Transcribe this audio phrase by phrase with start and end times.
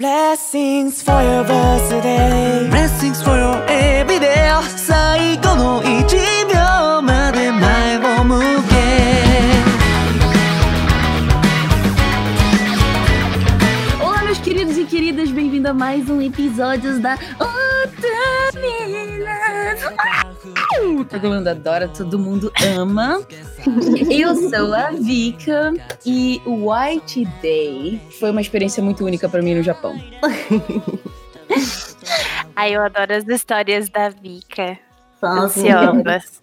[0.00, 2.68] Blessings forever today.
[2.70, 3.37] Blessings forever.
[15.68, 18.58] A mais um episódio da Otaminas.
[21.10, 23.20] Todo mundo adora, todo mundo ama.
[24.10, 25.74] Eu sou a Vika
[26.06, 29.94] e o White Day foi uma experiência muito única pra mim no Japão.
[32.56, 34.78] Ai, eu adoro as histórias da Vika.
[35.22, 36.40] Ansiosas.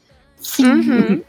[0.59, 1.23] Uhum.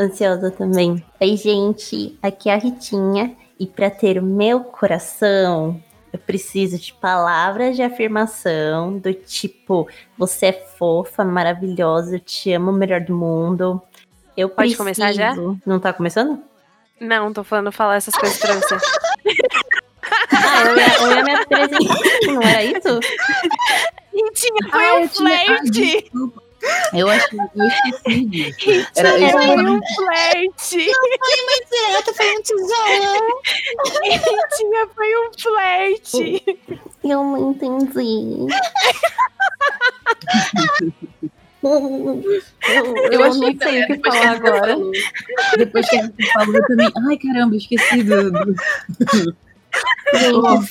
[0.00, 1.04] ansiosa também.
[1.20, 5.78] Oi, gente, aqui é a Ritinha e para ter o meu coração,
[6.14, 12.70] eu preciso de palavras de afirmação do tipo: você é fofa, maravilhosa, eu te amo,
[12.70, 13.82] o melhor do mundo.
[14.36, 14.78] Eu Pode preciso...
[14.78, 15.34] começar já?
[15.66, 16.40] Não tá começando?
[17.00, 18.76] Não, tô falando falar essas coisas pra você.
[20.36, 21.94] Ah, eu ia, eu ia me apresentar,
[22.26, 23.00] não era isso?
[24.12, 26.10] Ritinha, foi Ah, um ah, flerte!
[26.94, 28.88] Eu acho eu esqueci disso.
[28.96, 30.76] Era, eu foi tava- um flerte!
[31.70, 33.40] Direto, foi um tesouro.
[34.04, 36.58] Ritinha, foi um flerte!
[37.04, 38.46] Eu não entendi.
[41.62, 44.76] eu, eu achei não que sei o que falar agora.
[45.56, 46.90] Depois que a falou, também.
[47.08, 48.30] Ai, caramba, esqueci do.
[48.30, 48.54] do-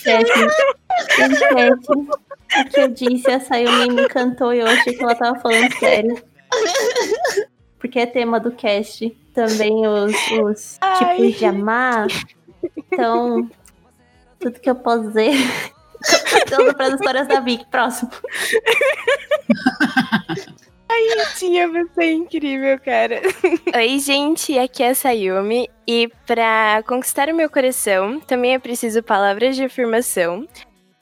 [0.03, 0.31] Gente,
[1.11, 2.17] Stephanie, o
[2.69, 6.21] que eu disse, a Sayumi me encantou e eu achei que ela tava falando sério.
[7.79, 11.17] Porque é tema do cast também os, os Ai.
[11.17, 12.07] tipos de amar.
[12.77, 13.49] Então,
[14.39, 15.33] tudo que eu posso dizer.
[16.31, 17.65] Contando para as histórias da Vic.
[17.69, 18.11] Próximo.
[21.43, 23.21] Ritinha, você é incrível, cara.
[23.75, 25.69] Oi, gente, aqui é a Sayumi.
[25.87, 30.47] E pra conquistar o meu coração, também é preciso palavras de afirmação.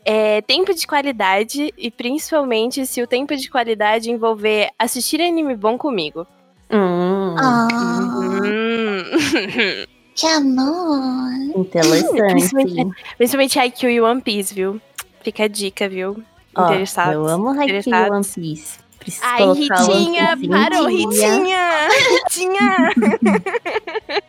[0.03, 5.77] É, tempo de qualidade e principalmente se o tempo de qualidade envolver assistir anime bom
[5.77, 6.25] comigo.
[6.71, 9.03] Hum, Ah, Hum.
[10.15, 11.31] que amor.
[11.55, 12.31] interessante.
[12.31, 14.81] Principalmente, principalmente Haikyuu e One Piece, viu?
[15.23, 16.23] Fica a dica, viu?
[16.57, 17.13] Interessados.
[17.13, 18.09] eu amo Haikyuu e.
[18.09, 18.79] One Piece.
[18.99, 20.87] Preciso Ai, Ritinha, parou.
[20.87, 21.87] Ritinha!
[21.89, 22.91] Ritinha!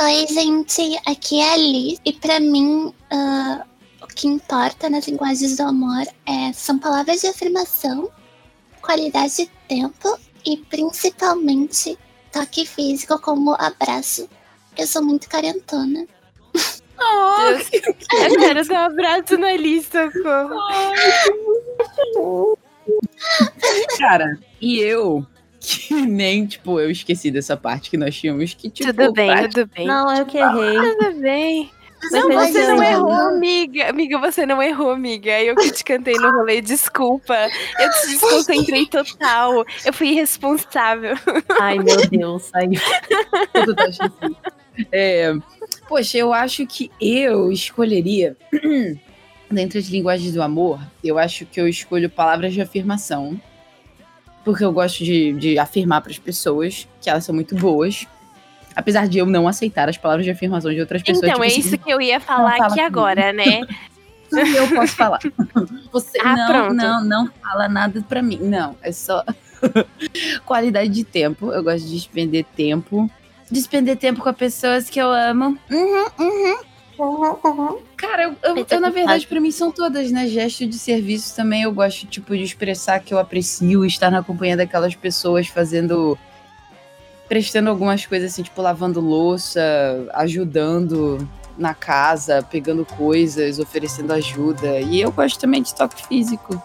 [0.00, 2.00] Oi, gente, aqui é a Liz.
[2.04, 3.64] E pra mim, o
[4.20, 8.10] que importa nas linguagens do amor é, são palavras de afirmação,
[8.82, 11.98] qualidade de tempo e principalmente
[12.30, 14.28] toque físico como abraço.
[14.76, 16.06] Eu sou muito carentona.
[17.00, 20.10] Eu quero dar um abraço na lista.
[23.98, 25.24] Cara, e eu,
[25.58, 28.92] que nem, tipo, eu esqueci dessa parte que nós tínhamos que, tipo.
[28.92, 29.86] Tudo bem, pra- tudo bem.
[29.86, 30.74] Não, eu que errei.
[30.98, 31.70] Tudo bem.
[32.10, 33.90] Não, você não errou, amiga.
[33.90, 35.40] Amiga, você não errou, amiga.
[35.40, 37.34] Eu que te cantei no rolê, desculpa.
[37.78, 39.64] Eu te desconcentrei total.
[39.84, 41.14] Eu fui irresponsável.
[41.60, 42.80] Ai, meu Deus, saiu.
[43.52, 43.84] Tudo tá.
[44.90, 45.34] É,
[45.88, 48.36] poxa, eu acho que eu escolheria,
[49.50, 53.40] dentre as linguagens do amor, eu acho que eu escolho palavras de afirmação.
[54.42, 58.06] Porque eu gosto de, de afirmar para as pessoas que elas são muito boas.
[58.80, 61.18] Apesar de eu não aceitar as palavras de afirmação de outras pessoas.
[61.22, 62.86] Então, tipo é assim, isso que eu ia falar fala aqui comigo.
[62.86, 63.60] agora, né?
[64.32, 65.18] eu posso falar.
[65.92, 66.74] Você Ah, não, pronto.
[66.74, 68.38] não, não fala nada pra mim.
[68.40, 69.24] Não, é só
[70.46, 71.52] qualidade de tempo.
[71.52, 73.10] Eu gosto de despender tempo.
[73.50, 75.58] Despender tempo com as pessoas que eu amo.
[75.70, 76.58] Uhum, uhum.
[77.96, 80.26] Cara, eu, eu- eu, na verdade, pra mim são todas, né?
[80.26, 81.62] Gesto de serviço também.
[81.62, 86.18] Eu gosto, tipo, de expressar que eu aprecio estar na companhia daquelas pessoas fazendo.
[87.30, 89.62] Prestando algumas coisas assim, tipo, lavando louça,
[90.14, 94.80] ajudando na casa, pegando coisas, oferecendo ajuda.
[94.80, 96.60] E eu gosto também de toque físico.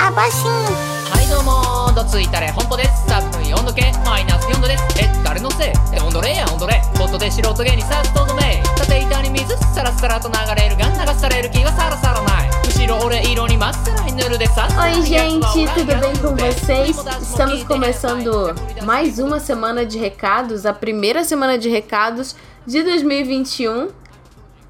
[0.00, 0.95] Abaixinho.
[1.25, 15.41] はいどうもどついたれ本当です寒い温度計マイナス4度ですえ誰のせいえ温度れや温度れホットで素人芸にさっとどめ縦板に水サラサラと流れるが流される気がサラサラない後ろ俺色にまっさらに塗るでさ Oi, gente,
[15.73, 16.95] tudo bem com vocês?
[17.21, 18.53] Estamos começando
[18.85, 22.35] mais uma semana de recados, a primeira semana de recados
[22.65, 23.89] de 2021.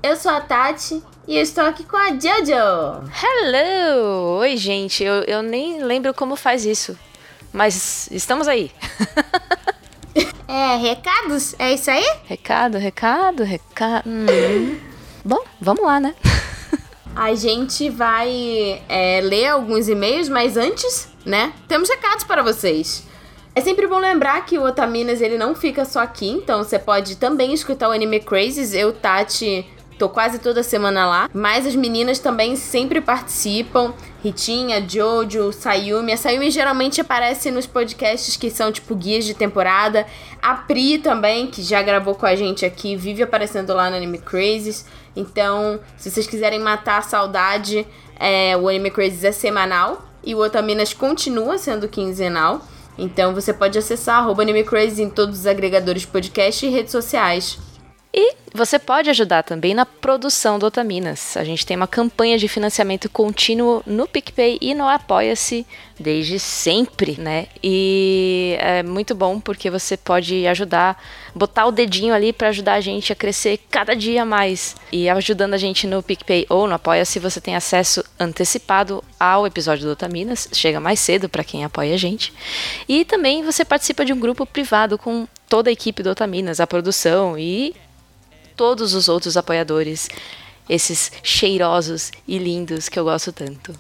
[0.04, 3.11] Eu sou a Tati e eu estou aqui com a Jojo.
[3.23, 4.39] Hello!
[4.39, 5.03] Oi, gente.
[5.03, 6.97] Eu, eu nem lembro como faz isso.
[7.53, 8.71] Mas estamos aí.
[10.49, 11.55] É, recados?
[11.59, 12.05] É isso aí?
[12.25, 14.09] Recado, recado, recado.
[14.09, 14.79] Hum.
[15.25, 16.15] Bom, vamos lá, né?
[17.15, 23.07] A gente vai é, ler alguns e-mails, mas antes, né, temos recados para vocês.
[23.55, 27.17] É sempre bom lembrar que o Otaminas ele não fica só aqui, então você pode
[27.17, 28.73] também escutar o Anime Crazes.
[28.73, 29.67] Eu, Tati,
[29.99, 31.31] Tô quase toda semana lá.
[31.33, 33.95] Mas as meninas também sempre participam.
[34.23, 36.13] Ritinha, Jojo, Sayumi.
[36.13, 40.07] A Sayumi geralmente aparece nos podcasts que são tipo guias de temporada.
[40.43, 44.19] A Pri também, que já gravou com a gente aqui, vive aparecendo lá no Anime
[44.19, 44.85] Crazes.
[45.15, 47.87] Então, se vocês quiserem matar a saudade,
[48.19, 50.05] é, o Anime Crazes é semanal.
[50.23, 52.61] E o Otaminas continua sendo quinzenal.
[52.99, 57.59] Então você pode acessar arroba Anime Crazy em todos os agregadores podcast e redes sociais.
[58.19, 61.37] E você pode ajudar também na produção do Otaminas.
[61.37, 65.67] A gente tem uma campanha de financiamento contínuo no PicPay e no Apoia-se
[66.01, 67.47] desde sempre, né?
[67.63, 70.99] E é muito bom porque você pode ajudar,
[71.35, 74.77] botar o dedinho ali para ajudar a gente a crescer cada dia mais.
[74.91, 79.85] E ajudando a gente no PicPay ou no Apoia-se, você tem acesso antecipado ao episódio
[79.85, 82.33] do Otaminas, chega mais cedo para quem apoia a gente.
[82.89, 86.67] E também você participa de um grupo privado com toda a equipe do Otaminas, a
[86.67, 87.75] produção e
[88.57, 90.09] todos os outros apoiadores,
[90.69, 93.73] esses cheirosos e lindos que eu gosto tanto.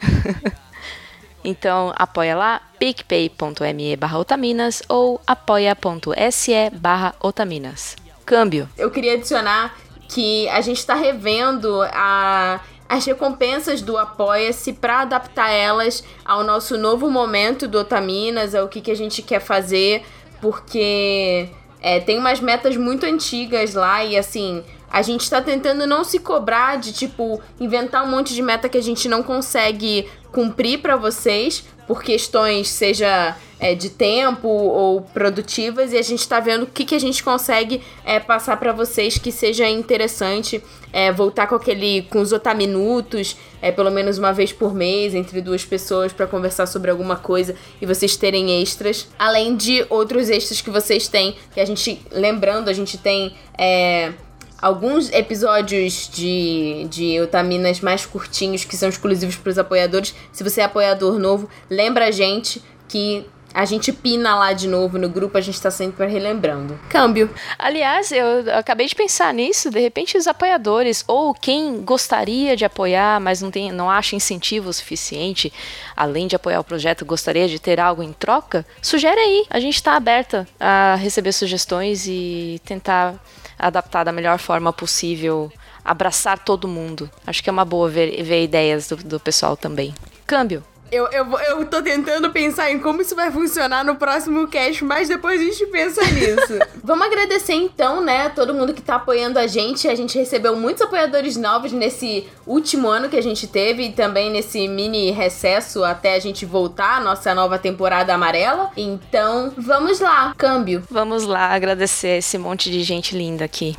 [1.42, 7.96] então, apoia lá picpay.me barra otaminas ou apoia.se barra otaminas.
[8.24, 8.68] Câmbio.
[8.76, 9.76] Eu queria adicionar
[10.08, 16.78] que a gente está revendo a as recompensas do Apoia-se para adaptar elas ao nosso
[16.78, 20.02] novo momento do Otaminas, ao que, que a gente quer fazer,
[20.40, 26.04] porque é, tem umas metas muito antigas lá e assim, a gente tá tentando não
[26.04, 30.80] se cobrar de tipo inventar um monte de meta que a gente não consegue cumprir
[30.80, 36.62] para vocês por questões seja é, de tempo ou produtivas e a gente está vendo
[36.62, 40.62] o que, que a gente consegue é, passar para vocês que seja interessante
[40.92, 45.40] é, voltar com aquele com os otaminutos é, pelo menos uma vez por mês entre
[45.40, 49.08] duas pessoas para conversar sobre alguma coisa e vocês terem extras.
[49.18, 54.12] Além de outros extras que vocês têm que a gente lembrando a gente tem é,
[54.60, 60.14] alguns episódios de, de Otaminas mais curtinhos que são exclusivos para os apoiadores.
[60.32, 63.24] Se você é apoiador novo, lembra a gente que
[63.54, 66.78] a gente pina lá de novo no grupo, a gente tá sempre relembrando.
[66.88, 67.30] Câmbio.
[67.58, 73.20] Aliás, eu acabei de pensar nisso, de repente os apoiadores ou quem gostaria de apoiar,
[73.20, 75.52] mas não tem, não acha incentivo suficiente,
[75.96, 79.46] além de apoiar o projeto, gostaria de ter algo em troca, sugere aí.
[79.48, 83.14] A gente tá aberta a receber sugestões e tentar
[83.58, 85.52] adaptar da melhor forma possível,
[85.84, 87.10] abraçar todo mundo.
[87.26, 89.94] Acho que é uma boa ver, ver ideias do, do pessoal também.
[90.26, 90.62] Câmbio.
[90.90, 95.08] Eu, eu, eu tô tentando pensar em como isso vai funcionar no próximo cast, mas
[95.08, 96.58] depois a gente pensa nisso.
[96.82, 99.86] Vamos agradecer então, né, todo mundo que tá apoiando a gente.
[99.86, 104.30] A gente recebeu muitos apoiadores novos nesse último ano que a gente teve e também
[104.30, 108.70] nesse mini recesso até a gente voltar à nossa nova temporada amarela.
[108.76, 110.82] Então, vamos lá, câmbio.
[110.90, 113.76] Vamos lá agradecer esse monte de gente linda aqui.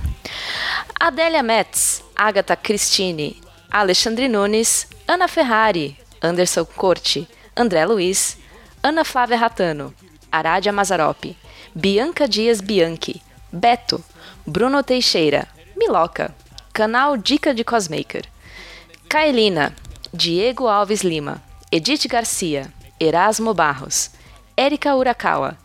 [0.99, 3.41] Adélia Metz, Agatha Cristine,
[3.71, 8.37] Alexandre Nunes, Ana Ferrari, Anderson Corte, André Luiz,
[8.83, 9.93] Ana Flávia Ratano,
[10.31, 11.35] Aradia Mazarop,
[11.73, 13.21] Bianca Dias Bianchi,
[13.51, 14.03] Beto,
[14.45, 16.33] Bruno Teixeira, Miloca,
[16.73, 18.23] Canal Dica de Cosmaker,
[19.09, 19.73] Kaelina,
[20.13, 24.11] Diego Alves Lima, Edith Garcia, Erasmo Barros,
[24.57, 25.57] Érica Urakawa,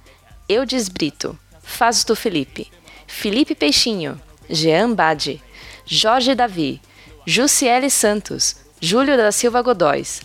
[0.49, 2.71] Eudes Brito, Fausto Felipe,
[3.07, 5.43] Felipe Peixinho, Jean Bade,
[5.87, 6.81] Jorge Davi,
[7.27, 10.21] Jussiele Santos, Júlio da Silva Godóis,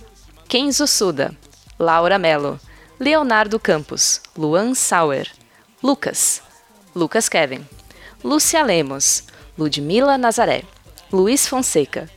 [0.49, 1.37] Kenzo Suda,
[1.77, 2.59] Laura Mello,
[2.99, 5.27] Leonardo Campos, Luan Sauer,
[5.83, 6.41] Lucas,
[6.95, 7.67] Lucas Kevin,
[8.23, 9.25] Lúcia Lemos,
[9.55, 10.65] Ludmila Nazaré,
[11.11, 12.09] Luiz Fonseca,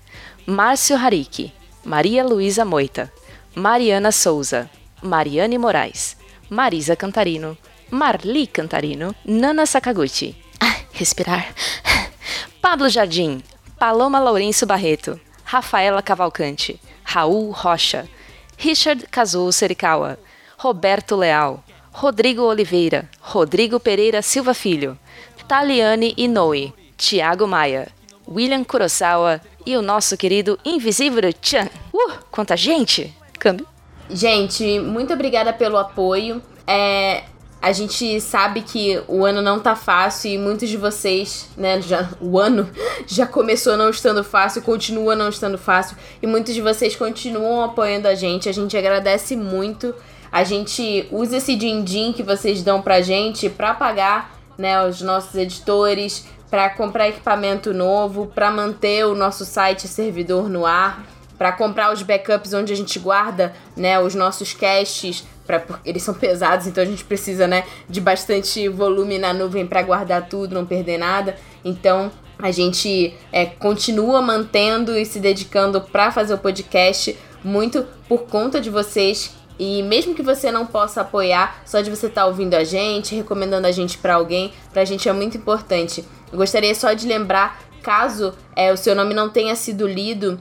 [0.47, 1.53] Márcio Hariki,
[1.85, 3.13] Maria Luísa Moita,
[3.55, 4.71] Mariana Souza,
[5.03, 6.17] Mariane Moraes,
[6.49, 7.59] Marisa Cantarino,
[7.91, 10.35] Marli Cantarino, Nana Sakaguchi.
[10.59, 11.55] Ah, respirar.
[12.63, 13.43] Pablo Jardim,
[13.79, 18.09] Paloma Lourenço Barreto, Rafaela Cavalcante, Raul Rocha,
[18.63, 20.17] Richard Kazuo Serikawa,
[20.57, 24.97] Roberto Leal, Rodrigo Oliveira, Rodrigo Pereira Silva Filho,
[25.49, 27.89] Taliane Inoue, Tiago Maia,
[28.29, 31.69] William Kurosawa e o nosso querido Invisível Chan.
[31.93, 33.13] Uh, quanta gente!
[33.37, 33.67] Câmbio.
[34.09, 36.41] Gente, muito obrigada pelo apoio.
[36.65, 37.25] É,
[37.63, 42.09] a gente sabe que o ano não tá fácil e muitos de vocês, né, já,
[42.21, 42.69] o ano
[43.07, 48.09] já começou não estando fácil, continua não estando fácil e muitos de vocês continuam apoiando
[48.09, 48.49] a gente.
[48.49, 49.95] A gente agradece muito.
[50.33, 55.37] A gente usa esse din-din que vocês dão pra gente pra pagar, né, os nossos
[55.37, 61.07] editores, para comprar equipamento novo, para manter o nosso site servidor no ar,
[61.39, 66.15] para comprar os backups onde a gente guarda, né, os nossos caches Pra, eles são
[66.15, 70.65] pesados, então a gente precisa, né, de bastante volume na nuvem para guardar tudo, não
[70.65, 71.37] perder nada.
[71.65, 72.11] Então,
[72.43, 78.61] A gente é, continua mantendo e se dedicando para fazer o podcast muito por conta
[78.61, 79.33] de vocês.
[79.61, 83.15] E mesmo que você não possa apoiar, só de você estar tá ouvindo a gente,
[83.15, 86.05] recomendando a gente para alguém, pra gente é muito importante.
[86.33, 90.41] Eu gostaria só de lembrar, caso é, o seu nome não tenha sido lido,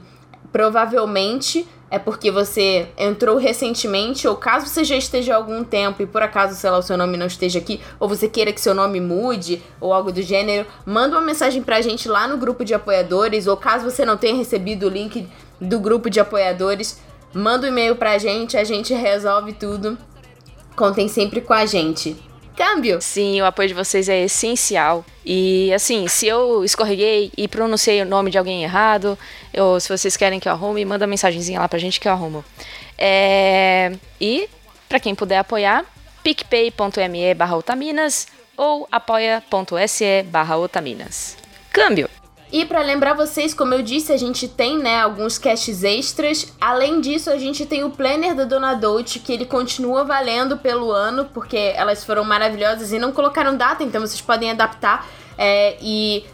[0.52, 6.06] provavelmente é porque você entrou recentemente, ou caso você já esteja há algum tempo e
[6.06, 8.74] por acaso, sei lá, o seu nome não esteja aqui, ou você queira que seu
[8.74, 12.72] nome mude, ou algo do gênero, manda uma mensagem pra gente lá no grupo de
[12.72, 15.28] apoiadores, ou caso você não tenha recebido o link
[15.60, 16.98] do grupo de apoiadores,
[17.34, 19.98] manda um e-mail pra gente, a gente resolve tudo.
[20.74, 22.16] Contem sempre com a gente
[22.56, 23.00] câmbio.
[23.00, 25.04] Sim, o apoio de vocês é essencial.
[25.24, 29.18] E assim, se eu escorreguei e pronunciei o nome de alguém errado,
[29.56, 32.44] ou se vocês querem que eu arrume, manda mensagenzinha lá pra gente que eu arrumo.
[32.98, 33.92] É...
[34.20, 34.48] E,
[34.88, 35.84] para quem puder apoiar,
[36.22, 41.36] picpay.me barra otaminas ou apoia.se barra otaminas.
[41.70, 42.08] Câmbio!
[42.52, 46.52] E para lembrar vocês, como eu disse, a gente tem, né, alguns casts extras.
[46.60, 50.92] Além disso, a gente tem o planner da Dona Dolce, que ele continua valendo pelo
[50.92, 55.08] ano, porque elas foram maravilhosas e não colocaram data, então vocês podem adaptar.
[55.38, 56.26] É, e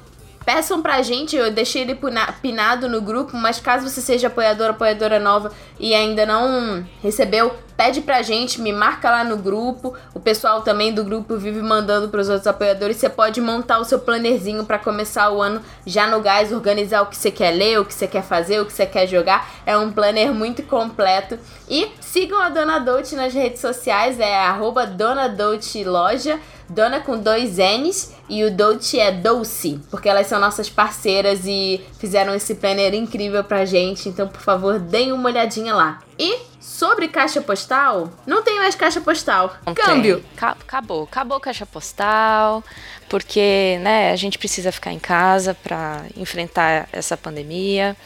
[0.49, 1.99] Peçam pra gente, eu deixei ele
[2.41, 8.01] pinado no grupo, mas caso você seja apoiador, apoiadora nova e ainda não recebeu, pede
[8.01, 9.93] pra gente, me marca lá no grupo.
[10.15, 12.97] O pessoal também do grupo vive mandando pros outros apoiadores.
[12.97, 17.07] Você pode montar o seu plannerzinho para começar o ano já no gás, organizar o
[17.07, 19.49] que você quer ler, o que você quer fazer, o que você quer jogar.
[19.67, 21.39] É um planner muito completo.
[21.69, 26.39] E sigam a Dona Dolce nas redes sociais, é arroba Dona Dolce Loja.
[26.71, 31.81] Dona com dois N's e o Dolce é Dolce, porque elas são nossas parceiras e
[31.99, 34.07] fizeram esse planner incrível pra gente.
[34.07, 36.01] Então, por favor, deem uma olhadinha lá.
[36.19, 39.57] E sobre caixa postal, não tem mais caixa postal.
[39.75, 40.23] Câmbio.
[40.37, 42.63] Acabou, acabou caixa postal,
[43.09, 47.97] porque, né, a gente precisa ficar em casa para enfrentar essa pandemia,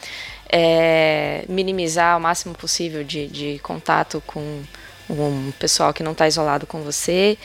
[0.55, 4.61] é, minimizar o máximo possível de, de contato com
[5.09, 7.35] um pessoal que não está isolado com você.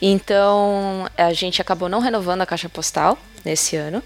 [0.00, 4.02] Então a gente acabou não renovando a caixa postal nesse ano.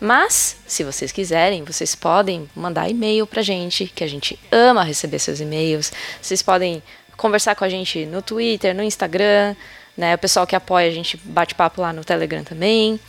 [0.00, 5.18] Mas, se vocês quiserem, vocês podem mandar e-mail pra gente, que a gente ama receber
[5.18, 5.92] seus e-mails.
[6.22, 6.80] Vocês podem
[7.16, 9.56] conversar com a gente no Twitter, no Instagram,
[9.96, 10.14] né?
[10.14, 13.00] O pessoal que apoia a gente bate papo lá no Telegram também,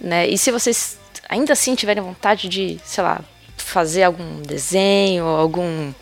[0.00, 0.28] né?
[0.28, 3.24] E se vocês ainda assim tiverem vontade de, sei lá,
[3.66, 5.92] fazer algum desenho, algum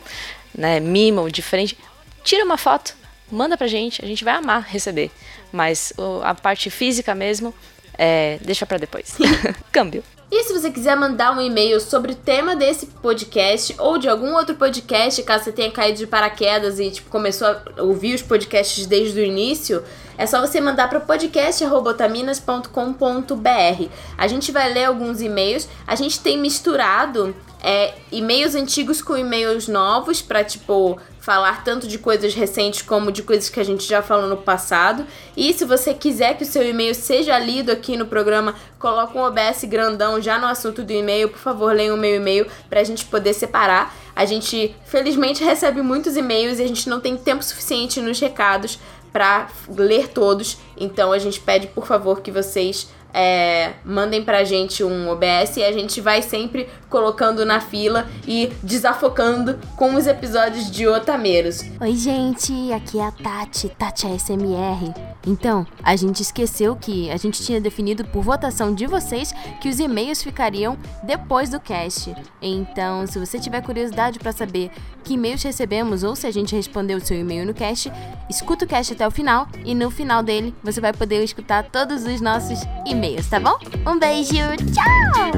[0.55, 1.75] né, mimo diferente,
[2.23, 2.95] tira uma foto,
[3.31, 5.09] manda pra gente, a gente vai amar receber.
[5.51, 5.91] Mas
[6.23, 7.53] a parte física mesmo,
[7.97, 9.17] é, deixa para depois.
[9.71, 10.03] Câmbio.
[10.31, 14.35] E se você quiser mandar um e-mail sobre o tema desse podcast ou de algum
[14.35, 18.85] outro podcast, caso você tenha caído de paraquedas e tipo, começou a ouvir os podcasts
[18.85, 19.83] desde o início,
[20.17, 23.89] é só você mandar para podcast.otaminas.com.br.
[24.17, 25.67] A gente vai ler alguns e-mails.
[25.85, 27.35] A gente tem misturado
[27.67, 33.23] é, e-mails antigos com e-mails novos para tipo falar tanto de coisas recentes como de
[33.23, 35.03] coisas que a gente já falou no passado.
[35.35, 39.23] E se você quiser que o seu e-mail seja lido aqui no programa, coloca um
[39.23, 41.27] OBS grandão já no assunto do e-mail.
[41.27, 43.95] Por favor, leia o meu e-mail para a gente poder separar.
[44.15, 48.77] A gente, felizmente, recebe muitos e-mails e a gente não tem tempo suficiente nos recados
[49.11, 50.59] para ler todos.
[50.77, 55.63] Então a gente pede, por favor, que vocês é, mandem pra gente um OBS e
[55.63, 61.63] a gente vai sempre colocando na fila e desafocando com os episódios de Otameiros.
[61.79, 64.93] Oi, gente, aqui é a Tati, Tati ASMR.
[65.25, 69.79] Então, a gente esqueceu que a gente tinha definido por votação de vocês que os
[69.79, 72.13] e-mails ficariam depois do cast.
[72.41, 74.69] Então, se você tiver curiosidade para saber
[75.05, 77.91] que e-mails recebemos ou se a gente respondeu o seu e-mail no cast,
[78.29, 82.05] escuta o cast até o final e no final dele você vai poder escutar todos
[82.05, 83.55] os nossos e-mails, tá bom?
[83.85, 84.33] Um beijo,
[84.73, 85.31] tchau!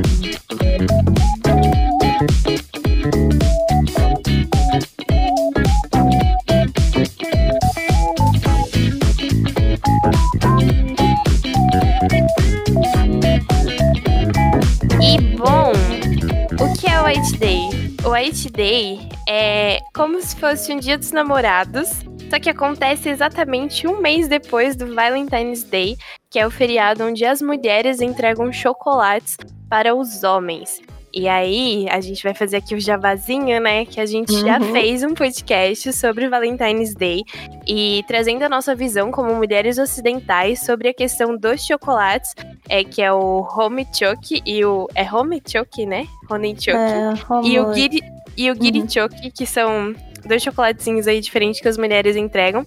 [15.02, 15.72] E bom,
[16.62, 17.70] o que é o White Day?
[18.06, 21.90] O White Day é como se fosse um dia dos namorados,
[22.30, 25.98] só que acontece exatamente um mês depois do Valentine's Day,
[26.30, 29.38] que é o feriado onde as mulheres entregam chocolates
[29.70, 30.82] para os homens.
[31.14, 33.86] E aí, a gente vai fazer aqui o javazinho, né?
[33.86, 34.42] Que a gente uhum.
[34.42, 37.24] já fez um podcast sobre Valentine's Day
[37.66, 42.36] e trazendo a nossa visão como mulheres ocidentais sobre a questão dos chocolates,
[42.70, 46.06] é que é o home choke e o é home choke, né?
[46.30, 46.78] Honey choke.
[46.78, 48.00] É, e o giri
[48.38, 49.32] e o giri uhum.
[49.34, 49.96] que são
[50.28, 52.66] dois chocolatezinhos aí diferentes que as mulheres entregam.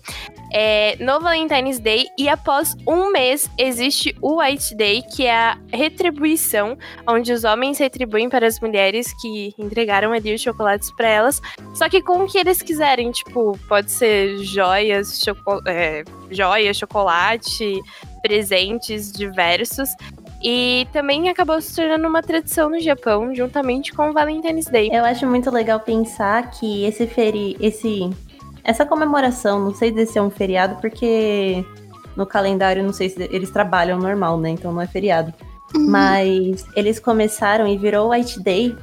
[0.53, 5.59] é, no Valentine's Day e após um mês existe o White Day, que é a
[5.73, 6.77] retribuição,
[7.07, 11.41] onde os homens retribuem para as mulheres que entregaram ali os chocolates para elas,
[11.75, 17.81] só que com o que eles quiserem, tipo, pode ser joias, choco é, joia, chocolate,
[18.23, 19.89] presentes diversos.
[20.43, 24.89] E também acabou se tornando uma tradição no Japão, juntamente com o Valentine's Day.
[24.91, 28.11] Eu acho muito legal pensar que esse feri esse
[28.65, 31.65] essa comemoração, não sei se é um feriado, porque
[32.17, 34.51] no calendário não sei se eles trabalham normal, né?
[34.51, 35.33] Então não é feriado.
[35.75, 35.91] Uhum.
[35.91, 38.77] Mas eles começaram e virou White Day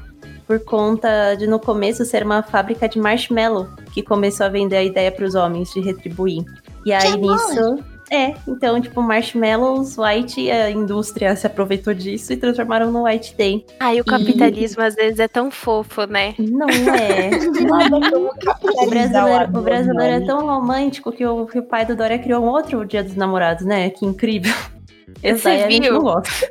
[0.46, 4.84] por conta de no começo ser uma fábrica de marshmallow que começou a vender a
[4.84, 6.46] ideia para os homens de retribuir.
[6.86, 12.92] E aí nisso é, então, tipo, marshmallows, white, a indústria se aproveitou disso e transformaram
[12.92, 13.66] no White Day.
[13.80, 16.34] Ai, o capitalismo às vezes é tão fofo, né?
[16.40, 17.30] Não é.
[18.86, 22.44] o brasileiro, o brasileiro é tão romântico que o, que o pai do Dória criou
[22.44, 23.90] um outro Dia dos Namorados, né?
[23.90, 24.54] Que incrível.
[25.22, 25.94] Esse Você aí a gente viu?
[25.94, 26.50] não gosta.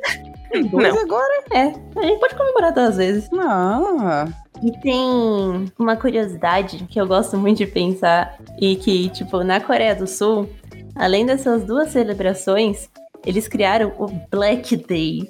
[0.71, 1.43] Dois agora?
[1.51, 3.29] É, a gente pode comemorar duas vezes.
[3.31, 4.25] Não.
[4.63, 9.93] E tem uma curiosidade que eu gosto muito de pensar e que, tipo, na Coreia
[9.93, 10.49] do Sul,
[10.97, 12.89] além dessas duas celebrações,
[13.25, 15.27] eles criaram o Black Day,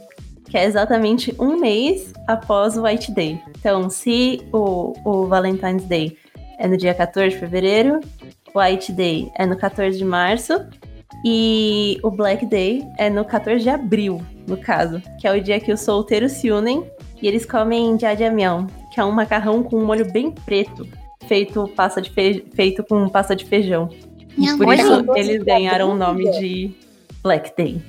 [0.49, 3.41] que é exatamente um mês após o White Day.
[3.59, 6.17] Então, se o, o Valentine's Day
[6.59, 7.99] é no dia 14 de fevereiro,
[8.53, 10.53] o White Day é no 14 de março
[11.25, 15.59] e o Black Day é no 14 de abril, no caso, que é o dia
[15.59, 16.83] que os solteiros se unem
[17.21, 20.87] e eles comem jajangmyeon, que é um macarrão com um molho bem preto,
[21.27, 23.89] feito, passa de fe- feito com pasta de feijão.
[24.37, 26.71] Minha Por isso eles ganharam o nome de
[27.23, 27.81] Black Day.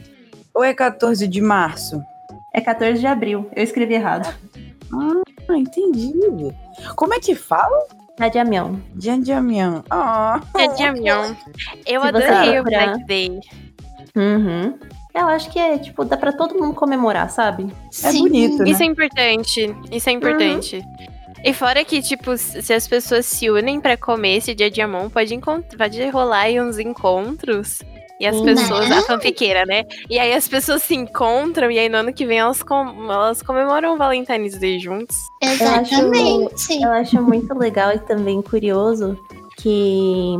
[0.55, 2.03] Ou é 14 de março?
[2.53, 4.35] É 14 de abril, eu escrevi errado.
[4.93, 6.13] Ah, entendi.
[6.97, 7.87] Como é que fala?
[8.19, 8.77] Jajangmyeon.
[8.99, 9.85] Janjamian.
[9.91, 10.41] Ah.
[10.57, 11.35] É dia mignon.
[11.87, 13.41] Eu Se adorei o Black Day.
[14.17, 14.75] Uhum.
[15.15, 17.73] Eu acho que é, tipo, dá pra todo mundo comemorar, sabe?
[18.03, 18.23] É Sim.
[18.23, 18.71] bonito, né?
[18.71, 19.77] Isso é importante.
[19.91, 20.85] Isso é importante.
[21.45, 25.09] E fora que, tipo, se as pessoas se unem pra comer esse dia de amon,
[25.09, 25.39] pode,
[25.77, 27.79] pode rolar aí uns encontros.
[28.21, 28.97] E as pessoas, Né?
[28.99, 29.85] a fanfiqueira, né?
[30.11, 33.41] E aí as pessoas se encontram e aí no ano que vem elas, com- elas
[33.43, 35.17] comemoram o Valentine's Day juntos.
[35.41, 36.83] Exatamente.
[36.83, 39.17] Eu acho muito legal e também curioso
[39.59, 40.35] que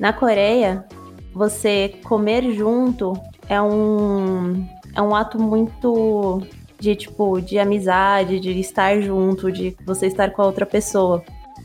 [0.00, 0.84] na Coreia
[1.32, 3.12] você comer junto
[3.48, 6.42] é um é um ato muito
[6.78, 11.22] de tipo de amizade, de estar junto, de você estar com a outra pessoa.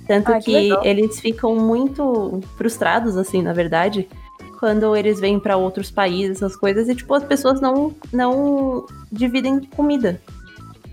[0.08, 4.08] Tanto Ah, que que, eles ficam muito frustrados assim, na verdade,
[4.60, 9.60] quando eles vêm pra outros países, essas coisas e tipo as pessoas não não dividem
[9.76, 10.20] comida.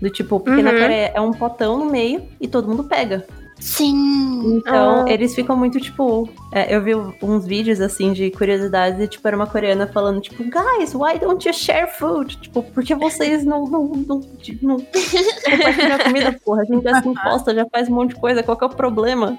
[0.01, 0.79] Do tipo, porque na Uhum.
[0.79, 3.25] Coreia é um potão no meio e todo mundo pega.
[3.61, 4.57] Sim.
[4.57, 5.11] Então, Ah.
[5.11, 6.27] eles ficam muito, tipo.
[6.51, 10.43] é, eu vi uns vídeos assim de curiosidades e, tipo, era uma coreana falando, tipo,
[10.43, 12.37] guys, why don't you share food?
[12.37, 14.77] Tipo, por que vocês não, não, não, tipo, não
[15.45, 16.63] compartilham a comida, porra?
[16.63, 18.71] A gente já se imposta, já faz um monte de coisa, qual que é o
[18.71, 19.37] problema?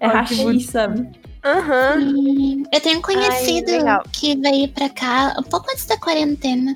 [0.00, 1.08] É rachi, sabe?
[1.44, 2.00] Aham.
[2.00, 2.62] Sim.
[2.72, 6.74] Eu tenho um conhecido Ai, que veio pra cá um pouco antes da quarentena.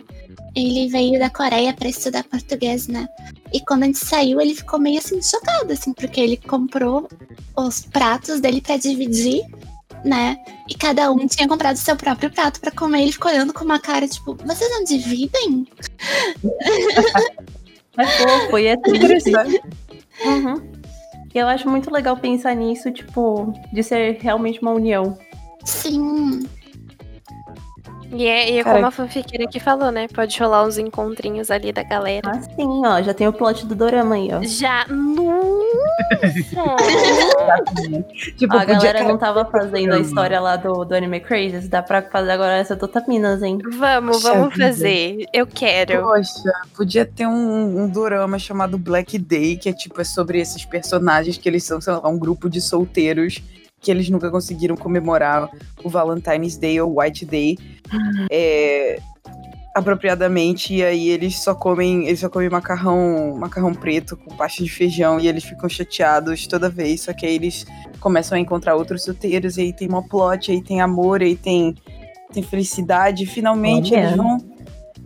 [0.56, 3.06] Ele veio da Coreia pra estudar português, né?
[3.52, 7.06] E quando a gente saiu, ele ficou meio assim chocado, assim, porque ele comprou
[7.54, 9.44] os pratos dele pra dividir,
[10.02, 10.38] né?
[10.66, 13.02] E cada um tinha comprado seu próprio prato pra comer.
[13.02, 15.66] Ele ficou olhando com uma cara tipo, vocês não dividem?
[17.98, 19.04] É fofo e é triste.
[19.04, 19.60] Interessante.
[20.22, 20.70] Uhum.
[21.34, 25.18] E eu acho muito legal pensar nisso, tipo, de ser realmente uma união.
[25.64, 26.46] Sim.
[28.12, 30.06] E é, e é Cara, como a fanfiqueira que falou, né?
[30.08, 32.30] Pode rolar uns encontrinhos ali da galera.
[32.34, 34.42] Mas sim, ó, já tem o plot do Dorama aí, ó.
[34.42, 34.86] Já.
[38.36, 41.82] Tipo, a podia galera não tava fazendo a história lá do, do Anime Crazes, dá
[41.82, 43.58] pra fazer agora essa do Tapminas, hein?
[43.76, 44.66] Vamos, Puxa vamos vida.
[44.66, 45.26] fazer.
[45.32, 46.02] Eu quero.
[46.02, 50.64] Poxa, podia ter um, um dorama chamado Black Day, que é tipo, é sobre esses
[50.64, 53.42] personagens que eles são, sei lá, um grupo de solteiros
[53.86, 55.48] que eles nunca conseguiram comemorar
[55.84, 57.56] o Valentine's Day ou White Day
[58.28, 58.98] é,
[59.72, 64.68] apropriadamente, e aí eles só comem, eles só comem macarrão, macarrão preto com pasta de
[64.68, 67.64] feijão e eles ficam chateados toda vez, só que aí eles
[68.00, 71.76] começam a encontrar outros solteiros, e aí tem uma plot, aí tem amor, aí tem,
[72.32, 74.38] tem felicidade, finalmente eles vão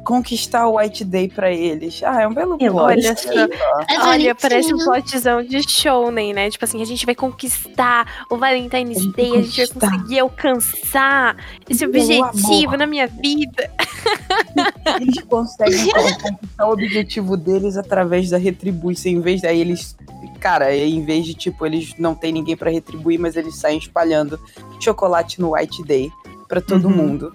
[0.04, 2.02] conquistar o White Day pra eles.
[2.02, 2.72] Ah, é um belo plot.
[2.74, 3.30] Olha só.
[3.32, 6.50] É Olha, parece um plotzão de shounen, né?
[6.50, 9.90] Tipo assim, a gente vai conquistar o Valentine's Day, vai a gente vai conquistar.
[9.90, 11.36] conseguir alcançar
[11.68, 12.78] esse Meu objetivo amor.
[12.78, 13.70] na minha vida.
[15.00, 19.96] Eles conseguem conquistar o objetivo deles através da retribuição, em vez daí eles.
[20.40, 24.40] Cara, em vez de tipo, eles não tem ninguém pra retribuir, mas eles saem espalhando
[24.80, 26.10] chocolate no White Day.
[26.48, 26.96] pra todo Uhum.
[26.96, 27.32] mundo.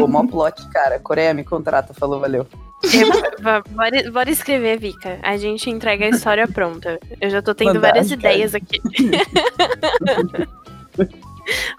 [0.00, 0.98] Pô, mó plot, cara.
[0.98, 2.46] Coreia me contrata, falou, valeu.
[2.92, 5.18] Eu- va- bora, bora escrever, Vika.
[5.22, 6.98] A gente entrega a história pronta.
[7.20, 8.18] Eu já tô tendo Mandar, várias cara.
[8.20, 8.80] ideias aqui.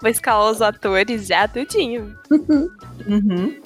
[0.00, 2.14] Vou escalar os atores já, tudinho.
[3.06, 3.60] Uhum.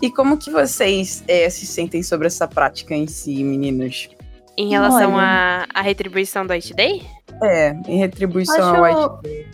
[0.00, 4.08] E como que vocês é, se sentem sobre essa prática em si, meninos?
[4.56, 7.02] Em relação à retribuição do White Day?
[7.42, 9.46] É, em retribuição Acho- ao White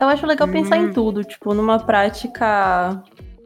[0.00, 0.88] Eu acho legal pensar Hum.
[0.88, 3.02] em tudo, tipo, numa prática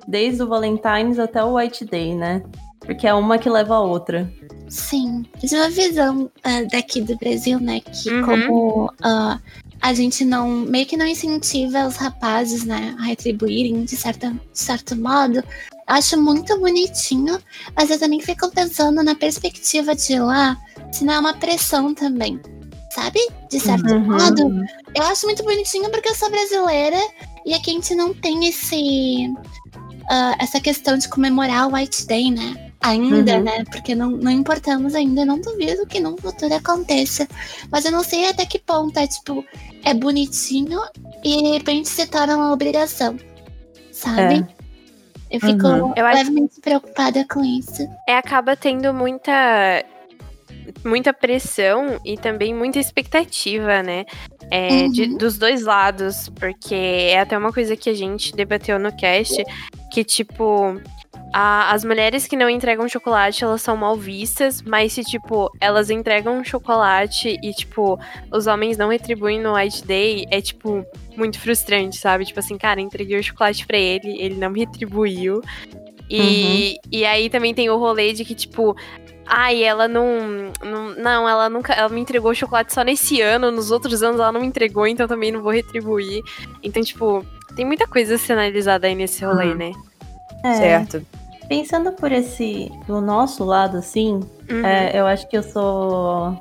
[0.08, 2.42] desde o Valentine's até o White Day, né?
[2.80, 4.30] Porque é uma que leva a outra.
[4.68, 7.80] Sim, de uma visão ah, daqui do Brasil, né?
[7.80, 8.22] Que Uhum.
[8.22, 9.38] como ah,
[9.80, 14.38] a gente não meio que não incentiva os rapazes, né, a retribuírem de, certa, de
[14.58, 15.42] certo modo,
[15.86, 17.38] acho muito bonitinho,
[17.76, 20.56] mas eu também fico pensando na perspectiva de lá,
[20.90, 22.40] se não é uma pressão também,
[22.92, 23.20] sabe?
[23.50, 24.00] De certo Uhum.
[24.18, 24.64] modo.
[24.94, 26.98] Eu acho muito bonitinho porque eu sou brasileira
[27.44, 29.32] e aqui a gente não tem esse.
[30.08, 32.70] Ah, essa questão de comemorar o White Day, né?
[32.80, 33.42] Ainda, Uhum.
[33.42, 33.64] né?
[33.70, 37.26] Porque não, não importamos ainda, não duvido que no futuro aconteça.
[37.70, 39.44] Mas eu não sei até que ponto é, tipo,
[39.84, 40.80] é bonitinho
[41.24, 43.16] e de repente se torna uma obrigação.
[43.90, 44.46] Sabe?
[45.30, 45.92] Eu fico Uhum.
[45.96, 47.88] Eu acho- levemente preocupada com isso.
[48.06, 49.32] É, acaba tendo muita
[50.84, 54.04] muita pressão e também muita expectativa, né?
[54.50, 55.16] É, de- Uhum.
[55.18, 59.42] dos dois lados, porque é até uma coisa que a gente debateu no cast,
[59.92, 60.80] que tipo
[61.32, 65.90] a- as mulheres que não entregam chocolate, elas são mal vistas, mas se, tipo, elas
[65.90, 67.98] entregam chocolate e, tipo,
[68.32, 70.86] os homens não retribuem no White Day, é, tipo,
[71.16, 72.24] muito frustrante, sabe?
[72.24, 75.42] Tipo assim, cara, entreguei o chocolate pra ele, ele não me retribuiu.
[76.08, 78.74] E, e aí também tem o rolê de que, tipo,
[79.26, 80.94] ai, ela não, não.
[80.96, 81.72] Não, ela nunca.
[81.72, 84.86] Ela me entregou o chocolate só nesse ano, nos outros anos ela não me entregou,
[84.86, 86.22] então também não vou retribuir.
[86.62, 89.54] Então, tipo, tem muita coisa sinalizada aí nesse rolê, Uhum.
[89.56, 89.72] né?
[90.44, 91.02] É, Certo.
[91.48, 94.64] Pensando por esse, do nosso lado, assim, Uhum.
[94.66, 96.36] é, eu acho que eu sou.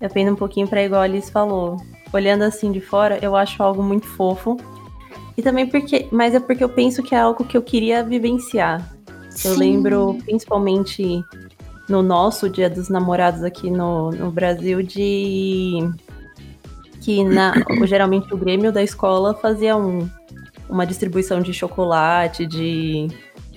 [0.00, 1.76] Eu pendo um pouquinho pra igual a Alice falou.
[2.12, 4.56] Olhando assim de fora, eu acho algo muito fofo.
[5.36, 6.06] E também porque.
[6.12, 8.88] Mas é porque eu penso que é algo que eu queria vivenciar.
[9.44, 9.58] Eu Sim.
[9.58, 11.20] lembro, principalmente
[11.88, 15.78] no nosso Dia dos Namorados aqui no, no Brasil, de
[17.00, 17.54] que na,
[17.86, 20.08] geralmente o Grêmio da escola fazia um,
[20.68, 23.08] uma distribuição de chocolate, de,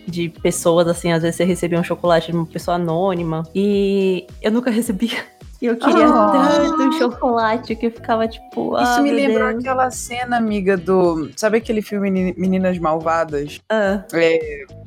[0.08, 3.44] de pessoas, assim, às vezes você recebia um chocolate de uma pessoa anônima.
[3.56, 5.37] E eu nunca recebia.
[5.62, 6.56] E eu queria Ah.
[6.78, 8.76] tanto chocolate que eu ficava tipo.
[8.80, 9.60] Isso ah, me meu lembrou Deus.
[9.64, 11.32] aquela cena, amiga, do.
[11.36, 13.60] Sabe aquele filme Meni- Meninas Malvadas?
[13.70, 14.04] Ah,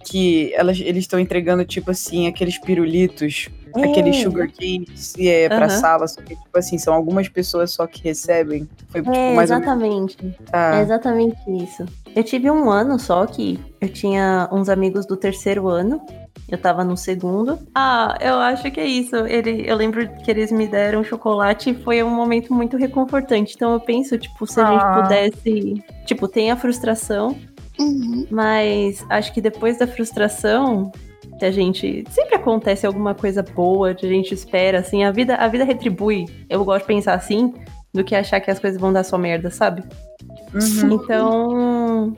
[0.04, 3.84] Que elas, eles estão entregando, tipo assim, aqueles pirulitos, É.
[3.84, 5.68] aqueles sugar canes é, pra Aham.
[5.68, 6.08] sala.
[6.08, 8.68] Só que, tipo assim, são algumas pessoas só que recebem.
[8.88, 10.16] Foi, tipo, é, exatamente.
[10.50, 10.78] tá.
[10.78, 11.84] É exatamente isso.
[12.14, 16.00] Eu tive um ano só que eu tinha uns amigos do terceiro ano.
[16.50, 17.58] Eu tava no segundo.
[17.74, 19.14] Ah, eu acho que é isso.
[19.16, 23.54] Ele, eu lembro que eles me deram chocolate e foi um momento muito reconfortante.
[23.54, 24.72] Então eu penso, tipo, se a Ah.
[24.72, 25.84] gente pudesse.
[26.06, 27.36] Tipo, tem a frustração,
[27.78, 28.26] Uhum.
[28.30, 30.90] mas acho que depois da frustração.
[31.38, 32.04] Que a gente.
[32.10, 35.04] Sempre acontece alguma coisa boa, que a gente espera, assim.
[35.04, 36.26] A vida, a vida retribui.
[36.50, 37.54] Eu gosto de pensar assim,
[37.94, 39.82] do que achar que as coisas vão dar só merda, sabe?
[40.52, 40.92] Uhum.
[40.94, 42.16] Então,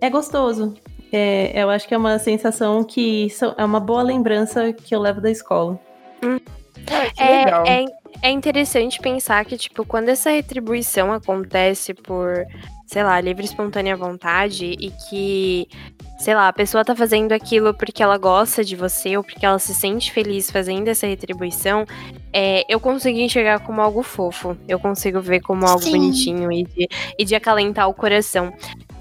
[0.00, 0.74] é gostoso.
[1.12, 5.20] É, eu acho que é uma sensação que é uma boa lembrança que eu levo
[5.20, 5.78] da escola.
[6.22, 7.64] Ah, que É, legal.
[7.66, 7.84] é,
[8.22, 12.46] é interessante pensar que, tipo, quando essa retribuição acontece por,
[12.86, 15.68] sei lá, livre e espontânea vontade e que,
[16.18, 19.58] sei lá, a pessoa tá fazendo aquilo porque ela gosta de você ou porque ela
[19.58, 21.84] se sente feliz fazendo essa retribuição,
[22.32, 24.56] é, eu consigo enxergar como algo fofo.
[24.68, 25.92] Eu consigo ver como algo Sim.
[25.92, 28.52] bonitinho e de, e de acalentar o coração.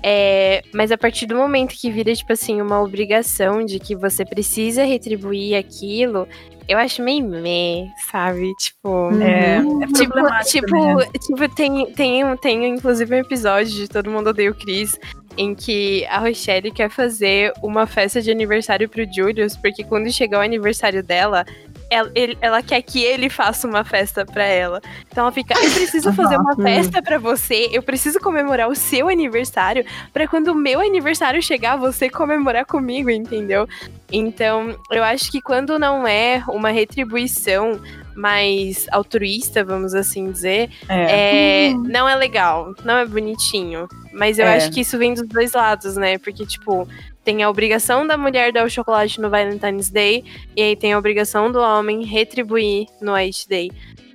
[0.03, 4.25] É, mas a partir do momento que vira, tipo assim, uma obrigação de que você
[4.25, 6.27] precisa retribuir aquilo,
[6.67, 8.51] eu acho meio meh, sabe?
[8.55, 9.09] Tipo.
[9.21, 9.83] É, Uhum.
[9.83, 11.05] é Tipo, problemático, tipo, né?
[11.21, 14.97] tipo tem, tem, tem inclusive um episódio de Todo Mundo Odeia o Chris,
[15.37, 20.39] em que a Rochelle quer fazer uma festa de aniversário pro Julius, porque quando chegar
[20.39, 21.45] o aniversário dela,
[21.91, 24.81] ela, ele- ela quer que ele faça uma festa pra ela.
[25.11, 29.09] Então ela fica, eu preciso fazer uma festa pra você, eu preciso comemorar o seu
[29.09, 33.67] aniversário, pra quando o meu aniversário chegar, você comemorar comigo, entendeu?
[34.11, 37.79] Então, eu acho que quando não é uma retribuição
[38.15, 41.67] mais altruísta, vamos assim dizer, É.
[41.69, 43.87] é, não é legal, não é bonitinho.
[44.13, 44.57] Mas eu É.
[44.57, 46.17] acho que isso vem dos dois lados, né?
[46.17, 46.87] Porque, tipo,
[47.23, 50.23] tem a obrigação da mulher dar o chocolate no Valentine's Day,
[50.55, 53.71] e aí tem a obrigação do homem retribuir no White Day.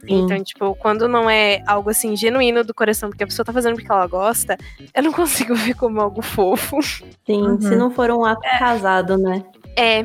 [0.06, 0.20] Sim.
[0.24, 3.74] Então, tipo, quando não é algo assim genuíno do coração, porque a pessoa tá fazendo
[3.74, 4.56] porque ela gosta,
[4.94, 5.12] eu não
[5.50, 6.80] consigo ver como algo fofo.
[6.82, 7.60] Sim, Uhum.
[7.60, 9.42] se não for um ato casado, né?
[9.76, 10.04] É,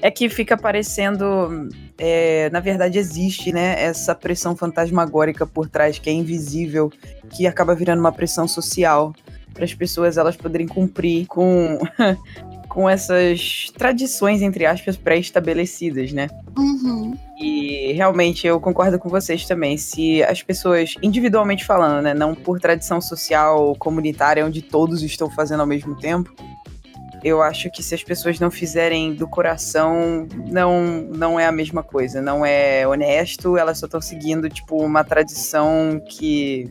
[0.00, 1.68] É que fica parecendo.
[1.96, 3.82] é, na verdade, existe, né?
[3.82, 6.92] Essa pressão fantasmagórica por trás, que é invisível,
[7.30, 9.14] que acaba virando uma pressão social
[9.58, 11.78] para as pessoas elas poderem cumprir com,
[12.68, 16.28] com essas tradições, entre aspas, pré-estabelecidas, né?
[16.56, 17.16] Uhum.
[17.40, 19.76] E realmente eu concordo com vocês também.
[19.76, 25.60] Se as pessoas, individualmente falando, né, não por tradição social comunitária, onde todos estão fazendo
[25.60, 26.32] ao mesmo tempo,
[27.22, 31.82] eu acho que se as pessoas não fizerem do coração, não, não é a mesma
[31.82, 32.20] coisa.
[32.20, 36.70] Não é honesto, elas só estão seguindo, tipo, uma tradição que.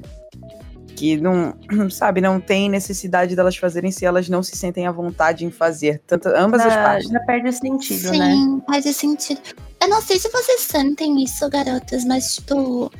[0.96, 1.54] Que não,
[1.92, 6.02] sabe, não tem necessidade delas fazerem se elas não se sentem à vontade em fazer.
[6.08, 7.10] Tanto, ambas as Já, partes.
[7.10, 8.62] já perde o sentido, Sim, né?
[8.66, 9.42] faz sentido.
[9.80, 12.92] Eu não sei se vocês sentem isso, garotas, mas, tipo,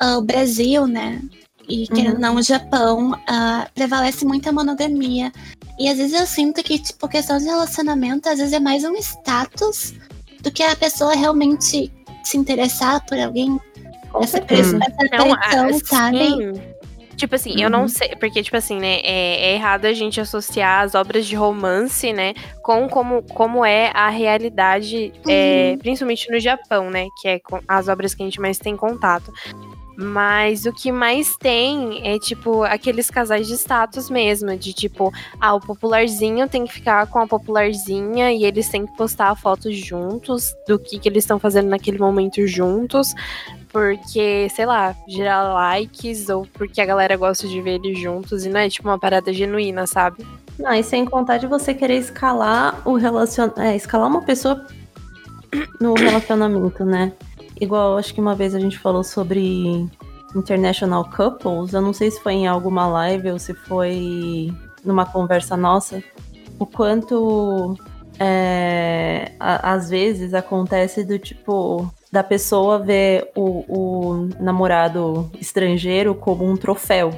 [0.00, 1.22] ah, o Brasil, né?
[1.68, 5.30] E querendo ou não, o Japão, ah, prevalece muito a monogamia.
[5.78, 8.96] E às vezes eu sinto que, tipo, questão de relacionamento, às vezes é mais um
[8.96, 9.94] status
[10.40, 11.92] do que a pessoa realmente
[12.24, 13.58] se interessar por alguém.
[14.20, 16.18] Essa, pressão, essa pressão, ah, sabe?
[16.18, 16.78] sim.
[17.18, 20.82] Tipo assim, eu não sei, porque, tipo assim, né, é, é errado a gente associar
[20.82, 26.88] as obras de romance, né, com como, como é a realidade, é, principalmente no Japão,
[26.92, 29.32] né, que é com as obras que a gente mais tem contato.
[30.00, 35.54] Mas o que mais tem é, tipo, aqueles casais de status mesmo, de tipo, ah,
[35.54, 40.54] o popularzinho tem que ficar com a popularzinha e eles têm que postar fotos juntos
[40.68, 43.12] do que, que eles estão fazendo naquele momento juntos
[43.72, 48.48] porque, sei lá, gerar likes ou porque a galera gosta de ver eles juntos e
[48.48, 50.24] não é tipo uma parada genuína, sabe?
[50.56, 53.60] Não, e sem contar de você querer escalar o relacionamento.
[53.60, 54.64] É, escalar uma pessoa
[55.80, 57.12] no relacionamento, né?
[57.60, 59.86] Igual, acho que uma vez a gente falou sobre
[60.34, 61.72] International Couples.
[61.72, 64.52] Eu não sei se foi em alguma live ou se foi
[64.84, 66.02] numa conversa nossa.
[66.58, 67.76] O quanto
[68.18, 76.44] é, a- às vezes acontece do tipo da pessoa ver o, o namorado estrangeiro como
[76.44, 77.12] um troféu.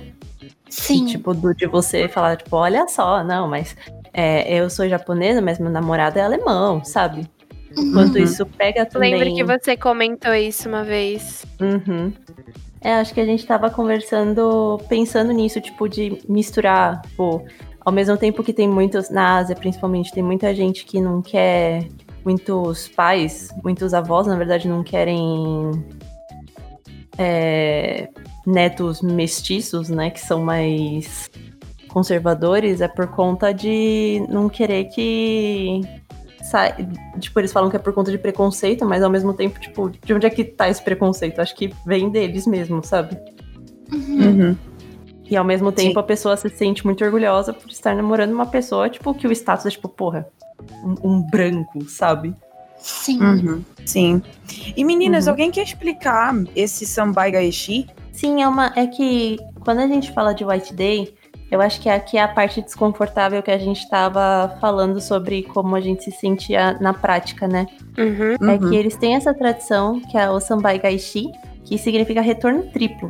[0.68, 1.04] Sim.
[1.04, 3.76] E, tipo, do, de você falar, tipo, olha só, não, mas
[4.12, 7.28] é, eu sou japonesa, mas meu namorado é alemão, sabe?
[7.76, 8.22] Enquanto Uhum.
[8.22, 9.14] isso pega também.
[9.14, 11.44] Lembro que você comentou isso uma vez.
[11.60, 12.12] Uhum.
[12.80, 17.44] É, acho que a gente tava conversando, pensando nisso, tipo, de misturar, tipo,
[17.80, 21.86] ao mesmo tempo que tem muitos, na Ásia principalmente, tem muita gente que não quer,
[22.24, 25.70] muitos pais, muitos avós, na verdade, não querem
[27.18, 28.08] é,
[28.46, 31.30] netos mestiços, né, que são mais
[31.88, 35.82] conservadores, é por conta de não querer que
[36.50, 36.88] sai,
[37.20, 40.12] tipo, eles falam que é por conta de preconceito, mas ao mesmo tempo, tipo, de
[40.12, 41.40] onde é que tá esse preconceito?
[41.40, 43.16] Acho que vem deles mesmo, sabe?
[43.92, 44.56] Uhum.
[45.30, 45.98] E ao mesmo tempo Sim.
[46.00, 49.66] a pessoa se sente muito orgulhosa por estar namorando uma pessoa, tipo, que o status
[49.66, 50.26] é tipo, porra,
[50.84, 52.34] um, um branco, sabe?
[52.76, 53.20] Sim.
[53.22, 53.64] Uhum.
[53.84, 54.22] Sim.
[54.76, 55.30] E meninas, Uhum.
[55.32, 57.86] alguém quer explicar esse Sambai Gaeshi?
[58.12, 58.72] Sim, é uma.
[58.74, 61.14] É que quando a gente fala de White Day,
[61.50, 65.74] eu acho que aqui é a parte desconfortável que a gente tava falando sobre como
[65.76, 67.66] a gente se sentia na prática, né?
[67.98, 68.48] Uhum.
[68.50, 71.26] É que eles têm essa tradição, que é o Sambai Gaishi,
[71.64, 73.08] que significa retorno triplo.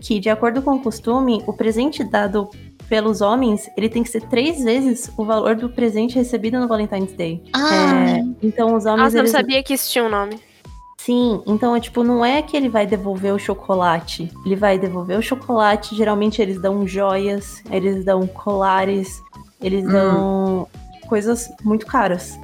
[0.00, 2.48] Que, de acordo com o costume, o presente dado
[2.88, 7.12] pelos homens, ele tem que ser três vezes o valor do presente recebido no Valentine's
[7.12, 7.42] Day.
[7.52, 9.04] Ah, É, então os homens.
[9.04, 10.38] Nossa, eu não eles- sabia que isso tinha um nome.
[11.04, 14.30] Sim, então é tipo, não é que ele vai devolver o chocolate.
[14.46, 15.96] Ele vai devolver o chocolate.
[15.96, 19.20] Geralmente eles dão joias, eles dão colares,
[19.60, 19.90] eles Hum.
[19.92, 20.68] dão
[21.08, 22.38] coisas muito caras.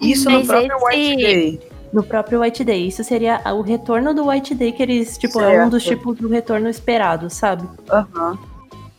[0.00, 1.60] Isso no Mas próprio esse- White Day.
[1.92, 2.86] No próprio White Day.
[2.86, 5.70] Isso seria o retorno do White Day, que eles, tipo, é um Certo.
[5.70, 7.66] dos tipos do retorno esperado, sabe?
[7.90, 8.38] Aham.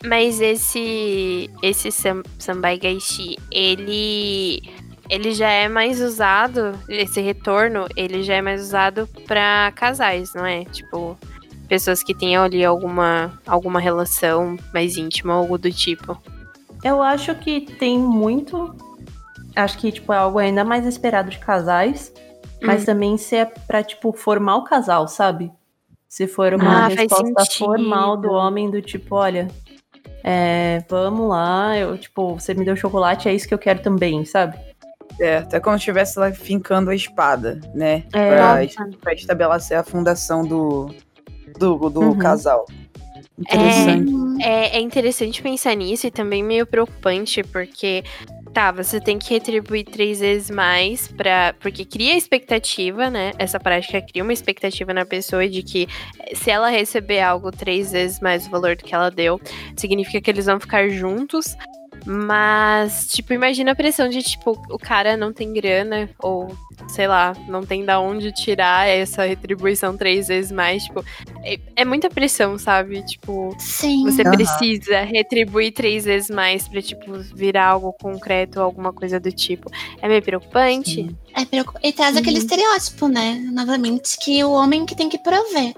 [0.06, 4.62] Mas esse esse sam, Sambai Gaishi, ele
[5.10, 10.46] ele já é mais usado, esse retorno, ele já é mais usado pra casais, não
[10.46, 10.65] é?
[10.65, 11.17] Tipo,
[11.67, 16.17] pessoas que tenham ali alguma alguma relação mais íntima, algo do tipo.
[16.84, 18.76] Eu acho que tem muito.
[19.56, 22.13] Acho que, tipo, é algo ainda mais esperado de casais.
[22.62, 22.86] Mas Hum.
[22.86, 25.52] também se é pra, tipo, formar o casal, sabe?
[26.08, 29.48] Se for uma Ah, resposta formal do homem, do tipo, olha,
[30.24, 34.26] é, vamos lá, eu, tipo, você me deu chocolate, é isso que eu quero também,
[34.26, 34.58] sabe?
[35.17, 35.53] Certo.
[35.56, 38.03] É como se estivesse lá fincando a espada, né?
[38.13, 38.30] É.
[38.30, 38.60] pra,
[39.01, 40.93] pra estabelecer a fundação do,
[41.58, 42.17] do, do Uhum.
[42.17, 42.65] casal.
[43.39, 44.12] Interessante.
[44.12, 48.03] Hum, É, é interessante pensar nisso e também meio preocupante, porque
[48.53, 53.32] tá, você tem que retribuir três vezes mais para porque cria expectativa, né?
[53.39, 55.88] Essa prática cria uma expectativa na pessoa de que
[56.19, 59.39] eh, se ela receber algo três vezes mais o valor do que ela deu,
[59.75, 61.56] significa que eles vão ficar juntos.
[62.10, 66.48] Mas, tipo, imagina a pressão de, tipo, o cara não tem grana, ou,
[66.88, 70.84] sei lá, não tem da onde tirar essa retribuição três vezes mais.
[70.86, 71.04] Tipo,
[71.43, 73.06] é, é muita pressão, sabe?
[73.06, 74.06] Tipo, Sim.
[74.06, 74.32] você Aham.
[74.32, 79.70] precisa retribuir três vezes mais pra, tipo, virar algo concreto alguma coisa do tipo.
[80.02, 81.13] É meio preocupante.
[81.36, 83.34] É preocup- E traz aquele estereótipo, né?
[83.52, 85.74] Novamente, que o homem que tem que prover.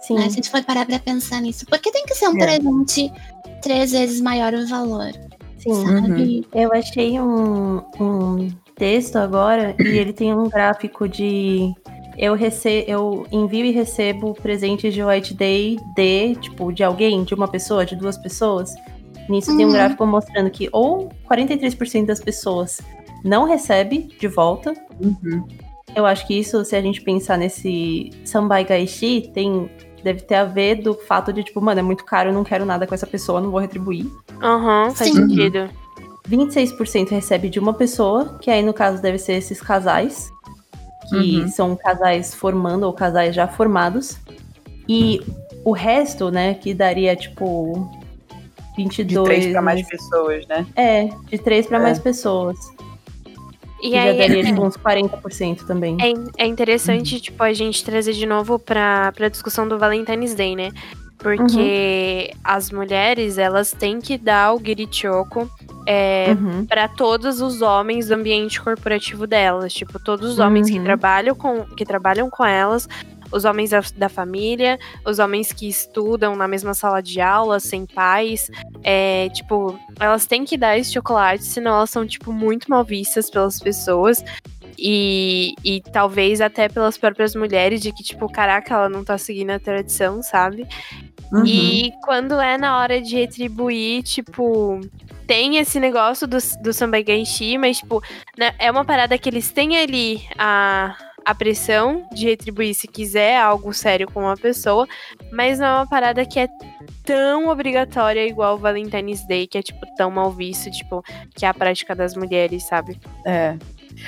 [0.00, 0.14] Sim.
[0.14, 0.22] Né?
[0.22, 1.66] Se a gente for parar pra pensar nisso.
[1.66, 2.58] Por que tem que ser um É.
[2.58, 3.10] presente
[3.60, 5.10] três vezes maior o valor?
[5.64, 5.86] Sim.
[5.86, 6.46] Sabe?
[6.54, 11.72] Eu achei um, um texto agora e ele tem um gráfico de
[12.16, 17.34] eu rece eu envio e recebo presentes de White Day de, tipo, de alguém, de
[17.34, 18.72] uma pessoa, de duas pessoas.
[19.28, 19.74] Nisso tem um Uhum.
[19.74, 22.80] gráfico mostrando que ou 43% das pessoas
[23.24, 24.74] não recebe de volta.
[25.00, 25.44] Uhum.
[25.96, 29.70] Eu acho que isso, se a gente pensar nesse Sambai Gaishi, tem
[30.04, 32.64] deve ter a ver do fato de, tipo, mano, é muito caro, eu não quero
[32.66, 34.06] nada com essa pessoa, não vou retribuir.
[34.42, 35.16] Aham, faz Sim.
[35.28, 35.68] sentido.
[36.28, 40.30] 26% recebe de uma pessoa, que aí no caso deve ser esses casais,
[41.08, 41.48] que Uhum.
[41.48, 44.18] são casais formando ou casais já formados.
[44.88, 45.20] E
[45.64, 47.88] o resto, né, que daria tipo
[48.76, 49.24] De 22.
[49.26, 50.66] três pra mais pessoas, né?
[50.76, 51.80] É, de três para É.
[51.80, 52.56] mais pessoas.
[53.84, 55.96] E que já aí, daria tipo, uns 40% também.
[56.00, 60.56] É, é interessante, tipo, a gente trazer de novo pra, pra discussão do Valentine's Day,
[60.56, 60.70] né?
[61.18, 65.50] Porque as mulheres, elas têm que dar o girichoko
[65.86, 66.64] é, Uhum.
[66.66, 69.72] para todos os homens do ambiente corporativo delas.
[69.72, 70.84] Tipo, todos os homens que Uhum.
[70.84, 72.88] trabalham com, que trabalham com elas,
[73.34, 77.84] os homens da, da família, os homens que estudam na mesma sala de aula, sem
[77.84, 78.48] pais.
[78.82, 83.28] É, tipo, elas têm que dar esse chocolate, senão elas são, tipo, muito mal vistas
[83.28, 84.22] pelas pessoas.
[84.78, 89.50] E, e talvez até pelas próprias mulheres, de que, tipo, caraca, ela não tá seguindo
[89.50, 90.66] a tradição, sabe?
[91.32, 91.44] Uhum.
[91.44, 94.80] E quando é na hora de retribuir, tipo,
[95.26, 98.00] tem esse negócio do, do Sambai Genshi, mas, tipo,
[98.38, 103.38] né, é uma parada que eles têm ali a, a pressão de retribuir se quiser
[103.40, 104.86] algo sério com uma pessoa,
[105.32, 106.48] mas não é uma parada que é
[107.04, 111.02] tão obrigatória igual o Valentine's Day, que é, tipo, tão mal visto, tipo,
[111.34, 112.98] que é a prática das mulheres, sabe?
[113.26, 113.56] É.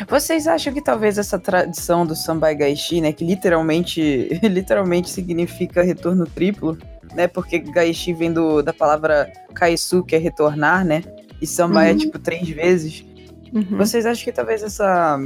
[0.09, 6.27] Vocês acham que talvez essa tradição do Sambai Gaishi, né, que literalmente, literalmente significa retorno
[6.27, 6.77] triplo,
[7.15, 11.03] né, porque Gaishi vem do, da palavra Kaisu, que é retornar, né,
[11.41, 11.99] e Sambai é Uhum.
[11.99, 13.05] tipo três vezes.
[13.53, 13.77] Uhum.
[13.79, 15.19] Vocês acham que talvez essa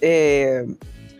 [0.00, 0.64] é,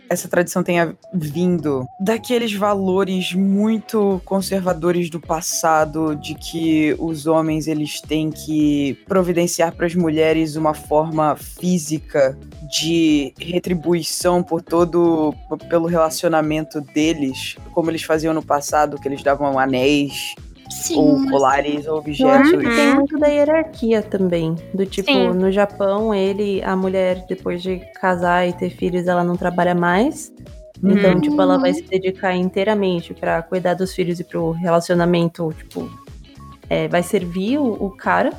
[0.09, 8.01] essa tradição tenha vindo daqueles valores muito conservadores do passado, de que os homens eles
[8.01, 12.37] têm que providenciar para as mulheres uma forma física
[12.69, 15.33] de retribuição por todo
[15.69, 20.35] pelo relacionamento deles, como eles faziam no passado, que eles davam anéis
[20.69, 20.97] Sim.
[20.97, 22.33] ou colares ou Eu objetos.
[22.47, 24.55] acho que tem muito da hierarquia também.
[24.73, 25.29] Do tipo, Sim.
[25.33, 30.31] no Japão, ele, a mulher, depois de casar e ter filhos, ela não trabalha mais.
[30.83, 31.21] Então, Uhum.
[31.21, 35.89] tipo, ela vai se dedicar inteiramente pra cuidar dos filhos e pro relacionamento, tipo,
[36.69, 38.31] é, vai servir o, o cara.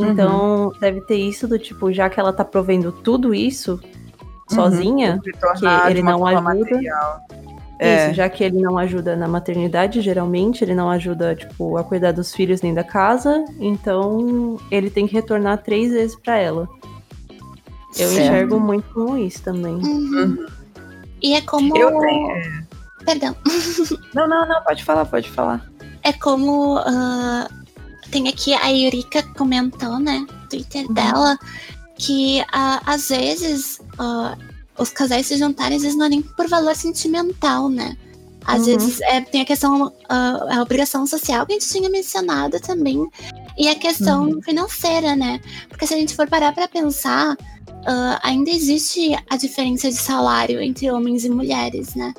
[0.00, 3.78] Então, deve ter isso do tipo, já que ela tá provendo tudo isso
[4.50, 6.42] sozinha, Retornar que ele uma não ajuda.
[6.42, 7.20] material.
[7.82, 8.06] É.
[8.06, 12.12] Isso, já que ele não ajuda na maternidade, geralmente, ele não ajuda, tipo, a cuidar
[12.12, 16.68] dos filhos nem da casa, então ele tem que retornar três vezes pra ela.
[17.98, 18.20] Eu Certo.
[18.20, 19.74] enxergo muito como isso também.
[19.74, 20.46] Uhum.
[21.20, 21.76] E é como.
[21.76, 22.64] Eu tenho.
[23.04, 23.36] Perdão.
[24.14, 25.66] Não, não, não, pode falar, pode falar.
[26.02, 26.76] É como.
[26.78, 27.48] ah,
[28.10, 30.26] tem aqui a Yurika comentou, né?
[30.30, 31.38] No Twitter dela,
[31.98, 34.36] que ah, às vezes ah,
[34.78, 37.96] os casais se juntarem, às vezes não é nem por valor sentimental, né?
[38.44, 38.76] Às Uhum.
[38.78, 43.06] vezes é, tem a questão, ah, a obrigação social que a gente tinha mencionado também.
[43.56, 45.40] E a questão financeira, né?
[45.68, 47.36] Porque se a gente for parar pra pensar,
[47.86, 52.12] ah, ainda existe a diferença de salário entre homens e mulheres, né?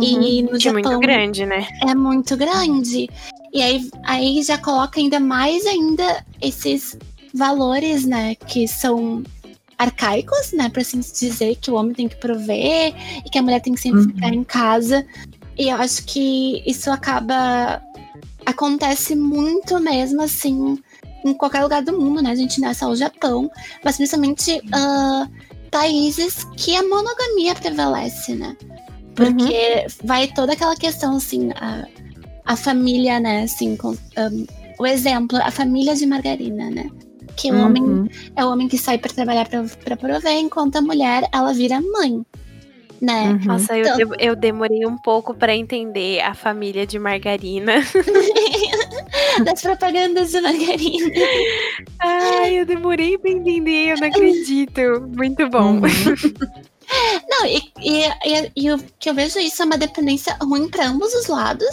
[0.00, 1.66] E no Que é Japão muito grande, né?
[1.88, 3.08] é muito grande.
[3.52, 6.96] E aí, aí já coloca ainda mais ainda esses
[7.34, 9.22] valores, né, que são
[9.80, 12.94] arcaicos, né, para assim dizer que o homem tem que prover
[13.24, 14.10] e que a mulher tem que sempre Uhum.
[14.10, 15.06] ficar em casa.
[15.58, 17.82] E eu acho que isso acaba
[18.44, 20.78] acontece muito mesmo assim
[21.24, 22.30] em qualquer lugar do mundo, né?
[22.30, 23.50] A gente não é só o Japão,
[23.84, 25.28] mas principalmente ah,
[25.70, 28.56] países que a monogamia prevalece, né?
[29.14, 31.86] Porque vai toda aquela questão assim, a,
[32.46, 34.46] a família, né, assim, com, um,
[34.78, 36.90] o exemplo, a família de margarina, né?
[37.30, 40.82] Porque o homem é o homem que sai pra trabalhar pra, pra prover, enquanto a
[40.82, 42.24] mulher, ela vira mãe.
[43.00, 43.30] Né?
[43.30, 43.44] Uhum.
[43.46, 47.74] Nossa, eu, Então- eu demorei um pouco pra entender a família de margarina.
[49.44, 51.10] Das propagandas de margarina.
[51.98, 54.80] Ai, eu demorei pra entender, eu não acredito.
[55.16, 55.76] Muito bom.
[55.76, 55.80] Uhum.
[57.30, 60.88] Não, e, e, e, e o que eu vejo isso é uma dependência ruim pra
[60.88, 61.68] ambos os lados,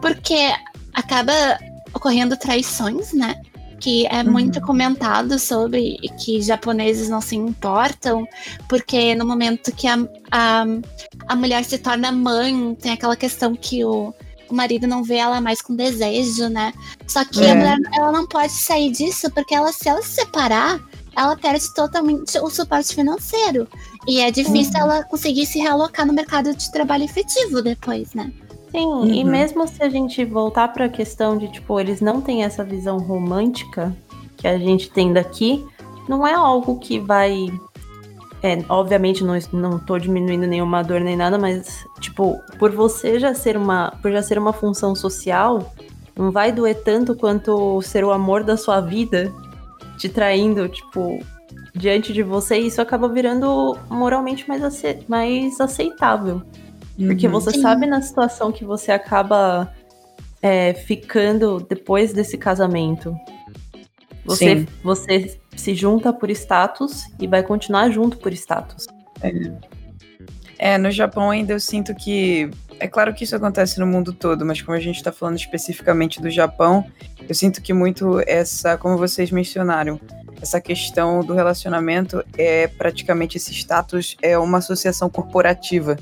[0.00, 0.50] porque
[0.94, 1.32] acaba
[1.94, 3.34] ocorrendo traições, né?
[3.80, 8.26] Que é muito comentado sobre que japoneses não se importam,
[8.68, 9.98] porque no momento que a,
[10.30, 10.64] a,
[11.28, 14.14] a mulher se torna mãe, tem aquela questão que o,
[14.48, 16.72] o marido não vê ela mais com desejo, né?
[17.06, 17.52] Só que É.
[17.52, 20.80] a mulher ela não pode sair disso, porque ela, se ela se separar,
[21.14, 23.68] ela perde totalmente o suporte financeiro.
[24.06, 28.32] E é difícil ela conseguir se realocar no mercado de trabalho efetivo depois, né?
[28.76, 29.30] Sim, e Uhum.
[29.30, 32.98] mesmo se a gente voltar para a questão de, tipo, eles não têm essa visão
[32.98, 33.96] romântica
[34.36, 35.64] que a gente tem daqui,
[36.08, 37.46] não é algo que vai.
[38.42, 43.34] É, obviamente não, não tô diminuindo nenhuma dor nem nada, mas, tipo, por você já
[43.34, 43.92] ser uma.
[44.02, 45.72] Por já ser uma função social,
[46.14, 49.32] não vai doer tanto quanto ser o amor da sua vida
[49.96, 51.18] te traindo, tipo,
[51.74, 56.42] diante de você, e isso acaba virando moralmente mais, ace- mais aceitável.
[56.96, 57.32] Porque Uhum.
[57.32, 57.62] você Sim.
[57.62, 59.72] sabe na situação que você acaba
[60.40, 63.14] é, ficando depois desse casamento.
[64.24, 64.66] Você, Sim.
[64.82, 68.86] você se junta por status e vai continuar junto por status.
[70.58, 72.50] É, no Japão ainda eu sinto que.
[72.78, 76.20] É claro que isso acontece no mundo todo, mas como a gente tá falando especificamente
[76.20, 76.84] do Japão,
[77.26, 79.98] eu sinto que muito essa, como vocês mencionaram,
[80.42, 85.96] essa questão do relacionamento é praticamente esse status é uma associação corporativa.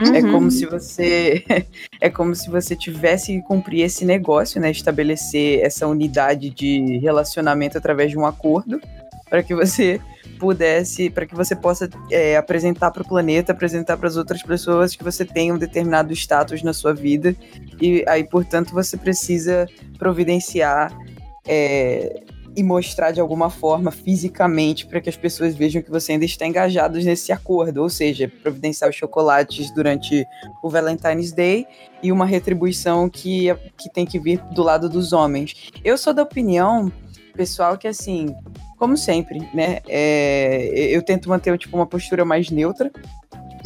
[0.00, 0.32] É Uhum.
[0.32, 1.44] como se você
[2.00, 4.70] é como se você tivesse que cumprir esse negócio, né?
[4.70, 8.80] Estabelecer essa unidade de relacionamento através de um acordo
[9.28, 10.00] para que você
[10.38, 14.94] pudesse, para que você possa é, apresentar para o planeta, apresentar para as outras pessoas
[14.94, 17.34] que você tem um determinado status na sua vida
[17.80, 19.66] e aí, portanto, você precisa
[19.98, 20.96] providenciar
[21.46, 22.22] é,
[22.56, 26.46] e mostrar de alguma forma fisicamente para que as pessoas vejam que você ainda está
[26.46, 30.26] engajado nesse acordo, ou seja, providenciar os chocolates durante
[30.62, 31.66] o Valentine's Day
[32.02, 35.70] e uma retribuição que, que tem que vir do lado dos homens.
[35.84, 36.92] Eu sou da opinião,
[37.34, 38.34] pessoal, que assim,
[38.78, 42.90] como sempre, né, é, eu tento manter tipo, uma postura mais neutra,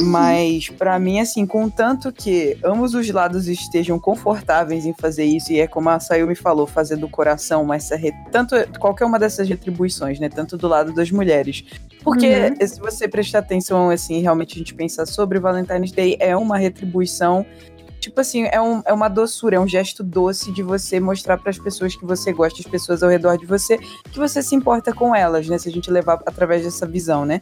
[0.01, 5.61] mas pra mim, assim, contanto que ambos os lados estejam confortáveis em fazer isso, e
[5.61, 10.18] é como a Sayumi falou, fazer do coração, mas re- tanto qualquer uma dessas retribuições,
[10.18, 10.28] né?
[10.28, 11.64] Tanto do lado das mulheres.
[12.03, 12.26] Porque
[12.66, 17.47] se você prestar atenção, assim, realmente a gente pensar sobre Valentine's Day, é uma retribuição.
[18.01, 21.51] Tipo assim, é, um, é uma doçura, é um gesto doce de você mostrar para
[21.51, 24.93] as pessoas que você gosta, as pessoas ao redor de você, que você se importa
[24.93, 25.57] com elas, né?
[25.57, 27.38] Se a gente levar através dessa visão, né?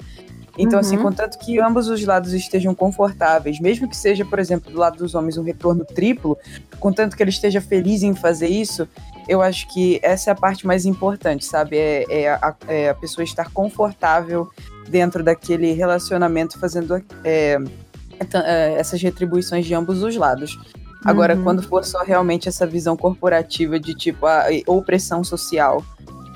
[0.62, 1.04] Então, assim, Uhum.
[1.04, 5.14] contanto que ambos os lados estejam confortáveis, mesmo que seja, por exemplo, do lado dos
[5.14, 6.36] homens um retorno triplo,
[6.78, 8.86] contanto que ele esteja feliz em fazer isso,
[9.28, 11.76] eu acho que essa é a parte mais importante, sabe?
[11.76, 14.48] É, é a, é a pessoa estar confortável
[14.88, 17.56] dentro daquele relacionamento, fazendo é,
[18.44, 20.58] é, essas retribuições de ambos os lados.
[21.04, 21.42] Agora, Uhum.
[21.44, 25.82] quando for só realmente essa visão corporativa de tipo, a, ou pressão social,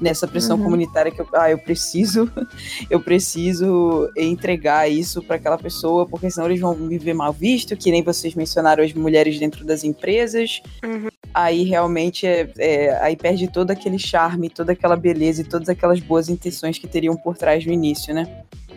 [0.04, 0.62] nessa pressão Uhum.
[0.64, 2.30] comunitária que eu, ah, eu preciso,
[2.90, 7.90] eu preciso entregar isso para aquela pessoa, porque senão eles vão viver mal visto, que
[7.90, 10.60] nem vocês mencionaram as mulheres dentro das empresas.
[10.84, 11.08] Uhum.
[11.32, 15.98] Aí realmente é, é- aí perde todo aquele charme, toda aquela beleza e todas aquelas
[15.98, 18.28] boas intenções que teriam por trás no início, né?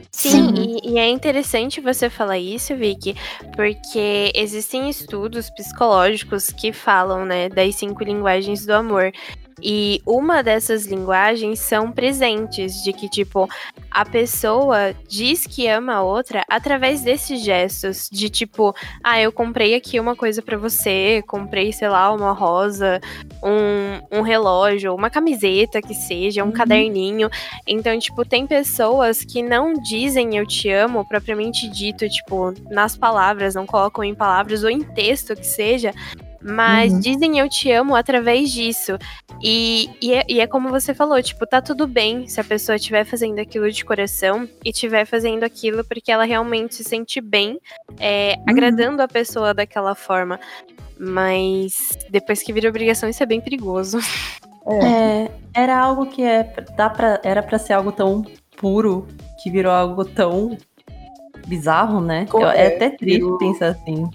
[0.09, 0.80] Sim, Uhum.
[0.84, 3.15] e, e é interessante você falar isso, Vicky,
[3.55, 9.11] porque existem estudos psicológicos que falam, né, das cinco linguagens do amor.
[9.62, 13.49] E uma dessas linguagens são presentes, de que, tipo,
[13.89, 19.74] a pessoa diz que ama a outra através desses gestos, de tipo, ah, eu comprei
[19.74, 23.01] aqui uma coisa pra você, comprei, sei lá, uma rosa,
[23.43, 27.30] um, um relógio, uma camiseta que seja, um caderninho.
[27.66, 33.55] Então, tipo, tem pessoas que não dizem eu te amo propriamente dito, tipo, nas palavras,
[33.55, 35.91] não colocam em palavras ou em texto que seja,
[36.47, 36.99] mas Uhum.
[36.99, 38.97] dizem eu te amo através disso.
[39.43, 42.75] E, e, é, e é como você falou, tipo, tá tudo bem se a pessoa
[42.77, 47.59] estiver fazendo aquilo de coração e estiver fazendo aquilo porque ela realmente se sente bem,
[47.99, 50.39] é, agradando a pessoa daquela forma.
[50.99, 53.99] Mas depois que vira obrigação, isso é bem perigoso.
[54.69, 56.43] É, era algo que é,
[56.75, 58.25] dá pra, era pra ser algo tão
[58.57, 59.07] puro
[59.41, 60.57] que virou algo tão
[61.45, 62.25] bizarro, né?
[62.33, 64.09] É é, até triste virou- pensar assim.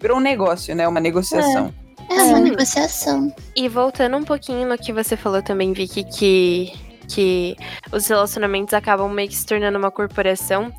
[0.00, 0.86] Virou um negócio, né?
[0.86, 1.72] Uma negociação.
[2.10, 2.42] É uma Sim.
[2.42, 3.34] negociação.
[3.54, 6.72] E voltando um pouquinho no que você falou também, Vicky, que
[7.08, 7.56] que
[7.90, 10.70] os relacionamentos acabam meio que se tornando uma corporação.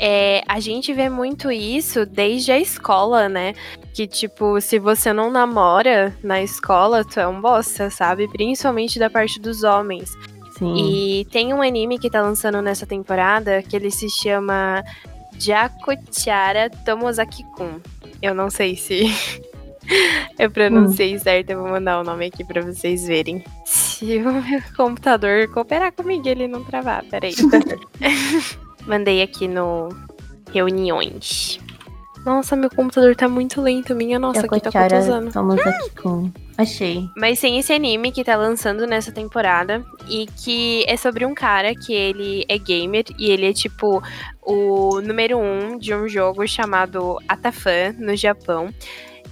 [0.00, 3.54] É, a gente vê muito isso desde a escola, né?
[3.94, 8.26] Que, tipo, se você não namora na escola, tu é um bosta, sabe?
[8.28, 10.10] Principalmente da parte dos homens.
[10.58, 10.74] Sim.
[10.74, 14.82] E tem um anime que tá lançando nessa temporada que ele se chama
[15.38, 17.80] Jakochara Tomozaki-kun.
[18.22, 19.04] Eu não sei se
[20.38, 23.44] eu pronunciei certo, eu vou mandar o nome aqui pra vocês verem.
[23.64, 27.34] Se o meu computador cooperar comigo, ele não travar, peraí.
[28.86, 29.88] Mandei aqui no
[30.52, 31.58] reuniões.
[32.26, 35.28] Nossa, meu computador tá muito lento, minha nossa, aqui tá cotuzando.
[35.28, 36.28] Estamos aqui com.
[36.58, 37.08] Achei.
[37.16, 41.72] Mas tem esse anime que tá lançando nessa temporada e que é sobre um cara
[41.72, 44.02] que ele é gamer e ele é tipo
[44.42, 48.74] o número um de um jogo chamado Atafan no Japão.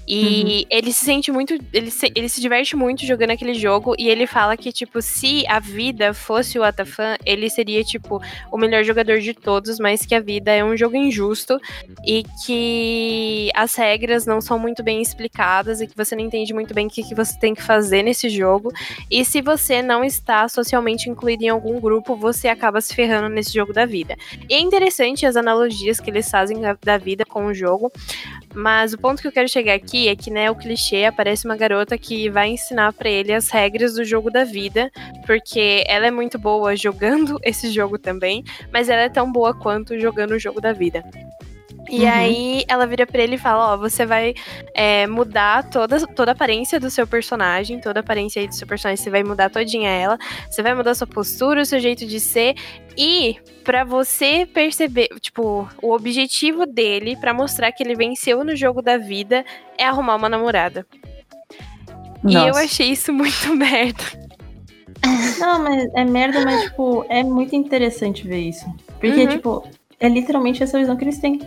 [0.06, 1.54] E ele se sente muito.
[1.72, 3.94] Ele se, ele se diverte muito jogando aquele jogo.
[3.98, 8.20] E ele fala que, tipo, se a vida fosse o Atafan, ele seria, tipo,
[8.52, 11.58] o melhor jogador de todos, mas que a vida é um jogo injusto
[12.06, 16.74] e que as regras não são muito bem explicadas e que você não entende muito
[16.74, 18.70] bem o que, que você tem que fazer nesse jogo.
[19.10, 23.52] E se você não está socialmente incluído em algum grupo, você acaba se ferrando nesse
[23.52, 24.16] jogo da vida.
[24.48, 27.90] E é interessante as analogias que eles fazem da vida com o jogo.
[28.54, 31.56] Mas o ponto que eu quero chegar aqui é que, né, o clichê aparece uma
[31.56, 34.90] garota que vai ensinar pra ele as regras do jogo da vida,
[35.26, 38.42] porque ela é muito boa jogando esse jogo também,
[38.72, 41.04] mas ela é tão boa quanto jogando o jogo da vida.
[41.90, 42.10] E Uhum.
[42.10, 44.34] aí ela vira pra ele e fala, ó, você vai
[44.74, 48.66] é, mudar toda, toda a aparência do seu personagem, toda a aparência aí do seu
[48.66, 50.18] personagem, você vai mudar todinha ela,
[50.50, 52.54] você vai mudar sua postura, o seu jeito de ser,
[52.96, 58.80] e pra você perceber, tipo, o objetivo dele pra mostrar que ele venceu no jogo
[58.80, 59.44] da vida
[59.76, 60.86] é arrumar uma namorada.
[62.26, 62.60] E eu Nossa.
[62.64, 64.02] achei isso muito merda.
[65.38, 68.64] Não, mas é merda, mas, tipo, é muito interessante ver isso.
[68.98, 69.28] Porque, Uhum.
[69.28, 69.68] tipo,
[70.04, 71.40] é literalmente essa visão que eles têm.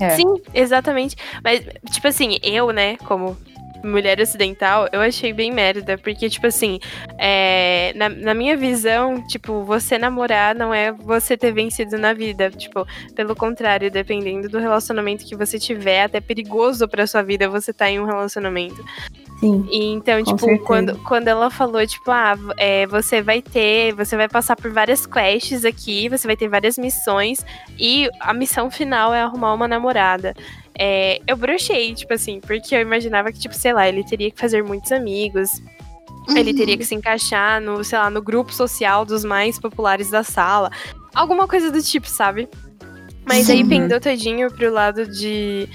[0.00, 0.10] É.
[0.10, 1.16] Sim, exatamente.
[1.42, 3.36] Mas, tipo assim, eu, né, como
[3.84, 5.98] mulher ocidental, eu achei bem merda.
[5.98, 6.78] Porque, tipo assim,
[7.18, 12.50] é, na, na minha visão, tipo, você namorar não é você ter vencido na vida.
[12.50, 17.70] Tipo, pelo contrário, dependendo do relacionamento que você tiver, até perigoso pra sua vida você
[17.70, 18.82] estar em um relacionamento.
[19.40, 19.66] Sim.
[19.70, 20.64] E então, tipo, certeza.
[20.64, 25.04] quando, quando ela falou, tipo, ah, é, você vai ter, você vai passar por várias
[25.06, 27.44] quests aqui, você vai ter várias missões,
[27.78, 30.34] e a missão final é arrumar uma namorada.
[30.78, 34.38] É, eu brochei, tipo assim, porque eu imaginava que, tipo, sei lá, ele teria que
[34.38, 35.50] fazer muitos amigos,
[36.34, 40.22] ele teria que se encaixar no, sei lá, no grupo social dos mais populares da
[40.22, 40.70] sala.
[41.14, 42.48] Alguma coisa do tipo, sabe?
[43.26, 43.68] Mas aí Sim.
[43.68, 45.68] pendeu todinho pro lado de,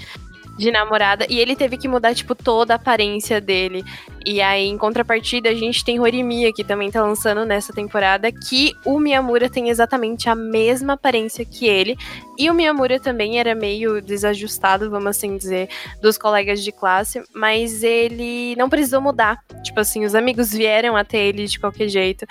[0.56, 1.26] de namorada.
[1.28, 3.84] E ele teve que mudar, tipo, toda a aparência dele.
[4.24, 8.74] E aí, em contrapartida, a gente tem Horimiya, que também tá lançando nessa temporada, que
[8.84, 11.96] o Miyamura tem exatamente a mesma aparência que ele.
[12.38, 15.68] E o Miyamura também era meio desajustado, vamos assim dizer,
[16.02, 19.38] dos colegas de classe, mas ele não precisou mudar.
[19.62, 22.26] Tipo assim, os amigos vieram até ele de qualquer jeito.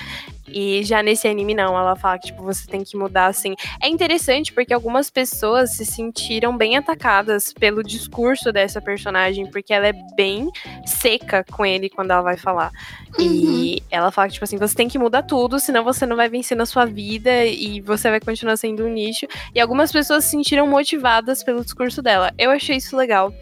[0.51, 3.55] E já nesse anime, não, ela fala que, tipo, você tem que mudar, assim.
[3.81, 9.87] É interessante porque algumas pessoas se sentiram bem atacadas pelo discurso dessa personagem, porque ela
[9.87, 10.49] é bem
[10.85, 12.71] seca com ele quando ela vai falar.
[13.17, 16.29] E ela fala que, tipo assim, você tem que mudar tudo, senão você não vai
[16.29, 19.27] vencer na sua vida e você vai continuar sendo um nicho.
[19.53, 22.31] E algumas pessoas se sentiram motivadas pelo discurso dela.
[22.37, 23.33] Eu achei isso legal.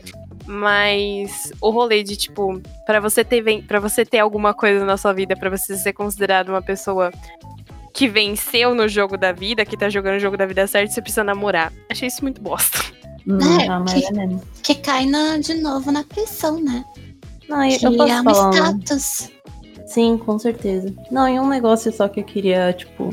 [0.47, 5.11] Mas o rolê de, tipo, pra você ter para você ter alguma coisa na sua
[5.13, 7.11] vida, pra você ser considerado uma pessoa
[7.93, 11.01] que venceu no jogo da vida, que tá jogando o jogo da vida certo, você
[11.01, 11.73] precisa namorar.
[11.91, 12.79] Achei isso muito bosta.
[13.27, 14.41] Hum, É, não, mas que- é mesmo.
[14.63, 16.85] Que cai na, de novo na pressão, né?
[17.49, 18.47] Não, eu, Que eu posso é um falar.
[18.49, 19.31] um- status.
[19.85, 20.93] Sim, com certeza.
[21.11, 23.09] Não, e um negócio só que eu queria, tipo.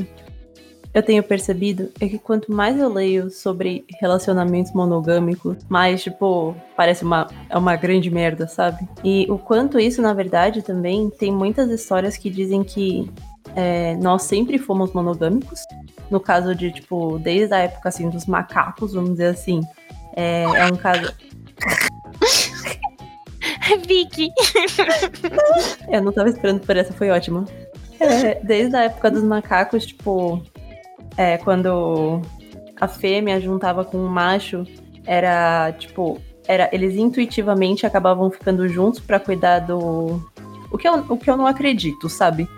[0.95, 7.03] Eu tenho percebido é que quanto mais eu leio sobre relacionamentos monogâmicos, mais, tipo, parece
[7.03, 8.87] uma, é uma grande merda, sabe?
[9.03, 13.11] E o quanto isso, na verdade, também tem muitas histórias que dizem que
[13.57, 15.59] é, nós sempre fomos monogâmicos.
[16.09, 19.59] No caso de, tipo, desde a época, assim, dos macacos, vamos dizer assim.
[20.15, 21.13] É, é um caso.
[23.85, 24.29] Vicky!
[25.91, 27.43] Eu não tava esperando por essa, foi ótima.
[27.99, 30.41] É, desde a época dos macacos, tipo,
[31.17, 32.21] é, quando
[32.79, 34.65] a fêmea juntava com o macho,
[35.05, 40.21] era tipo, era, eles intuitivamente acabavam ficando juntos pra cuidar do.
[40.71, 42.49] O que, eu, o que eu não acredito, sabe?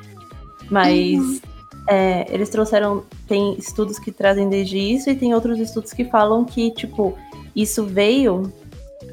[0.69, 1.41] Mas
[1.87, 3.03] é, eles trouxeram.
[3.27, 7.17] Tem estudos que trazem desde isso e tem outros estudos que falam que, tipo,
[7.55, 8.51] isso veio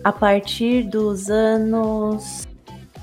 [0.02, 2.46] a partir dos anos.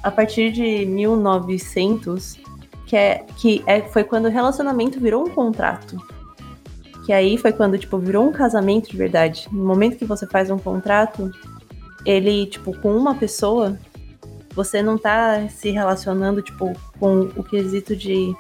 [0.04, 2.40] A partir de 1900,
[2.88, 5.96] que, é, que é, foi quando o relacionamento virou um contrato.
[7.12, 9.46] Que aí foi quando, tipo, virou um casamento de verdade.
[9.52, 11.30] No momento que você faz um contrato,
[12.06, 13.78] ele, tipo, com uma pessoa,
[14.56, 18.34] você não tá se relacionando, tipo, com o quesito de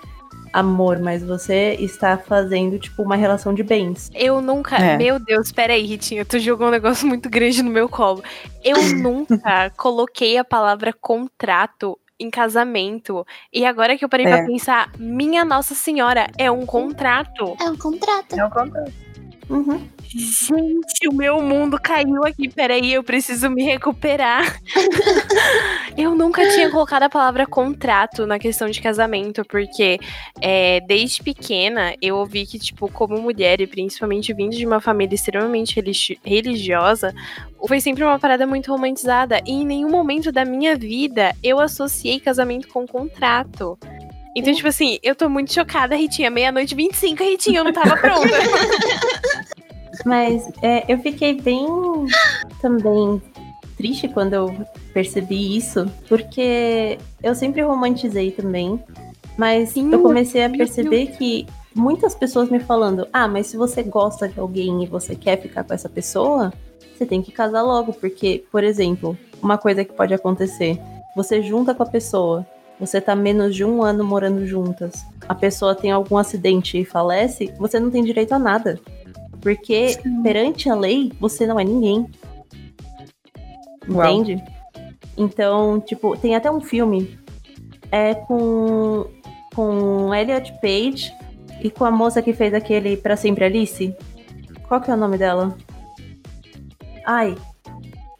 [0.53, 4.09] amor, mas você está fazendo, tipo, uma relação de bens.
[4.15, 4.77] Eu nunca.
[4.77, 4.95] É.
[4.95, 8.23] Meu Deus, peraí, Ritinha, tu jogou um negócio muito grande no meu colo.
[8.63, 13.25] Eu nunca coloquei a palavra contrato em casamento.
[13.51, 14.37] E agora que eu parei É.
[14.37, 17.55] pra pensar, minha Nossa Senhora, é um contrato.
[17.59, 18.37] É um contrato.
[18.39, 18.93] É o contrato.
[19.49, 19.87] Uhum.
[20.13, 22.49] Gente, o meu mundo caiu aqui.
[22.49, 24.59] Peraí, eu preciso me recuperar.
[25.97, 29.99] eu nunca tinha colocado a palavra contrato na questão de casamento, porque
[30.41, 35.15] é, desde pequena eu ouvi que, tipo, como mulher, e principalmente vindo de uma família
[35.15, 37.13] extremamente religi- religiosa,
[37.65, 39.39] foi sempre uma parada muito romantizada.
[39.45, 43.77] E em nenhum momento da minha vida eu associei casamento com contrato.
[44.35, 46.29] Então, tipo assim, eu tô muito chocada, Ritinha.
[46.29, 48.27] Meia-noite e 25, Ritinha, eu não tava pronta.
[50.05, 51.67] Mas é, eu fiquei bem
[52.61, 53.21] também
[53.77, 54.55] triste quando eu
[54.93, 58.81] percebi isso, porque eu sempre romantizei também,
[59.37, 63.57] mas Sim, eu comecei a meu perceber que muitas pessoas me falando: ah, mas se
[63.57, 66.53] você gosta de alguém e você quer ficar com essa pessoa,
[66.93, 70.79] você tem que casar logo, porque, por exemplo, uma coisa que pode acontecer:
[71.15, 72.45] você junta com a pessoa.
[72.79, 75.05] Você tá menos de um ano morando juntas.
[75.29, 78.79] A pessoa tem algum acidente e falece, você não tem direito a nada.
[79.41, 82.07] Porque perante a lei, você não é ninguém.
[83.89, 84.07] Uau.
[84.11, 84.43] Entende?
[85.17, 87.19] Então, tipo, tem até um filme
[87.91, 89.05] é com
[89.53, 91.11] com Elliot Page
[91.61, 93.93] e com a moça que fez aquele Pra Sempre Alice.
[94.67, 95.57] Qual que é o nome dela?
[97.05, 97.35] Ai,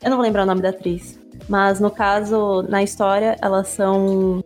[0.04, 1.18] eu não vou lembrar o nome da atriz.
[1.48, 4.44] Mas no caso, na história, elas são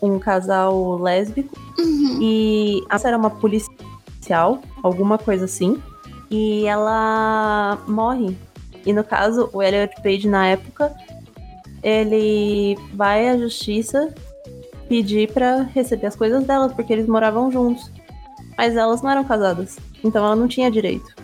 [0.00, 2.18] um casal lésbico Uhum.
[2.20, 5.82] e a moça era uma policial, alguma coisa assim.
[6.32, 8.34] E ela morre.
[8.86, 10.90] E no caso, o Elliot Page, na época,
[11.82, 14.14] ele vai à justiça
[14.88, 17.90] pedir pra receber as coisas delas, porque eles moravam juntos.
[18.56, 19.78] Mas elas não eram casadas.
[20.02, 21.14] Então ela não tinha direito.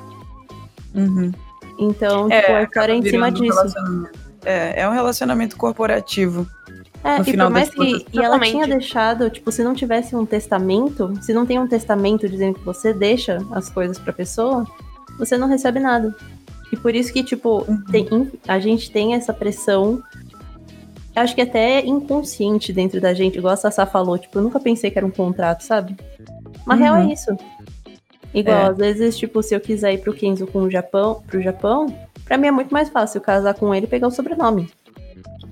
[0.94, 1.32] Uhum.
[1.78, 3.56] Então, É, tipo, a história é em cima um disso.
[3.56, 4.18] relacionamento.
[4.44, 6.46] É, é um relacionamento corporativo.
[7.02, 8.06] É, no e final por mais que.
[8.12, 12.28] E ela tinha deixado, tipo, se não tivesse um testamento, se não tem um testamento
[12.28, 14.66] dizendo que você deixa as coisas pra pessoa,
[15.18, 16.14] você não recebe nada.
[16.72, 17.82] E por isso que, tipo, Uhum.
[17.90, 20.02] tem- a gente tem essa pressão.
[21.16, 24.90] Acho que até inconsciente dentro da gente, igual a Sassá falou, tipo, eu nunca pensei
[24.90, 25.96] que era um contrato, sabe?
[26.64, 27.12] Mas real é Uhum.
[27.12, 27.36] isso.
[28.32, 28.68] Igual, É.
[28.70, 31.86] às vezes, tipo, se eu quiser ir pro Kenzo com o Japão, pro Japão,
[32.26, 34.70] pra mim é muito mais fácil casar com ele e pegar o sobrenome.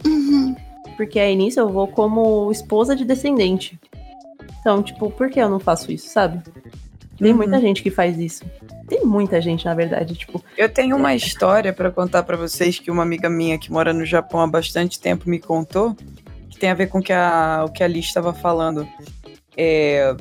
[0.04, 0.54] Uhum.
[0.96, 3.80] Porque aí nisso eu vou como esposa de descendente.
[4.60, 6.42] Então, tipo, por que eu não faço isso, sabe?
[7.18, 7.36] Tem Uhum.
[7.38, 8.44] muita gente que faz isso.
[8.88, 10.42] Tem muita gente, na verdade, tipo.
[10.56, 14.04] Eu tenho uma história pra contar pra vocês que uma amiga minha que mora no
[14.04, 15.96] Japão há bastante tempo me contou,
[16.50, 18.86] que tem a ver com o que a, o que a Liz estava falando.
[19.56, 20.14] É,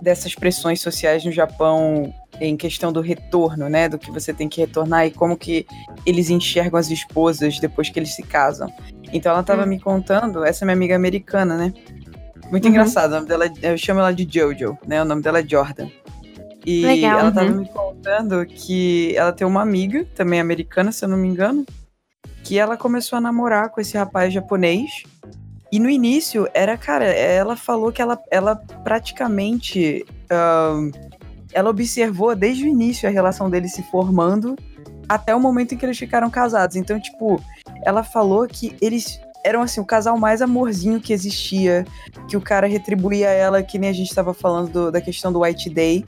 [0.00, 3.88] dessas pressões sociais no Japão em questão do retorno, né?
[3.88, 5.64] Do que você tem que retornar e como que
[6.06, 8.68] eles enxergam as esposas depois que eles se casam.
[9.12, 11.72] Então ela tava me contando, essa é minha amiga americana, né?
[12.50, 12.70] Muito Uhum.
[12.70, 15.00] engraçado, o nome dela, é- eu chamo ela de Jojo, né?
[15.00, 15.88] O nome dela é Jordan.
[16.64, 17.58] E Legal, ela tava uhum.
[17.58, 21.64] me contando que ela tem uma amiga, também americana, se eu não me engano,
[22.44, 25.02] que ela começou a namorar com esse rapaz japonês.
[25.70, 30.04] E no início, era, cara, ela falou que ela, ela praticamente.
[31.52, 34.56] ela observou desde o início a relação deles se formando
[35.08, 36.76] até o momento em que eles ficaram casados.
[36.76, 37.42] Então, tipo,
[37.84, 41.84] ela falou que eles eram assim, o casal mais amorzinho que existia,
[42.28, 45.40] que o cara retribuía ela, que nem a gente tava falando do- da questão do
[45.40, 46.04] White Day.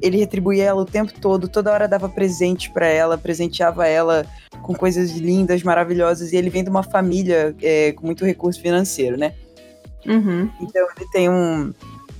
[0.00, 4.26] Ele retribuía ela o tempo todo, toda hora dava presente pra ela, presenteava ela
[4.62, 9.16] com coisas lindas, maravilhosas, e ele vem de uma família é, com muito recurso financeiro,
[9.16, 9.34] né?
[10.06, 10.50] Uhum.
[10.60, 11.72] Então ele tem um,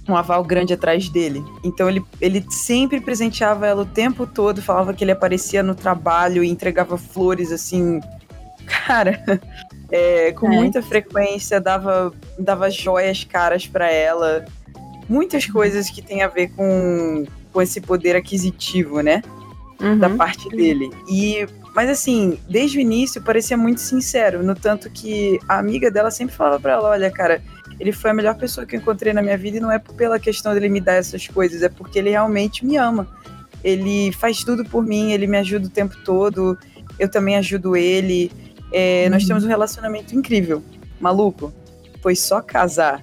[0.08, 1.42] um aval grande atrás dele.
[1.64, 6.44] Então ele, ele sempre presenteava ela o tempo todo, falava que ele aparecia no trabalho
[6.44, 8.00] e entregava flores assim.
[8.66, 9.20] Cara,
[9.90, 10.56] é, com É.
[10.56, 14.44] muita frequência, dava, dava joias caras pra ela.
[15.08, 19.22] Muitas coisas que tem a ver com, com esse poder aquisitivo, né?
[19.80, 19.98] Uhum.
[19.98, 20.90] da parte dele.
[21.08, 21.44] E
[21.74, 26.34] mas assim, desde o início parecia muito sincero, no tanto que a amiga dela sempre
[26.36, 27.42] falava pra ela, olha, cara,
[27.80, 30.18] ele foi a melhor pessoa que eu encontrei na minha vida e não é pela
[30.20, 33.08] questão dele me dar essas coisas, é porque ele realmente me ama.
[33.64, 36.56] Ele faz tudo por mim, ele me ajuda o tempo todo,
[36.98, 38.30] eu também ajudo ele.
[38.72, 39.28] É, Nós Uhum.
[39.28, 40.62] temos um relacionamento incrível.
[41.00, 41.52] Maluco,
[42.02, 43.02] foi só casar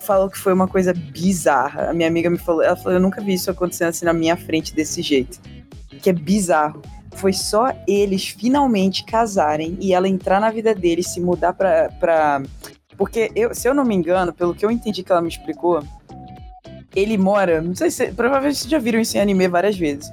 [0.00, 1.90] falou que foi uma coisa bizarra.
[1.90, 4.36] A minha amiga me falou, ela falou, eu nunca vi isso acontecendo assim na minha
[4.36, 5.40] frente desse jeito.
[6.00, 6.82] Que é bizarro.
[7.12, 11.90] Foi só eles finalmente casarem e ela entrar na vida deles, se mudar pra.
[12.00, 12.42] pra...
[12.96, 15.82] Porque, eu, se eu não me engano, pelo que eu entendi que ela me explicou,
[16.94, 17.60] ele mora.
[17.60, 18.12] Não sei se.
[18.12, 20.12] Provavelmente vocês já viram isso em anime várias vezes.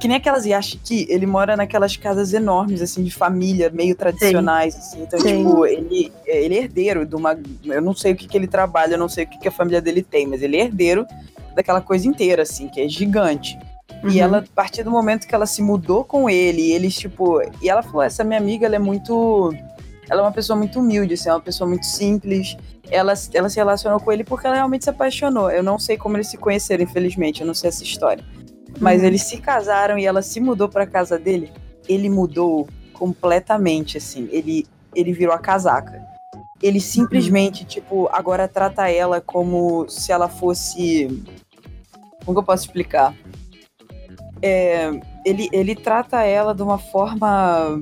[0.00, 5.02] Que nem aquelas Yashiki, ele mora naquelas casas enormes, assim, de família, meio tradicionais, assim.
[5.02, 5.44] Então, Sim.
[5.44, 7.38] tipo, ele, ele é herdeiro de uma.
[7.66, 9.52] Eu não sei o que, que ele trabalha, eu não sei o que, que a
[9.52, 11.06] família dele tem, mas ele é herdeiro
[11.54, 13.58] daquela coisa inteira, assim, que é gigante.
[14.02, 14.18] E Uhum.
[14.18, 17.42] ela, a partir do momento que ela se mudou com ele, e eles, tipo.
[17.60, 19.54] E ela falou: essa minha amiga, ela é muito.
[20.08, 22.56] Ela é uma pessoa muito humilde, assim, é uma pessoa muito simples.
[22.90, 25.50] Ela, ela se relacionou com ele porque ela realmente se apaixonou.
[25.50, 28.24] Eu não sei como eles se conheceram, infelizmente, eu não sei essa história.
[28.78, 29.06] Mas Uhum.
[29.08, 31.50] eles se casaram e ela se mudou pra casa dele.
[31.88, 34.28] Ele mudou completamente, assim.
[34.30, 36.04] Ele, ele virou a casaca.
[36.62, 41.08] Ele simplesmente, tipo, agora trata ela como se ela fosse.
[42.24, 43.14] Como que eu posso explicar?
[44.42, 44.90] É,
[45.24, 47.80] ele, ele trata ela de uma forma.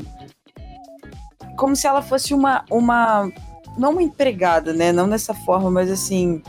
[1.57, 2.65] Como se ela fosse uma.
[2.71, 3.29] uma
[3.77, 4.93] não uma empregada, né?
[4.93, 6.41] Não dessa forma, mas assim.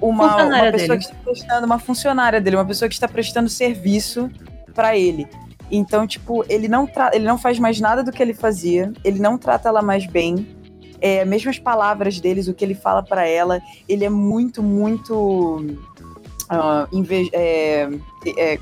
[0.00, 0.98] Uma, uma pessoa dele.
[0.98, 1.66] que está prestando.
[1.66, 4.30] Uma funcionária dele, uma pessoa que está prestando serviço
[4.74, 5.26] pra ele.
[5.70, 9.36] Então, tipo, ele não, ele não faz mais nada do que ele fazia, ele não
[9.36, 10.46] trata ela mais bem.
[11.00, 15.64] É, mesmo as palavras deles, o que ele fala pra ela, ele é muito, muito.
[16.92, 17.88] inve- é,
[18.36, 18.58] é,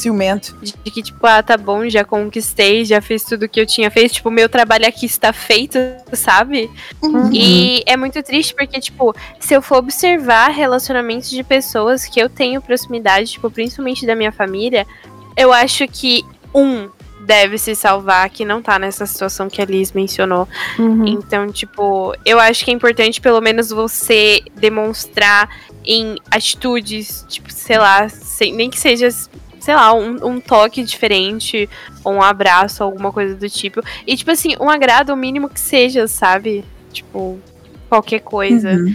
[0.00, 0.56] ciumento.
[0.62, 4.14] De que, tipo, ah, tá bom, já conquistei, já fiz tudo que eu tinha feito.
[4.14, 5.78] Tipo, meu trabalho aqui está feito,
[6.12, 6.70] sabe?
[7.02, 7.30] Uhum.
[7.32, 12.28] E é muito triste porque, tipo, se eu for observar relacionamentos de pessoas que eu
[12.28, 14.86] tenho proximidade, tipo, principalmente da minha família,
[15.36, 16.22] eu acho que
[16.54, 16.88] um
[17.20, 20.46] deve se salvar que não tá nessa situação que a Liz mencionou.
[20.78, 21.06] Uhum.
[21.06, 25.48] Então, tipo, eu acho que é importante pelo menos você demonstrar
[25.84, 29.08] em atitudes, tipo, sei lá, sem- nem que seja,
[29.64, 31.68] sei lá, um, um toque diferente,
[32.04, 33.80] ou um abraço, alguma coisa do tipo.
[34.06, 36.62] E, tipo assim, um agrado, o mínimo que seja, sabe?
[36.92, 37.38] Tipo,
[37.88, 38.72] qualquer coisa.
[38.72, 38.94] Uhum.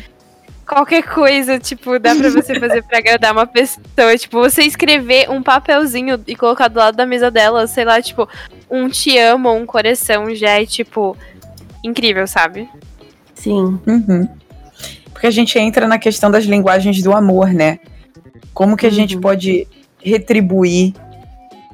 [0.67, 4.15] Qualquer coisa, tipo, dá pra você fazer pra agradar uma pessoa.
[4.15, 8.30] Tipo, você escrever um papelzinho e colocar do lado da mesa dela, sei lá, tipo,
[8.70, 11.17] um te amo ou um coração já é, tipo,
[11.84, 12.70] incrível, sabe?
[13.34, 13.80] Sim.
[13.88, 14.30] Uhum.
[15.11, 17.80] Porque a gente entra na questão das linguagens do amor, né?
[18.53, 19.22] Como que a gente Uhum.
[19.22, 19.67] pode
[20.04, 20.93] retribuir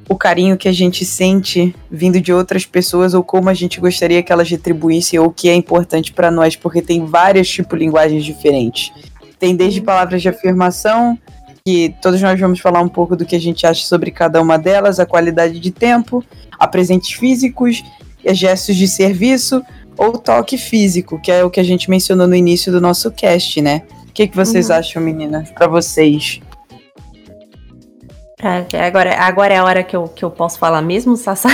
[0.08, 4.22] o carinho que a gente sente vindo de outras pessoas ou como a gente gostaria
[4.22, 7.84] que elas retribuíssem ou o que é importante pra nós, porque tem vários tipos de
[7.84, 8.92] linguagens diferentes.
[9.38, 11.18] Tem desde palavras de afirmação,
[11.64, 14.56] que todos nós vamos falar um pouco do que a gente acha sobre cada uma
[14.56, 16.24] delas, a qualidade de tempo,
[16.56, 17.82] a presentes físicos,
[18.24, 19.60] a gestos de serviço,
[19.98, 23.60] ou toque físico, que é o que a gente mencionou no início do nosso cast,
[23.60, 23.82] né?
[24.08, 25.50] O que, que vocês acham, meninas?
[25.50, 26.40] Pra vocês.
[28.38, 31.48] Agora, agora é a hora que eu, que eu posso falar mesmo, Sassá?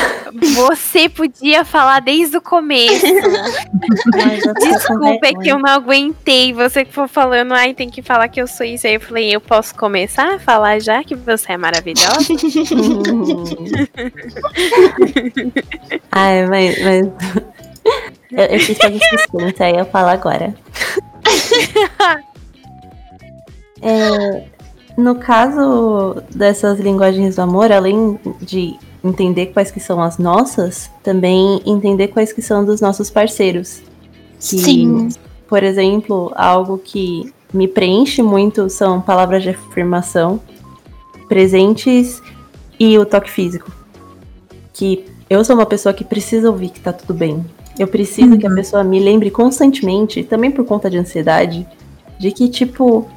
[0.56, 3.06] Você podia falar desde o começo.
[4.60, 6.52] Desculpa, é que eu não aguentei.
[6.52, 8.84] Você que for falando, ai, tem que falar que eu sou isso.
[8.88, 12.18] Aí eu falei, eu posso começar a falar já que você é maravilhosa?
[16.10, 16.82] Ai, mas.
[16.82, 17.06] mas...
[18.32, 20.52] eu, eu que a escuta, aí eu falo agora.
[23.80, 24.44] É,
[24.96, 31.60] no caso dessas linguagens do amor, além de entender quais que são as nossas, também
[31.66, 33.82] entender quais que são dos nossos parceiros.
[34.38, 35.08] Que, Sim.
[35.48, 40.40] Por exemplo, algo que me preenche muito são palavras de afirmação,
[41.28, 42.22] presentes
[42.78, 43.70] e o toque físico.
[44.72, 47.44] Que eu sou uma pessoa que precisa ouvir que tá tudo bem.
[47.78, 51.66] Eu preciso que a pessoa me lembre constantemente, também por conta de ansiedade,
[52.18, 53.08] de que, tipo,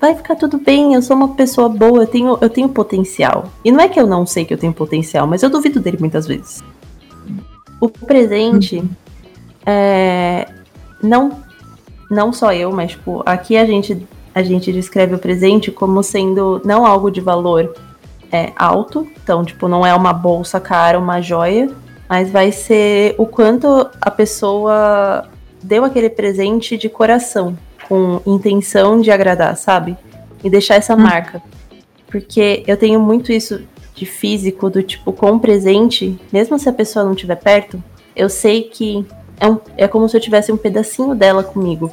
[0.00, 3.46] vai ficar tudo bem, eu sou uma pessoa boa, eu tenho, eu tenho potencial.
[3.64, 5.96] E não é que eu não sei que eu tenho potencial, mas eu duvido dele
[5.98, 6.62] muitas vezes.
[7.80, 8.82] O presente
[9.64, 10.48] é,
[11.02, 11.44] não
[12.08, 16.60] não só eu, mas tipo, aqui a gente a gente descreve o presente como sendo
[16.64, 17.74] não algo de valor
[18.30, 21.70] é, alto, então tipo não é uma bolsa cara, uma joia,
[22.08, 25.26] mas vai ser o quanto a pessoa
[25.62, 27.56] deu aquele presente de coração,
[27.88, 29.96] com intenção de agradar, sabe?
[30.42, 31.42] E deixar essa marca.
[32.08, 33.62] Porque eu tenho muito isso
[33.94, 37.82] de físico, do tipo, com um presente, mesmo se a pessoa não estiver perto,
[38.14, 39.06] eu sei que
[39.40, 41.90] é, um- é como se eu tivesse um pedacinho dela comigo.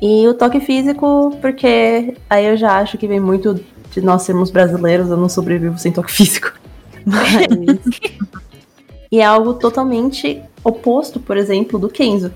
[0.00, 3.58] E o toque físico, porque aí eu já acho que vem muito
[3.90, 6.52] de nós sermos brasileiros, eu não sobrevivo sem toque físico.
[7.04, 7.46] Mas...
[9.10, 12.32] e é algo totalmente oposto, por exemplo, do Kenzo.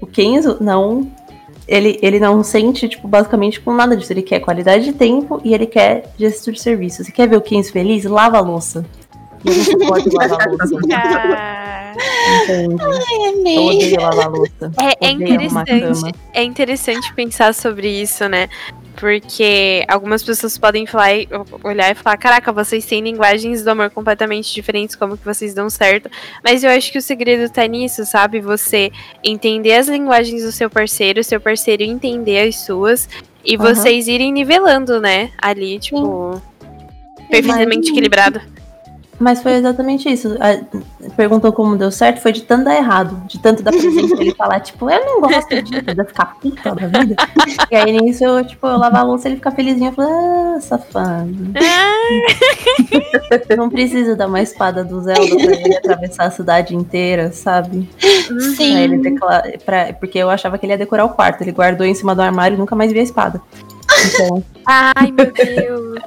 [0.00, 1.10] O Kenzo não
[1.66, 4.12] ele, ele não sente, tipo, basicamente com nada disso.
[4.12, 7.04] Ele quer qualidade de tempo e ele quer gestor de serviço.
[7.04, 8.04] Você quer ver o Keynes feliz?
[8.04, 8.86] Lava a louça.
[9.44, 10.78] E ele não pode lavar a louça.
[10.94, 11.92] Ah,
[12.44, 12.76] Entende?
[12.82, 13.58] Ai, Eu amei.
[13.58, 14.72] odeio lavar a louça.
[14.80, 16.14] É, é interessante.
[16.32, 18.48] É interessante pensar sobre isso, né?
[19.00, 21.28] Porque algumas pessoas podem falar, e-
[21.62, 25.70] olhar e falar, caraca, vocês têm linguagens do amor completamente diferentes, como que vocês dão
[25.70, 26.10] certo.
[26.44, 28.40] Mas eu acho que o segredo tá nisso, sabe?
[28.40, 28.90] Você
[29.22, 33.08] entender as linguagens do seu parceiro, seu parceiro entender as suas,
[33.44, 33.74] e Aham.
[33.74, 35.30] vocês irem nivelando, né?
[35.40, 36.42] Ali, tipo.
[37.30, 38.40] Perfeitamente Mas- equilibrado.
[39.18, 40.36] Mas foi exatamente isso.
[40.40, 40.64] A-
[41.16, 43.20] Perguntou como deu certo, foi de tanto dar errado.
[43.26, 46.86] De tanto da presença dele falar, tipo, eu não gosto disso, de ficar puta da
[46.86, 47.16] vida.
[47.70, 49.90] E aí nisso eu, tipo, eu lavar a louça ele fica felizinho.
[49.90, 50.08] Eu falo,
[50.56, 51.28] ah, safado.
[53.56, 57.88] Não precisa dar uma espada do Zelda pra ele atravessar a cidade inteira, sabe?
[58.28, 58.78] Pra Sim.
[58.78, 59.52] ele declara...
[59.64, 59.92] pra...
[59.94, 61.42] Porque eu achava que ele ia decorar o quarto.
[61.42, 63.40] Ele guardou em cima do armário e nunca mais viu a espada.
[64.14, 65.98] Então, Ai, meu Deus.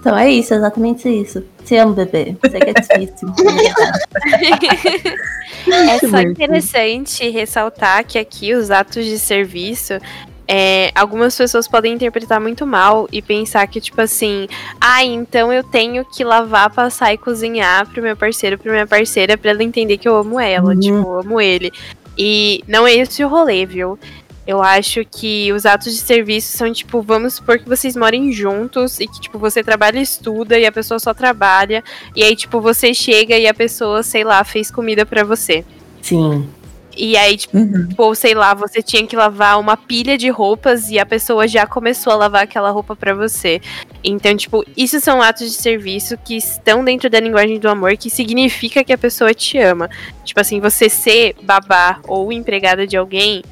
[0.00, 1.44] Então é isso, exatamente isso.
[1.64, 2.34] Te amo, bebê.
[2.50, 3.28] Sei que é difícil.
[5.68, 9.94] É só interessante ressaltar que aqui os atos de serviço.
[10.48, 14.48] é, algumas pessoas podem interpretar muito mal e pensar que, tipo assim,
[14.80, 19.38] ah, então eu tenho que lavar, passar e cozinhar pro meu parceiro, pra minha parceira,
[19.38, 20.80] pra ela entender que eu amo ela, Uhum.
[20.80, 21.70] tipo, eu amo ele.
[22.18, 23.96] E não é esse o rolê, viu?
[24.50, 28.98] Eu acho que os atos de serviço são, tipo, vamos supor que vocês morem juntos
[28.98, 31.84] e que, tipo, você trabalha e estuda e a pessoa só trabalha.
[32.16, 35.64] E aí, tipo, você chega e a pessoa, sei lá, fez comida pra você.
[36.02, 36.48] Sim.
[36.96, 37.88] E aí, tipo, Uhum.
[37.96, 41.64] ou sei lá, você tinha que lavar uma pilha de roupas e a pessoa já
[41.64, 43.60] começou a lavar aquela roupa pra você.
[44.02, 48.10] Então, tipo, isso são atos de serviço que estão dentro da linguagem do amor, que
[48.10, 49.88] significa que a pessoa te ama.
[50.24, 53.44] Tipo assim, você ser babá ou empregada de alguém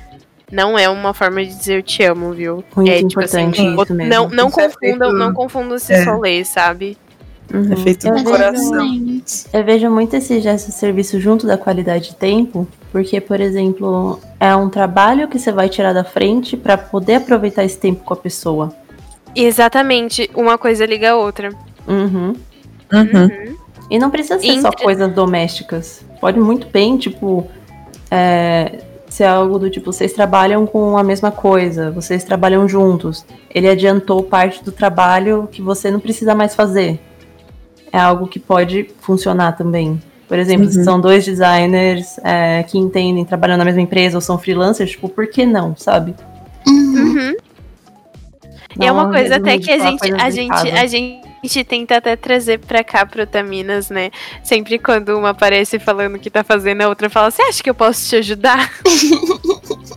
[0.51, 2.65] não é uma forma de dizer eu te amo, viu?
[2.77, 4.11] Muito é tipo assim, importante isso mesmo.
[4.15, 6.05] não, não Isso é confundam, feito- não confundam esses é.
[6.05, 6.97] rolês, sabe?
[7.53, 7.73] Uhum.
[7.73, 8.63] É feito vejo- coração.
[8.63, 9.47] Exatamente.
[9.53, 14.21] Eu vejo muito esse gesto de serviço junto da qualidade de tempo, porque, por exemplo,
[14.39, 18.13] é um trabalho que você vai tirar da frente pra poder aproveitar esse tempo com
[18.13, 18.71] a pessoa.
[19.35, 21.51] Exatamente, uma coisa liga a outra.
[21.87, 22.35] Uhum.
[22.93, 23.57] Uhum.
[23.91, 26.03] E não precisa ser só Entre- coisas domésticas.
[26.21, 27.47] Pode muito bem, tipo,
[28.11, 28.81] é,
[29.19, 33.27] ser algo do tipo, vocês trabalham com a mesma coisa, vocês trabalham juntos.
[33.53, 37.01] Ele adiantou parte do trabalho que você não precisa mais fazer.
[37.93, 40.01] É algo que pode funcionar também.
[40.29, 40.85] Por exemplo, se Uhum.
[40.85, 45.27] são dois designers é, que entendem, trabalham na mesma empresa ou são freelancers, tipo, por
[45.27, 46.15] que não, sabe?
[46.67, 46.95] Uhum.
[46.95, 47.37] Uhum.
[48.81, 51.28] E é uma Não coisa até que a gente, a gente, casa.
[51.43, 54.11] A gente tenta até trazer pra cá protaminas, né?
[54.43, 57.75] Sempre quando uma aparece falando que tá fazendo, a outra fala: Você acha que eu
[57.75, 58.71] posso te ajudar?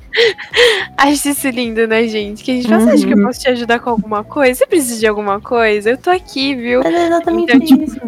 [0.98, 2.44] Acho isso lindo, né, gente?
[2.44, 3.24] Que a gente fala: Você acha que eu Uhum.
[3.28, 4.56] posso te ajudar com alguma coisa?
[4.56, 5.90] Você precisa de alguma coisa?
[5.92, 6.82] Eu tô aqui, viu?
[6.84, 8.00] Mas é exatamente Então, tipo, isso.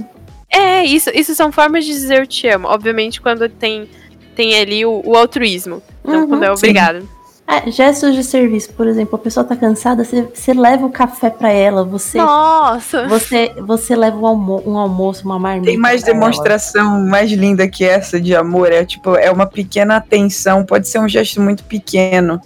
[0.50, 2.68] É, isso, isso são formas de dizer eu te amo.
[2.68, 3.90] Obviamente, quando tem,
[4.36, 5.82] tem ali o, o altruísmo.
[6.04, 6.68] Então, Uhum, quando é sim.
[7.46, 11.30] É, gestos de serviço, por exemplo, a pessoa tá cansada, você, você leva o café
[11.30, 13.06] pra ela, você Nossa!
[13.08, 15.68] Você, você leva um, almo um almoço, uma marmita.
[15.68, 16.20] Tem mais pra ela.
[16.20, 18.72] demonstração mais linda que essa de amor.
[18.72, 20.66] É tipo, é uma pequena atenção.
[20.66, 22.40] Pode ser um gesto muito pequeno,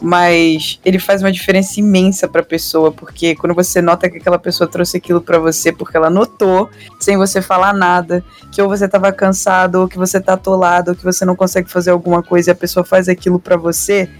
[0.00, 4.68] mas ele faz uma diferença imensa pra pessoa, porque quando você nota que aquela pessoa
[4.68, 6.68] trouxe aquilo pra você porque ela notou,
[7.00, 8.22] sem você falar nada,
[8.52, 11.70] que ou você tava cansado, ou que você tá atolado, ou que você não consegue
[11.70, 14.10] fazer alguma coisa e a pessoa faz aquilo pra você,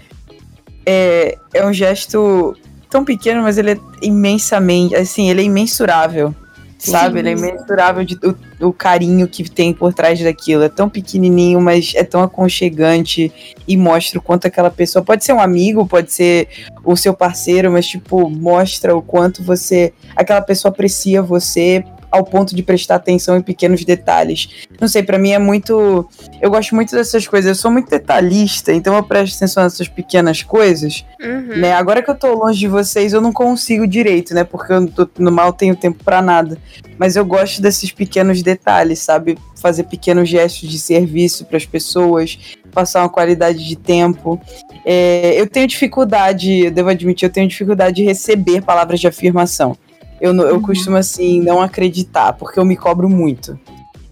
[0.85, 2.55] é, é um gesto
[2.89, 6.33] tão pequeno, mas ele é imensamente, assim, ele é imensurável.
[6.77, 7.19] Sabe?
[7.19, 8.15] Ele é imensurável de,
[8.61, 10.63] o, o carinho que tem por trás daquilo.
[10.63, 13.31] É tão pequenininho, mas é tão aconchegante
[13.67, 15.03] e mostra o quanto aquela pessoa.
[15.03, 16.47] Pode ser um amigo, pode ser
[16.83, 19.93] o seu parceiro, mas, tipo, mostra o quanto você.
[20.15, 21.83] Aquela pessoa aprecia você
[22.15, 24.65] ao ponto de prestar atenção em pequenos detalhes.
[24.79, 26.07] Não sei, pra mim é muito.
[26.41, 27.49] Eu gosto muito dessas coisas.
[27.49, 31.05] Eu sou muito detalhista, então eu presto atenção nessas pequenas coisas.
[31.21, 31.57] Uhum.
[31.57, 31.73] Né?
[31.73, 34.43] Agora que eu tô longe de vocês, eu não consigo direito, né?
[34.43, 36.57] Porque eu tô, no mal tenho tempo pra nada.
[36.97, 39.37] Mas eu gosto desses pequenos detalhes, sabe?
[39.55, 42.37] Fazer pequenos gestos de serviço para as pessoas,
[42.71, 44.39] passar uma qualidade de tempo.
[44.85, 49.77] É, eu tenho dificuldade, eu devo admitir, eu tenho dificuldade de receber palavras de afirmação.
[50.19, 53.59] Eu, eu costumo, assim, não acreditar, porque eu me cobro muito.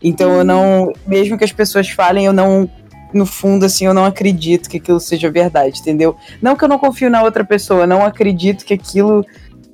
[0.04, 0.92] Então eu não.
[1.08, 2.70] Mesmo que as pessoas falem, eu não.
[3.14, 6.16] No fundo, assim, eu não acredito que aquilo seja verdade, entendeu?
[6.42, 9.24] Não que eu não confio na outra pessoa, não acredito que aquilo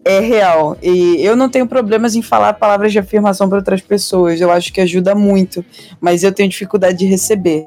[0.03, 0.77] é real.
[0.81, 4.41] E eu não tenho problemas em falar palavras de afirmação para outras pessoas.
[4.41, 5.63] Eu acho que ajuda muito.
[6.01, 7.65] Mas eu tenho dificuldade de receber.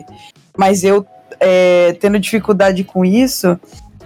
[0.56, 1.06] Mas eu,
[1.40, 3.58] é, tendo dificuldade com isso,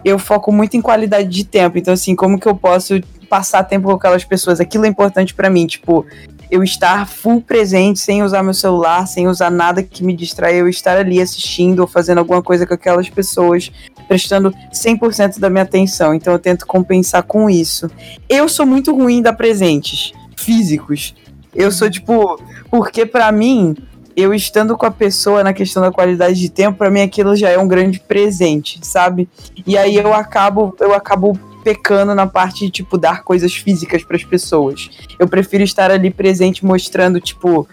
[0.04, 1.78] eu foco muito em qualidade de tempo.
[1.78, 4.61] Então, assim, como que eu posso passar tempo com aquelas pessoas?
[4.61, 6.07] Aquilo é importante para mim, tipo,
[6.51, 10.68] eu estar full presente, sem usar meu celular, sem usar nada que me distraia, eu
[10.68, 13.70] estar ali assistindo ou fazendo alguma coisa com aquelas pessoas,
[14.07, 16.14] prestando 100% da minha atenção.
[16.14, 17.91] Então eu tento compensar com isso.
[18.29, 21.14] Eu sou muito ruim dar presentes físicos.
[21.55, 23.74] Eu sou tipo, porque para mim,
[24.16, 27.51] eu estando com a pessoa na questão da qualidade de tempo, para mim aquilo já
[27.51, 29.29] é um grande presente, sabe?
[29.66, 34.16] E aí eu acabo, eu acabo pecando na parte de, tipo, dar coisas físicas para
[34.16, 34.88] as pessoas.
[35.18, 37.66] Eu prefiro estar ali presente mostrando, tipo,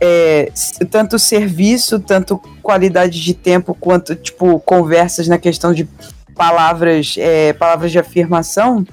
[0.00, 0.50] é,
[0.90, 5.88] tanto serviço, tanto qualidade de tempo, quanto, tipo, conversas na questão de
[6.34, 8.84] palavras, é, palavras de afirmação,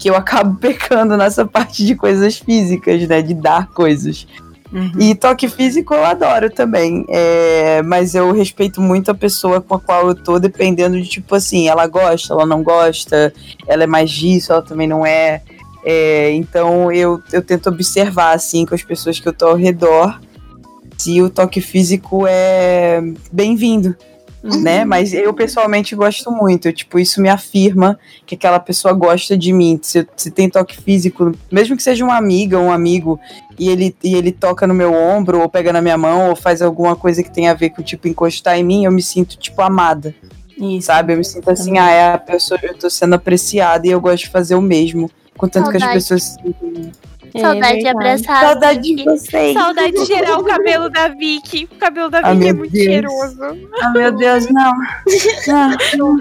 [0.00, 3.22] que eu acabo pecando nessa parte de coisas físicas, né?
[3.22, 4.26] De dar coisas.
[4.72, 4.92] Uhum.
[4.98, 7.04] E toque físico eu adoro também.
[7.08, 11.34] É, mas eu respeito muito a pessoa com a qual eu tô, dependendo de, tipo
[11.34, 13.32] assim, ela gosta, ela não gosta,
[13.66, 15.42] ela é mais disso, ela também não é.
[15.84, 20.20] é então eu, eu tento observar, assim, com as pessoas que eu tô ao redor,
[20.96, 23.00] se o toque físico é
[23.32, 23.96] bem-vindo
[24.42, 24.60] uhum.
[24.60, 24.84] né?
[24.84, 26.72] Mas eu pessoalmente gosto muito.
[26.72, 29.78] Tipo, isso me afirma que aquela pessoa gosta de mim.
[29.82, 33.18] Se, se tem toque físico, mesmo que seja uma amiga ou um amigo,
[33.58, 36.62] e ele, e ele toca no meu ombro, ou pega na minha mão, ou faz
[36.62, 39.60] alguma coisa que tem a ver com, tipo, encostar em mim, eu me sinto, tipo,
[39.62, 40.14] amada.
[40.56, 40.86] Isso.
[40.86, 41.12] Sabe?
[41.12, 44.24] Eu me sinto assim, ah, é a pessoa, eu tô sendo apreciada e eu gosto
[44.24, 45.10] de fazer o mesmo.
[45.36, 45.84] Contanto Saudade.
[45.84, 46.36] que as pessoas
[47.34, 48.40] é, Saudade de abraçar.
[48.40, 49.54] Saudade de vocês.
[49.54, 51.68] Saudade de cheirar o cabelo da Vicky.
[51.70, 52.84] O cabelo da ah, Vicky ah, é muito Deus.
[52.84, 53.68] cheiroso.
[53.80, 54.72] Ah, meu Deus, não.
[55.96, 56.18] não.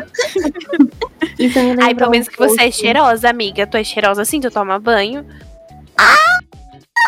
[1.84, 3.66] Ai, pelo menos que você é cheirosa, amiga.
[3.68, 5.26] Tu é cheirosa assim, tu toma banho.
[5.98, 6.40] Ah!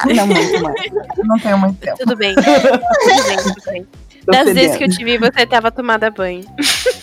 [0.05, 0.81] Não muito mais.
[1.17, 1.97] não tenho muito tempo.
[1.97, 2.35] Tudo bem.
[2.35, 2.45] Tudo
[3.27, 3.87] bem, tudo bem.
[4.25, 6.43] Tô das vezes que eu te vi, você tava tomada banho.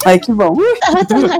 [0.04, 0.54] Ai, que bom.
[0.80, 1.38] Tava tomada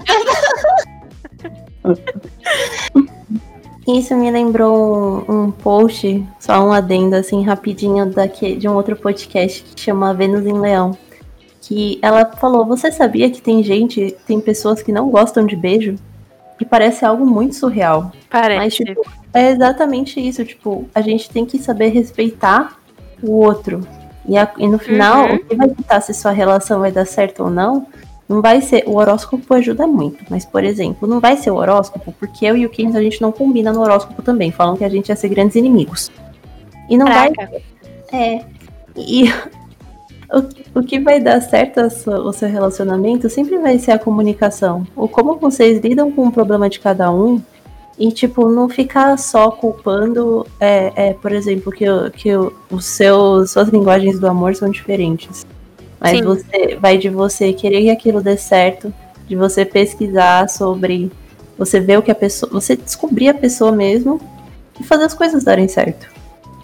[3.86, 8.96] Isso me lembrou um, um, post, só um adendo assim rapidinho daqui, de um outro
[8.96, 10.96] podcast que chama Vênus em Leão.
[11.60, 15.94] Que ela falou: Você sabia que tem gente, tem pessoas que não gostam de beijo?
[16.60, 18.10] E parece algo muito surreal.
[18.28, 18.58] Parece.
[18.58, 20.44] Mas, tipo, é exatamente isso.
[20.44, 22.80] Tipo, a gente tem que saber respeitar
[23.22, 23.86] o outro.
[24.26, 25.34] E, a, e no final, uhum.
[25.36, 27.86] o que vai ditar se sua relação vai dar certo ou não
[28.28, 28.84] não vai ser.
[28.86, 32.66] O horóscopo ajuda muito, mas, por exemplo, não vai ser o horóscopo, porque eu e
[32.66, 34.50] o Keynes a gente não combina no horóscopo também.
[34.50, 36.10] Falam que a gente ia ser grandes inimigos.
[36.88, 37.50] E não Caraca.
[37.50, 37.62] vai.
[38.12, 38.44] É.
[38.96, 39.24] E
[40.74, 44.86] o, o que vai dar certo sua, o seu relacionamento sempre vai ser a comunicação.
[44.96, 47.40] O como vocês lidam com o problema de cada um.
[47.98, 52.30] E, tipo, não ficar só culpando, é, é por exemplo, que, que
[52.70, 55.46] os seus, suas linguagens do amor são diferentes.
[56.00, 56.24] Mas Sim.
[56.24, 58.92] você vai de você querer que aquilo dê certo,
[59.26, 61.10] de você pesquisar sobre,
[61.58, 64.20] você ver o que a pessoa, você descobrir a pessoa mesmo
[64.78, 66.06] e fazer as coisas darem certo.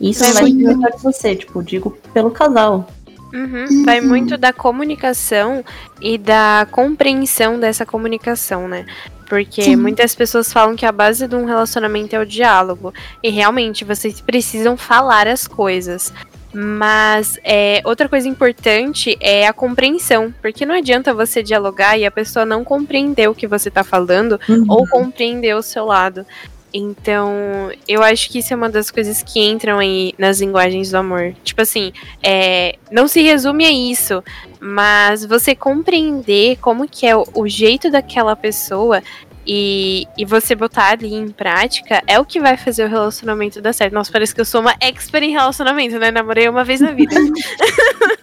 [0.01, 2.89] Isso vai melhor de você, tipo, digo pelo casal.
[3.33, 3.85] Uhum.
[3.85, 5.65] Vai muito da comunicação
[6.01, 8.85] e da compreensão dessa comunicação, né?
[9.27, 9.77] Porque Sim.
[9.77, 12.93] muitas pessoas falam que a base de um relacionamento é o diálogo.
[13.23, 16.13] E realmente, vocês precisam falar as coisas.
[16.53, 22.11] Mas é, outra coisa importante é a compreensão, porque não adianta você dialogar e a
[22.11, 24.67] pessoa não compreender o que você está falando uhum.
[24.69, 26.27] ou compreender o seu lado.
[26.75, 30.97] Então, eu acho que isso é uma das coisas que entram aí nas linguagens do
[30.97, 31.35] amor.
[31.45, 31.93] Tipo assim,
[32.23, 34.25] é, não se resume a isso,
[34.59, 39.03] mas você compreender como que é o, o jeito daquela pessoa
[39.47, 43.73] e, e você botar ali em prática é o que vai fazer o relacionamento dar
[43.73, 43.93] certo.
[43.93, 46.11] Nossa, parece que eu sou uma expert em relacionamento, né?
[46.11, 47.15] Namorei uma vez na vida.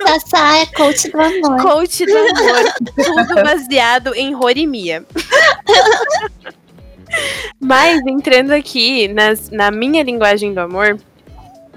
[0.01, 1.61] Sassá é coach do amor.
[1.61, 2.73] Coach do amor.
[2.95, 5.05] tudo baseado em Rorimia.
[7.59, 10.97] Mas entrando aqui nas, na minha linguagem do amor,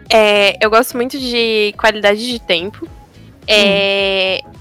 [0.09, 2.87] é, eu gosto muito de qualidade de tempo.
[3.49, 4.53] É, hum.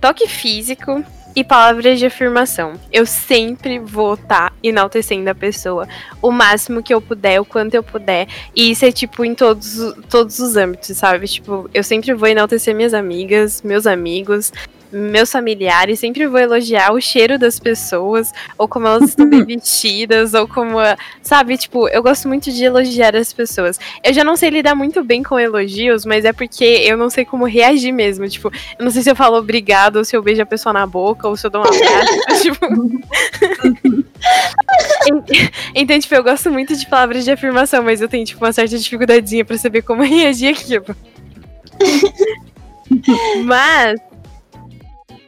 [0.00, 1.04] Toque físico
[1.36, 2.72] e palavras de afirmação.
[2.90, 5.86] Eu sempre vou estar tá enaltecendo a pessoa
[6.22, 8.26] o máximo que eu puder, o quanto eu puder.
[8.54, 9.76] E isso é tipo em todos,
[10.08, 11.28] todos os âmbitos, sabe?
[11.28, 14.50] Tipo, eu sempre vou enaltecer minhas amigas, meus amigos,
[14.96, 20.32] meus familiares, sempre vou elogiar o cheiro das pessoas, ou como elas estão bem vestidas,
[20.32, 20.78] ou como,
[21.22, 23.78] sabe, tipo, eu gosto muito de elogiar as pessoas.
[24.02, 27.24] Eu já não sei lidar muito bem com elogios, mas é porque eu não sei
[27.24, 30.42] como reagir mesmo, tipo, eu não sei se eu falo obrigado, ou se eu beijo
[30.42, 32.66] a pessoa na boca, ou se eu dou um abraço, tipo...
[35.74, 38.78] então, tipo, eu gosto muito de palavras de afirmação, mas eu tenho, tipo, uma certa
[38.78, 40.96] dificuldadezinha pra saber como reagir aquilo.
[43.44, 44.00] Mas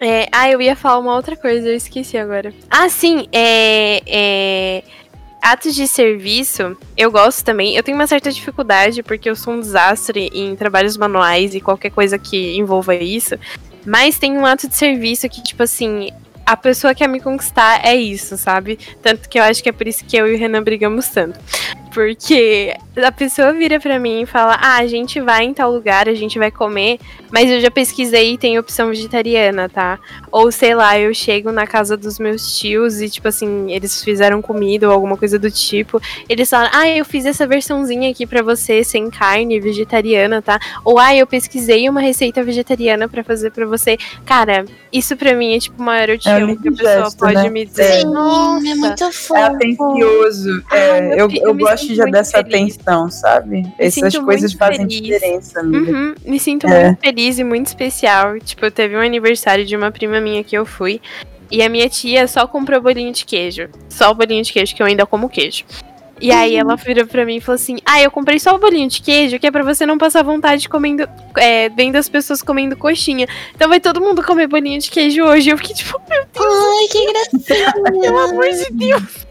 [0.00, 2.54] É, ah, eu ia falar uma outra coisa, eu esqueci agora.
[2.70, 4.84] Ah, sim, é, é,
[5.42, 7.74] atos de serviço, eu gosto também.
[7.74, 11.90] Eu tenho uma certa dificuldade porque eu sou um desastre em trabalhos manuais e qualquer
[11.90, 13.36] coisa que envolva isso.
[13.84, 16.10] Mas tem um ato de serviço que, tipo assim,
[16.46, 18.78] a pessoa quer me conquistar é isso, sabe?
[19.02, 21.38] Tanto que eu acho que é por isso que eu e o Renan brigamos tanto.
[21.98, 26.08] Porque a pessoa vira pra mim e fala: Ah, a gente vai em tal lugar,
[26.08, 29.98] a gente vai comer, mas eu já pesquisei e tem opção vegetariana, tá?
[30.30, 34.40] Ou sei lá, eu chego na casa dos meus tios e, tipo assim, eles fizeram
[34.40, 36.00] comida ou alguma coisa do tipo.
[36.28, 40.60] Eles falam: Ah, eu fiz essa versãozinha aqui pra você, sem carne, vegetariana, tá?
[40.84, 43.98] Ou ah, eu pesquisei uma receita vegetariana para fazer para você.
[44.24, 47.04] Cara, isso pra mim é tipo o maior eu te É amo que a pessoa
[47.04, 47.50] gesto, pode né?
[47.50, 48.02] me dizer.
[48.02, 49.36] Sim, Nossa, é muito fofo.
[49.36, 50.62] É atencioso.
[50.70, 52.74] É, eu eu, eu gosto já dessa feliz.
[52.76, 53.62] atenção, sabe?
[53.78, 55.00] Essas sinto coisas fazem feliz.
[55.02, 55.90] diferença, amiga.
[55.92, 56.86] Uhum, me sinto É.
[56.86, 58.38] muito feliz e muito especial.
[58.40, 61.00] Tipo, teve um aniversário de uma prima minha que eu fui.
[61.50, 63.68] E a minha tia só comprou bolinho de queijo.
[63.88, 65.64] Só o bolinho de queijo, que eu ainda como queijo.
[66.20, 68.88] E aí ela virou pra mim e falou assim: Ah, eu comprei só o bolinho
[68.88, 71.08] de queijo, que é pra você não passar vontade comendo.
[71.38, 73.26] É, vendo as pessoas comendo coxinha.
[73.54, 75.48] Então vai todo mundo comer bolinho de queijo hoje.
[75.50, 77.72] Eu fiquei tipo, meu Deus, Ai, que gracinha.
[78.02, 79.26] pelo amor de Deus.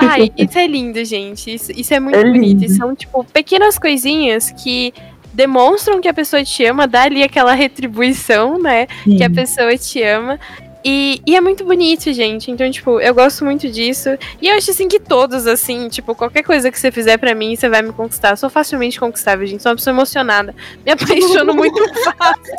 [0.00, 1.54] Ai, isso é lindo, gente.
[1.54, 2.60] Isso, isso é muito É bonito.
[2.62, 2.68] lindo.
[2.74, 4.92] São, tipo, pequenas coisinhas que
[5.32, 8.86] demonstram que a pessoa te ama, dá ali aquela retribuição, né?
[9.04, 9.34] Que a Sim.
[9.34, 10.38] pessoa te ama.
[10.82, 12.50] E, e é muito bonito, gente.
[12.50, 14.08] Então, tipo, eu gosto muito disso.
[14.40, 17.54] E eu acho assim que todos, assim, tipo, qualquer coisa que você fizer pra mim,
[17.54, 18.30] você vai me conquistar.
[18.30, 19.62] Eu sou facilmente conquistável, gente.
[19.62, 20.54] Sou uma pessoa emocionada.
[20.84, 22.54] Me apaixono muito fácil.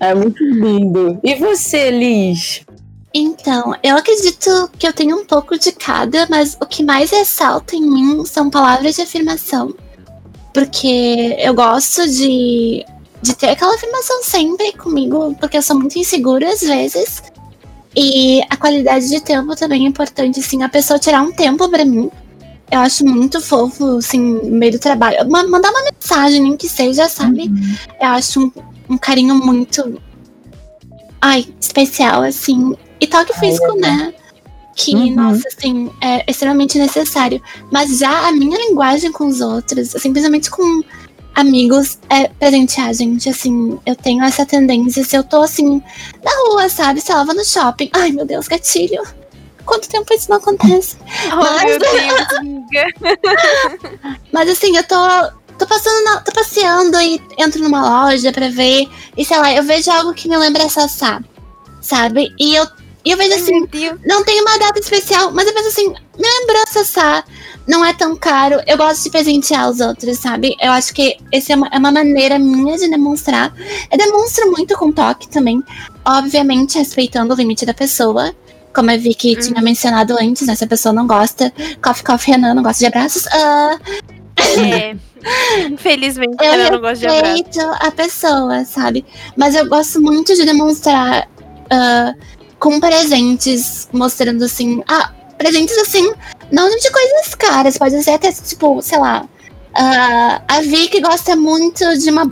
[0.00, 1.20] É muito lindo.
[1.22, 2.64] E você, Liz?
[3.14, 7.76] Então, eu acredito que eu tenho um pouco de cada, mas o que mais ressalta
[7.76, 9.74] em mim são palavras de afirmação.
[10.54, 12.84] Porque eu gosto de,
[13.22, 17.22] de ter aquela afirmação sempre comigo, porque eu sou muito insegura às vezes.
[17.94, 21.84] E a qualidade de tempo também é importante, assim, a pessoa tirar um tempo pra
[21.84, 22.10] mim.
[22.70, 25.28] Eu acho muito fofo, assim, no meio do trabalho.
[25.30, 27.50] Ma- Mandar uma mensagem, nem que seja, sabe?
[28.00, 28.52] Eu acho um,
[28.88, 30.00] um carinho muito.
[31.20, 32.74] Ai, especial, assim.
[33.02, 34.14] E toque físico, né?
[34.74, 35.14] Que, Uhum.
[35.14, 37.42] nossa, assim, é extremamente necessário.
[37.70, 40.82] Mas já a minha linguagem com os outros, assim, principalmente com
[41.34, 43.28] amigos, é presentear, gente.
[43.28, 45.04] Assim, eu tenho essa tendência.
[45.04, 45.82] Se eu tô, assim,
[46.24, 47.00] na rua, sabe?
[47.02, 47.90] Se eu vou no shopping.
[47.92, 49.02] Ai, meu Deus, gatilho.
[49.66, 50.96] Quanto tempo isso não acontece?
[51.32, 52.86] Oh, meu Deus, amiga.
[54.32, 54.96] Mas assim, eu tô,
[55.58, 58.88] tô passando, na- tô passeando e entro numa loja pra ver.
[59.16, 61.20] E sei lá, eu vejo algo que me lembra Sassá,
[61.80, 62.34] sabe?
[62.40, 62.66] E eu,
[63.04, 63.66] e eu vejo assim,
[64.04, 67.24] não tem uma data especial, mas eu penso assim, me lembrou Sassá,
[67.66, 68.60] não é tão caro.
[68.66, 70.54] Eu gosto de presentear os outros, sabe?
[70.60, 73.52] Eu acho que essa é uma, é uma maneira minha de demonstrar.
[73.90, 75.62] Eu demonstro muito com toque também,
[76.04, 78.34] obviamente respeitando o limite da pessoa.
[78.74, 80.54] Como a Vicky tinha mencionado antes, né?
[80.54, 83.26] Se a pessoa não gosta, coffee, coffee, Renan não gosta de abraços.
[83.26, 83.78] ah,
[84.58, 84.96] É.
[85.70, 87.86] Infelizmente, eu eu não gosto de abraço.
[87.86, 89.04] a pessoa, sabe?
[89.36, 91.28] Mas eu gosto muito de demonstrar
[91.70, 92.14] ah,
[92.62, 94.80] com presentes, mostrando assim.
[94.86, 96.12] Ah, presentes assim,
[96.52, 99.26] não de coisas caras, pode ser até, tipo, sei lá.
[99.74, 102.30] ah, a Vicky gosta muito de uma.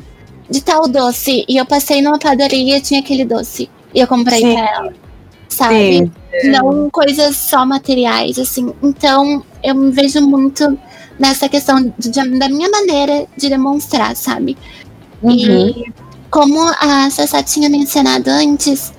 [0.49, 1.45] de tal doce.
[1.49, 3.68] E eu passei numa padaria e tinha aquele doce.
[3.93, 4.55] E eu comprei Sim.
[4.55, 4.93] pra ela.
[5.49, 6.12] Sabe?
[6.45, 8.72] Não coisas só materiais, assim.
[8.81, 10.78] Então, eu me vejo muito
[11.18, 14.57] nessa questão de- de- da minha maneira de demonstrar, sabe?
[15.20, 15.33] Uhum.
[15.33, 15.93] E
[16.31, 18.93] como a Sassá tinha mencionado antes,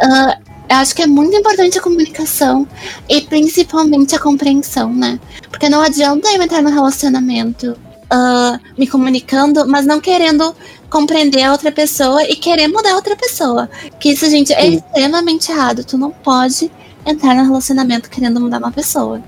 [0.00, 0.38] ah,
[0.68, 2.66] eu acho que é muito importante a comunicação
[3.08, 5.20] e principalmente a compreensão, né?
[5.50, 7.76] Porque não adianta eu entrar no relacionamento
[8.10, 10.54] ah, me comunicando, mas não querendo
[10.88, 13.68] compreender a outra pessoa e querer mudar a outra pessoa.
[13.98, 14.76] Que isso, gente, é Sim.
[14.76, 15.84] extremamente errado.
[15.84, 16.70] Tu não pode
[17.04, 19.22] entrar no relacionamento querendo mudar uma pessoa.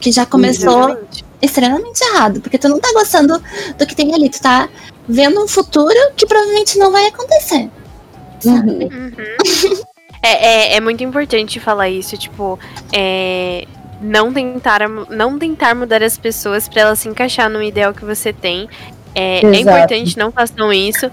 [0.00, 1.24] Que já começou Exatamente.
[1.40, 3.42] extremamente errado, porque tu não tá gostando
[3.78, 4.68] do que tem ali, tu tá
[5.08, 7.70] vendo um futuro que provavelmente não vai acontecer.
[8.40, 8.84] sabe?
[8.84, 9.82] Uhum.
[10.26, 12.58] É, é, é muito importante falar isso, tipo,
[12.92, 13.64] é,
[14.00, 18.32] não tentar não tentar mudar as pessoas pra elas se encaixar no ideal que você
[18.32, 18.68] tem.
[19.14, 21.10] É, é importante, não façam isso.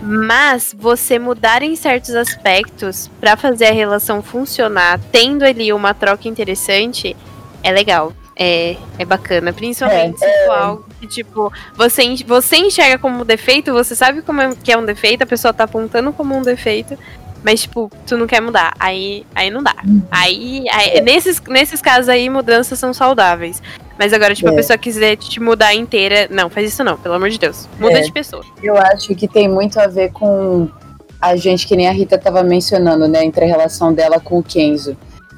[0.00, 6.26] Mas você mudar em certos aspectos pra fazer a relação funcionar, tendo ali uma troca
[6.26, 7.14] interessante,
[7.62, 8.12] é legal.
[8.36, 9.52] É, é bacana.
[9.52, 14.54] Principalmente se for algo que, tipo, você, você enxerga como defeito, você sabe como é,
[14.56, 16.98] que é um defeito, a pessoa tá apontando como um defeito.
[17.44, 18.72] Mas, tipo, tu não quer mudar.
[18.80, 19.74] Aí, aí não dá.
[20.10, 23.62] Aí, aí- nesses, nesses casos aí, mudanças são saudáveis.
[23.98, 24.52] Mas agora, tipo, É.
[24.52, 26.26] a pessoa quiser te mudar inteira.
[26.30, 27.68] Não, faz isso não, pelo amor de Deus.
[27.78, 28.00] Muda É.
[28.00, 28.42] de pessoa.
[28.62, 30.68] Eu acho que tem muito a ver com
[31.20, 34.42] a gente, que nem a Rita tava mencionando, né, entre a relação dela com o
[34.42, 34.96] Kenzo.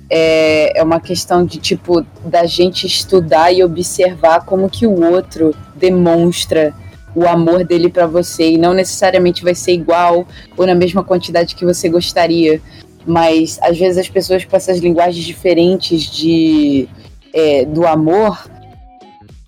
[0.08, 5.52] É, é uma questão de, tipo, da gente estudar e observar como que o outro
[5.74, 6.72] demonstra
[7.16, 11.54] o amor dele para você e não necessariamente vai ser igual ou na mesma quantidade
[11.54, 12.60] que você gostaria,
[13.06, 16.86] mas às vezes as pessoas com essas linguagens diferentes de
[17.32, 18.46] é, do amor,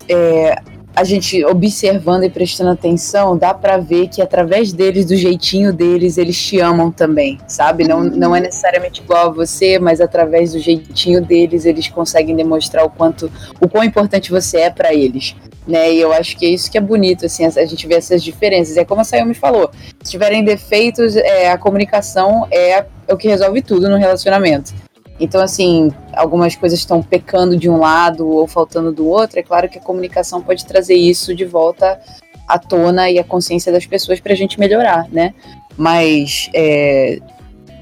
[0.07, 0.55] é,
[0.95, 6.17] a gente observando e prestando atenção, dá para ver que através deles, do jeitinho deles,
[6.17, 7.87] eles te amam também, sabe?
[7.87, 12.83] Não, não é necessariamente igual a você, mas através do jeitinho deles, eles conseguem demonstrar
[12.83, 13.31] o quanto,
[13.61, 15.35] o quão importante você é para eles
[15.69, 15.93] né?
[15.93, 18.75] E eu acho que é isso que é bonito, assim, a gente vê essas diferenças.
[18.75, 19.69] É como a Sayumi falou,
[20.01, 24.73] se tiverem defeitos, é, a comunicação é, é o que resolve tudo no relacionamento.
[25.19, 29.37] Então, assim, algumas coisas estão pecando de um lado ou faltando do outro.
[29.37, 31.99] É claro que a comunicação pode trazer isso de volta
[32.47, 35.33] à tona e à consciência das pessoas para a gente melhorar, né?
[35.77, 37.19] Mas, é,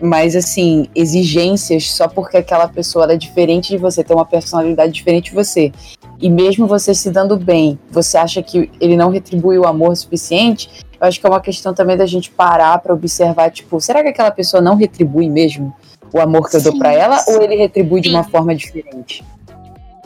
[0.02, 5.26] mas assim, exigências só porque aquela pessoa é diferente de você, tem uma personalidade diferente
[5.26, 5.72] de você,
[6.20, 10.70] e mesmo você se dando bem, você acha que ele não retribui o amor suficiente,
[11.00, 14.10] eu acho que é uma questão também da gente parar para observar, tipo, será que
[14.10, 15.74] aquela pessoa não retribui mesmo
[16.12, 18.10] o amor que eu dou para ela ou ele retribui Sim.
[18.10, 19.24] de uma forma diferente?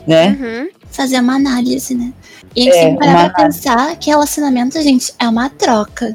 [0.06, 0.36] Né?
[0.38, 0.68] Uhum.
[0.90, 2.12] Fazer uma análise, né?
[2.54, 6.14] E é, parar pra pensar que relacionamento, gente, é uma troca.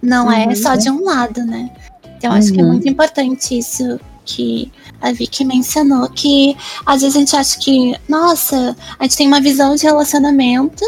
[0.00, 0.32] Não uhum.
[0.32, 1.70] é só de um lado, né?
[2.16, 2.54] Então, acho uhum.
[2.54, 2.70] que é uhum.
[2.70, 4.70] muito importante isso que
[5.00, 9.40] a Vicky mencionou, que às vezes a gente acha que, nossa, a gente tem uma
[9.40, 10.84] visão de relacionamento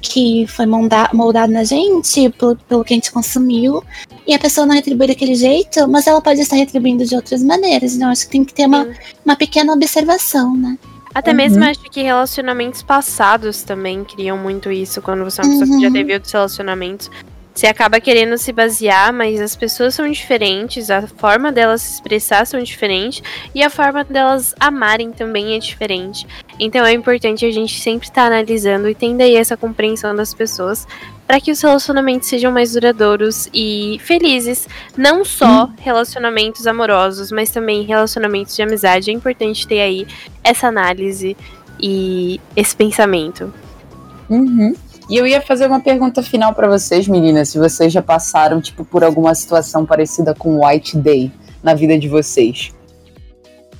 [0.00, 3.84] que foi moldado, na gente pelo, pelo que a gente consumiu,
[4.26, 7.94] e a pessoa não retribui daquele jeito, mas ela pode estar retribuindo de outras maneiras.
[7.94, 8.88] Então, acho que tem que ter uma,
[9.24, 10.78] uma pequena observação, né?
[11.14, 11.36] Até uhum.
[11.36, 15.76] mesmo acho que relacionamentos passados também criam muito isso, quando você é uma pessoa uhum.
[15.76, 15.94] que já uhum.
[15.94, 17.10] teve outros relacionamentos.
[17.60, 22.46] Você acaba querendo se basear, mas as pessoas são diferentes, a forma delas se expressar
[22.46, 23.22] são diferentes
[23.54, 26.26] e a forma delas amarem também é diferente.
[26.58, 30.32] Então é importante a gente sempre estar tá analisando e tendo aí essa compreensão das
[30.32, 30.88] pessoas
[31.26, 34.66] para que os relacionamentos sejam mais duradouros e felizes.
[34.96, 35.74] Não só hum.
[35.80, 39.10] relacionamentos amorosos, mas também relacionamentos de amizade.
[39.10, 40.06] É importante ter aí
[40.42, 41.36] essa análise
[41.78, 43.52] e esse pensamento.
[44.30, 44.74] Uhum.
[45.10, 48.84] E eu ia fazer uma pergunta final para vocês, meninas, se vocês já passaram tipo
[48.84, 51.32] por alguma situação parecida com White Day
[51.64, 52.72] na vida de vocês.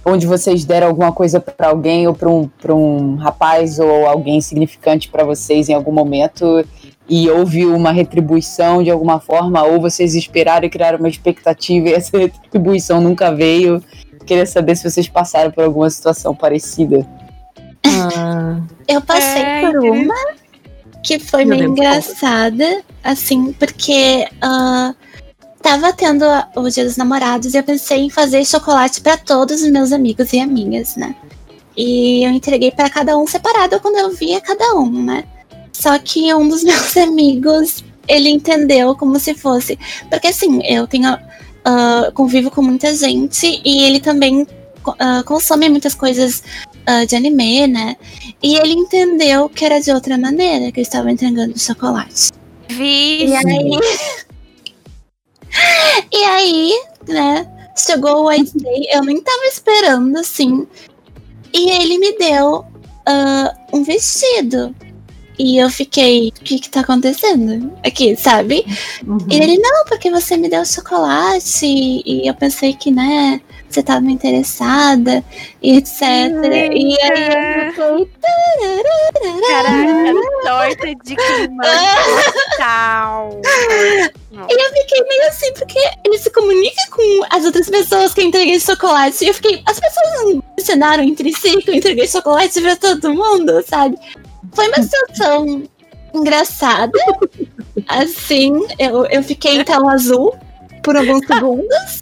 [0.05, 5.09] Onde vocês deram alguma coisa para alguém ou para um, um rapaz ou alguém significante
[5.09, 6.67] para vocês em algum momento
[7.09, 11.95] e houve uma retribuição de alguma forma, ou vocês esperaram e criaram uma expectativa e
[11.95, 13.81] essa retribuição nunca veio.
[14.27, 17.07] Queria saber se vocês passaram por alguma situação parecida.
[17.87, 20.15] Ah, eu passei é, por uma
[21.03, 24.95] que foi meio engraçada, assim, porque uh,
[25.63, 26.25] tava tendo
[26.57, 30.33] o Dia dos Namorados e eu pensei em fazer chocolate para todos os meus amigos
[30.33, 31.15] e amigas, né?
[31.77, 35.25] E eu entreguei para cada um separado quando eu via cada um, né?
[35.73, 39.79] Só que um dos meus amigos, ele entendeu como se fosse.
[40.11, 41.15] Porque assim, eu tenho.
[41.61, 44.47] Uh, convivo com muita gente e ele também
[44.87, 46.43] uh, consome muitas coisas
[46.91, 47.97] uh, de anime, né?
[48.43, 52.33] E ele entendeu que era de outra maneira, que ele estava entregando chocolate.
[52.69, 53.27] Vi.
[53.27, 53.71] E aí.
[56.13, 57.47] e aí, né?
[57.77, 60.67] Chegou o White Day, eu nem tava esperando, assim.
[61.53, 64.75] E ele me deu uh, um vestido.
[65.39, 68.67] E eu fiquei, o que que tá acontecendo aqui, sabe?
[69.07, 69.17] Uhum.
[69.31, 71.65] E ele, não, porque você me deu chocolate.
[71.65, 73.41] E eu pensei que, né,
[73.71, 75.23] você tava interessada,
[75.63, 76.01] e etc.
[76.03, 78.09] e aí eu fiquei.
[79.49, 80.15] Caraca,
[80.45, 81.65] torta de clima.
[84.33, 88.27] E eu fiquei meio assim, porque ele se comunica com as outras pessoas que eu
[88.27, 89.25] entreguei chocolate.
[89.25, 93.15] E eu fiquei, as pessoas não mencionaram entre si que eu entreguei chocolate pra todo
[93.15, 93.97] mundo, sabe?
[94.53, 95.63] Foi uma situação
[96.15, 96.93] engraçada.
[97.89, 100.35] Assim, eu, eu fiquei em tela azul
[100.83, 102.00] por alguns segundos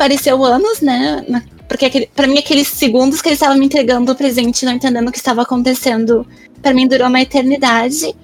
[0.00, 1.22] pareceu anos, né?
[1.68, 5.06] Porque aquele, pra mim, aqueles segundos que ele estava me entregando o presente, não entendendo
[5.06, 6.26] o que estava acontecendo,
[6.62, 8.16] para mim durou uma eternidade.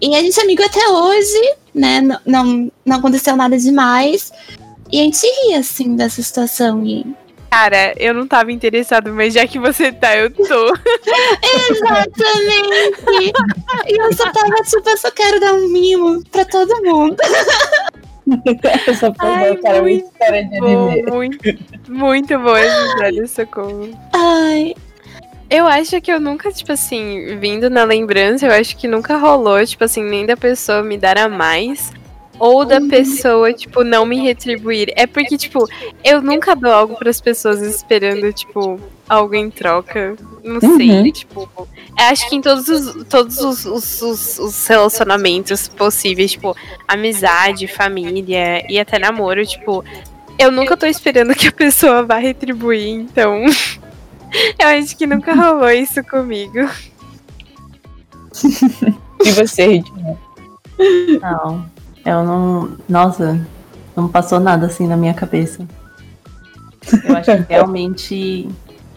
[0.00, 2.00] E a gente é amigo até hoje, né?
[2.00, 4.32] Não, não, não aconteceu nada demais.
[4.90, 6.82] E a gente ri, assim, dessa situação.
[6.86, 7.04] E...
[7.50, 10.42] Cara, eu não tava interessado, mas já que você tá, eu tô.
[11.70, 13.32] Exatamente!
[13.88, 17.16] e eu só tava, tipo, eu só quero dar um mimo pra todo mundo.
[18.86, 21.58] Essa Ai, cara, muito história de bom, Muito,
[21.88, 23.90] muito boa essa história, socorro.
[24.12, 24.74] Ai.
[25.48, 29.64] Eu acho que eu nunca, tipo assim, vindo na lembrança, eu acho que nunca rolou,
[29.66, 31.92] tipo assim, nem da pessoa me dar a mais.
[32.40, 34.92] Ou da pessoa, tipo, não me retribuir.
[34.96, 35.68] É porque, tipo,
[36.02, 40.16] eu nunca dou algo pras pessoas esperando, tipo, algo em troca.
[40.42, 41.12] Não sei, Uhum.
[41.12, 41.48] tipo.
[41.96, 46.56] Acho que em todos os, todos os, os, os- os relacionamentos possíveis, tipo,
[46.88, 49.84] amizade, família e até namoro, tipo,
[50.38, 53.44] eu nunca tô esperando que a pessoa vá retribuir, então.
[54.58, 56.58] eu acho que nunca rolou isso comigo.
[59.22, 60.16] E você, Ridinha?
[61.20, 61.66] Não,
[62.12, 62.76] eu não.
[62.88, 63.40] Nossa,
[63.96, 65.66] não passou nada assim na minha cabeça.
[67.04, 68.48] Eu acho que realmente.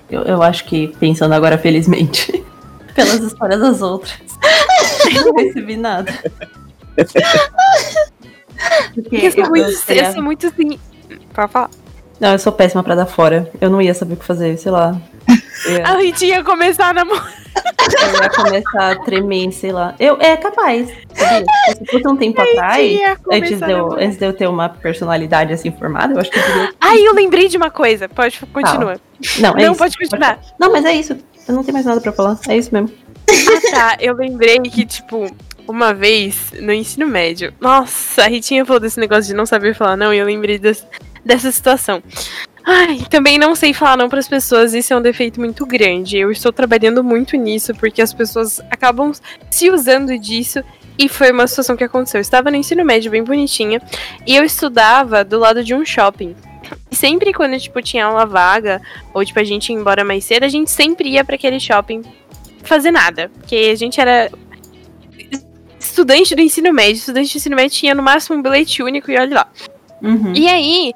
[0.09, 2.43] Eu, eu acho que, pensando agora felizmente,
[2.93, 4.19] pelas histórias das outras,
[5.15, 6.13] eu não recebi nada.
[8.93, 10.79] Porque Eu sou muito, eu sou muito assim.
[11.33, 11.69] Pode falar.
[12.19, 13.51] Não, eu sou péssima pra dar fora.
[13.59, 14.95] Eu não ia saber o que fazer, sei lá.
[15.65, 17.33] Eu ia, A Ritinha ia começar a namorar.
[17.55, 19.95] eu ia começar a tremer, sei lá.
[19.99, 20.87] Eu, é capaz?
[20.89, 22.99] Se fosse um tempo atrás,
[23.31, 26.43] antes de, eu, antes de eu ter uma personalidade assim formada, eu acho que eu
[26.43, 26.73] teria.
[26.81, 28.09] Ai, eu lembrei de uma coisa.
[28.09, 28.99] Pode continuar.
[29.39, 29.77] Não, é não, isso.
[29.79, 30.39] pode continuar.
[30.59, 31.15] Não, mas é isso.
[31.47, 32.37] Eu não tenho mais nada pra falar.
[32.47, 32.91] É isso mesmo.
[33.29, 33.97] Ah, tá.
[33.99, 35.27] Eu lembrei que, tipo,
[35.67, 37.53] uma vez no ensino médio.
[37.61, 40.85] Nossa, a Ritinha falou desse negócio de não saber falar não, e eu lembrei des-
[41.23, 42.01] dessa situação.
[42.65, 46.17] Ai, também não sei falar não pras pessoas, isso é um defeito muito grande.
[46.17, 49.11] Eu estou trabalhando muito nisso, porque as pessoas acabam
[49.51, 50.63] se usando disso.
[50.97, 52.19] E foi uma situação que aconteceu.
[52.19, 53.81] Eu estava no ensino médio bem bonitinha,
[54.25, 56.35] e eu estudava do lado de um shopping.
[56.89, 58.81] E sempre quando, tipo, tinha aula vaga,
[59.13, 62.01] ou tipo, a gente ia embora mais cedo, a gente sempre ia pra aquele shopping
[62.63, 63.29] fazer nada.
[63.39, 64.31] Porque a gente era
[65.79, 66.93] estudante do ensino médio.
[66.93, 69.47] Estudante do ensino médio tinha no máximo um bilhete único e olha lá.
[70.01, 70.33] Uhum.
[70.35, 70.93] E aí,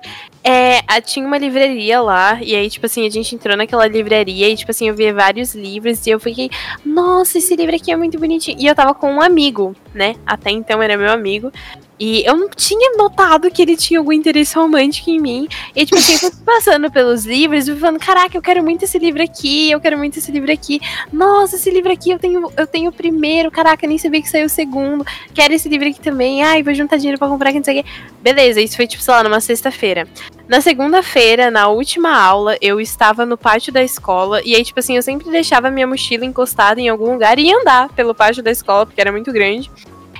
[0.49, 4.55] é, tinha uma livraria lá, e aí, tipo assim, a gente entrou naquela livraria e,
[4.55, 6.49] tipo assim, eu vi vários livros e eu fiquei,
[6.85, 8.57] nossa, esse livro aqui é muito bonitinho.
[8.57, 10.15] E eu tava com um amigo, né?
[10.25, 11.51] Até então era meu amigo.
[11.99, 15.47] E eu não tinha notado que ele tinha algum interesse romântico em mim.
[15.75, 18.97] E, tipo assim, eu fui passando pelos livros e falando, caraca, eu quero muito esse
[18.97, 20.79] livro aqui, eu quero muito esse livro aqui.
[21.11, 24.45] Nossa, esse livro aqui eu tenho, eu tenho o primeiro, caraca, nem sabia que saiu
[24.45, 25.05] o segundo.
[25.33, 26.41] Quero esse livro aqui também.
[26.41, 27.89] Ai, vou juntar dinheiro pra comprar, que não sei o quê.
[28.21, 30.07] Beleza, isso foi, tipo, sei lá, numa sexta-feira.
[30.47, 34.41] Na segunda-feira, na última aula, eu estava no pátio da escola.
[34.45, 37.57] E aí, tipo assim, eu sempre deixava minha mochila encostada em algum lugar e ia
[37.59, 39.69] andar pelo pátio da escola, porque era muito grande.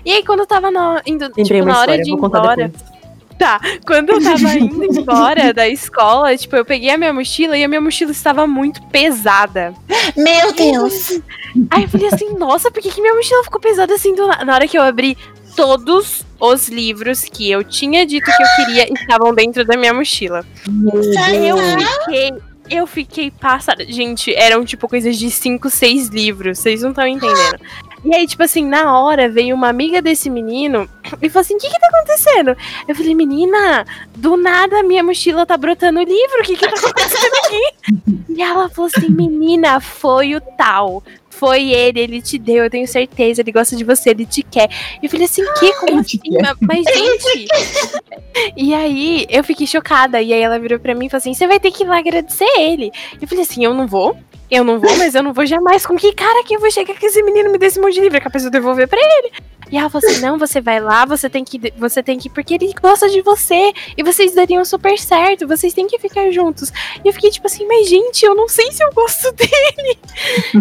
[0.04, 2.56] E aí, quando eu tava na, indo, tipo, na hora história, de ir embora.
[2.68, 2.98] depois.
[3.38, 7.64] Tá, quando eu tava indo embora da escola, tipo, eu peguei a minha mochila e
[7.64, 9.74] a minha mochila estava muito pesada.
[10.16, 11.22] Meu Deus.
[11.70, 14.44] Aí eu falei assim, nossa, por que, que minha mochila ficou pesada assim do na...
[14.44, 15.18] na hora que eu abri
[15.58, 20.46] todos os livros que eu tinha dito que eu queria estavam dentro da minha mochila.
[21.34, 22.34] Eu fiquei,
[22.70, 23.84] eu fiquei passada.
[23.84, 27.60] Gente, eram tipo coisas de 5, 6 livros, vocês não estão entendendo.
[28.06, 30.88] E aí, tipo assim, na hora veio uma amiga desse menino
[31.20, 32.56] e falou assim: o que que tá acontecendo?
[32.88, 33.84] Eu falei, menina,
[34.16, 38.18] do nada minha mochila tá brotando livro, o que que tá acontecendo aqui?
[38.38, 41.02] E ela falou assim: menina, foi o tal.
[41.38, 44.70] Foi ele, ele te deu, eu tenho certeza, ele gosta de você, ele te quer.
[45.02, 45.74] E eu falei assim, que?
[45.74, 46.20] Como assim?
[46.62, 47.48] Mas, gente.
[48.56, 50.22] E aí eu fiquei chocada.
[50.22, 51.98] E aí ela virou pra mim e falou assim: você vai ter que ir lá
[51.98, 52.92] agradecer ele.
[53.20, 54.18] Eu falei assim: eu não vou.
[54.50, 55.86] Eu não vou, mas eu não vou jamais.
[55.86, 58.02] Com que cara que eu vou chegar que esse menino me dê esse monte de
[58.02, 58.18] livro?
[58.18, 59.32] É capaz de eu devolver pra ele.
[59.72, 61.74] E ela falou assim: não, você vai lá, você tem que.
[61.78, 62.30] Você tem que.
[62.30, 63.74] Porque ele gosta de você.
[63.98, 65.48] E vocês dariam super certo.
[65.48, 66.72] Vocês têm que ficar juntos.
[67.04, 69.98] E eu fiquei tipo assim, mas gente, eu não sei se eu gosto dele.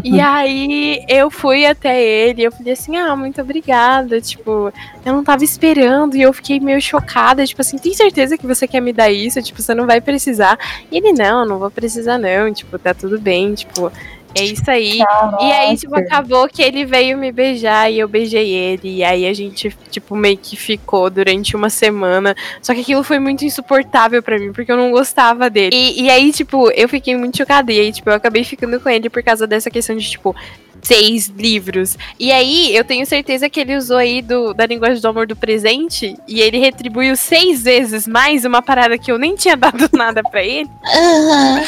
[0.03, 2.43] e aí eu fui até ele.
[2.43, 4.21] Eu falei assim: ah, muito obrigada.
[4.21, 4.73] Tipo,
[5.05, 6.17] eu não tava esperando.
[6.17, 7.47] E eu fiquei meio chocada.
[7.47, 9.41] Tipo assim, tem certeza que você quer me dar isso?
[9.43, 10.59] Tipo, você não vai precisar.
[10.91, 12.53] E ele, não, não vou precisar, não.
[12.53, 13.55] Tipo, tá tudo bem.
[13.55, 13.93] Tipo.
[14.37, 14.99] É isso aí.
[15.41, 18.97] E aí, tipo, acabou que ele veio me beijar e eu beijei ele.
[18.97, 22.37] E aí a gente, tipo, meio que ficou durante uma semana.
[22.61, 25.75] Só que aquilo foi muito insuportável pra mim, porque eu não gostava dele.
[25.75, 27.73] E, e aí, tipo, eu fiquei muito chocada.
[27.73, 30.35] E aí, tipo, eu acabei ficando com ele por causa dessa questão de, tipo,
[30.83, 31.97] seis livros.
[32.19, 35.35] E aí, eu tenho certeza que ele usou aí do, da linguagem do amor do
[35.37, 36.17] presente.
[36.29, 40.43] E ele retribuiu seis vezes mais uma parada que eu nem tinha dado nada pra
[40.45, 40.69] ele.
[40.85, 41.63] Aham.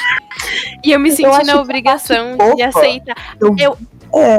[0.85, 3.17] E eu me Eu senti na obrigação de aceitar.
[3.41, 3.79] Eu- Eu-
[4.15, 4.39] É.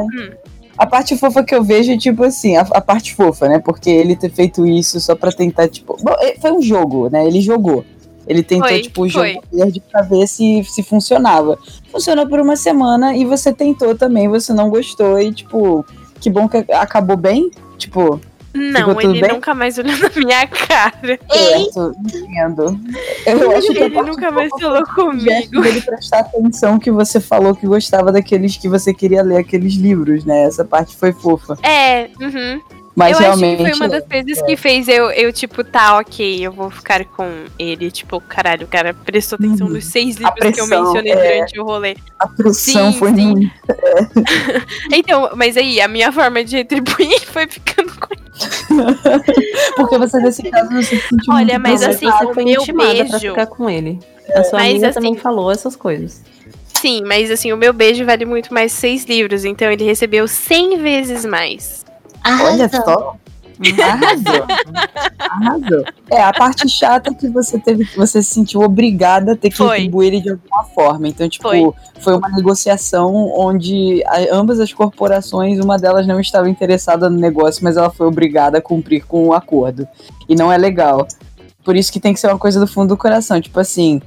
[0.77, 3.59] A parte fofa que eu vejo é tipo assim, a, a parte fofa, né?
[3.59, 5.97] Porque ele ter feito isso só pra tentar, tipo.
[6.01, 7.27] Bom, é, foi um jogo, né?
[7.27, 7.83] Ele jogou.
[8.29, 11.57] Ele tentou, Foi, tipo, jogar verde pra ver se, se funcionava.
[11.91, 15.19] Funcionou por uma semana e você tentou também, você não gostou.
[15.19, 15.83] E, tipo,
[16.21, 17.49] que bom que acabou bem.
[17.79, 18.21] Tipo,
[18.53, 19.31] Não, ele bem?
[19.31, 21.19] nunca mais olhou na minha cara.
[21.31, 22.79] certo, entendo.
[23.25, 25.61] Eu acho que Ele nunca mais falou comigo.
[25.61, 30.23] dele prestar atenção que você falou que gostava daqueles que você queria ler aqueles livros,
[30.23, 30.43] né?
[30.43, 31.57] Essa parte foi fofa.
[31.63, 32.61] É, uhum.
[32.99, 33.61] Mas eu realmente.
[33.61, 36.69] acho que foi uma das coisas que fez eu, eu, tipo, tá, ok, eu vou
[36.69, 37.27] ficar com
[37.57, 37.89] ele.
[37.89, 39.73] Tipo, caralho, o cara prestou atenção Uhum.
[39.73, 41.15] nos seis livros que eu pressão, mencionei é.
[41.35, 41.95] durante o rolê.
[42.19, 43.27] A pressão Sim, foi sim.
[43.31, 43.51] muito.
[44.91, 48.09] Então, mas aí, a minha forma de retribuir foi ficando com
[49.75, 52.93] Porque você, nesse caso, você se sentiu Olha, mas assim, você o foi meu intimada
[52.95, 53.99] pra beijo- ficar com ele.
[54.33, 56.21] A sua Mas, amiga assim, também falou essas coisas.
[56.75, 60.77] Sim, mas assim, o meu beijo vale muito mais seis livros, então ele recebeu 100
[60.77, 61.83] vezes mais.
[62.25, 62.83] Olha Arrasou.
[62.85, 63.15] só.
[63.83, 64.45] Arrasou.
[65.19, 65.83] Arrasou.
[66.09, 69.49] É, a parte chata é que você teve que você se sentiu obrigada a ter
[69.49, 69.77] que Foi.
[69.77, 71.07] retribuir ele de alguma forma.
[71.07, 71.73] Então, tipo, Foi.
[71.99, 74.01] foi, uma negociação onde
[74.31, 78.61] ambas as corporações, uma delas não estava interessada no negócio, mas ela foi obrigada a
[78.61, 79.87] cumprir com o acordo.
[80.27, 81.05] E não é legal.
[81.63, 83.41] Por isso que tem que ser uma coisa do fundo do coração.
[83.41, 84.01] Tipo assim,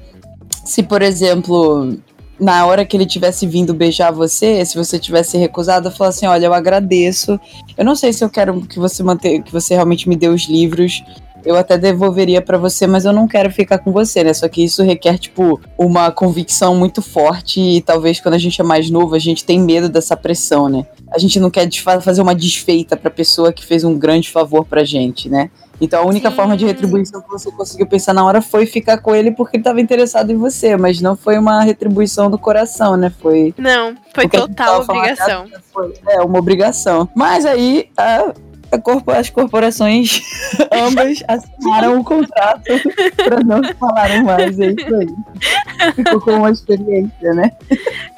[0.64, 1.94] se, por exemplo,
[2.42, 6.46] na hora que ele tivesse vindo beijar você, se você tivesse recusado, falar assim, olha,
[6.46, 7.38] eu agradeço.
[7.78, 10.48] Eu não sei se eu quero que você mantenha, que você realmente me dê os
[10.48, 11.04] livros.
[11.44, 14.34] Eu até devolveria pra você, mas eu não quero ficar com você, né?
[14.34, 18.64] Só que isso requer, tipo, uma convicção muito forte e talvez quando a gente é
[18.64, 20.84] mais novo, a gente tem medo dessa pressão, né?
[21.12, 21.68] A gente não quer
[22.00, 25.48] fazer uma desfeita pra pessoa que fez um grande favor pra gente, né?
[25.84, 26.36] Então a única Sim.
[26.36, 29.62] forma de retribuição que você conseguiu pensar na hora foi ficar com ele porque ele
[29.62, 33.12] estava interessado em você, mas não foi uma retribuição do coração, né?
[33.20, 35.46] Foi, Não, foi total falando obrigação.
[35.74, 37.08] foi é, uma obrigação.
[37.16, 38.32] Mas aí a-
[38.70, 40.22] a corpo- as corporações
[40.72, 42.62] ambas assinaram o contrato
[43.16, 44.58] para não falarem mais.
[44.60, 45.92] É isso aí.
[45.96, 47.50] Ficou com uma experiência, né?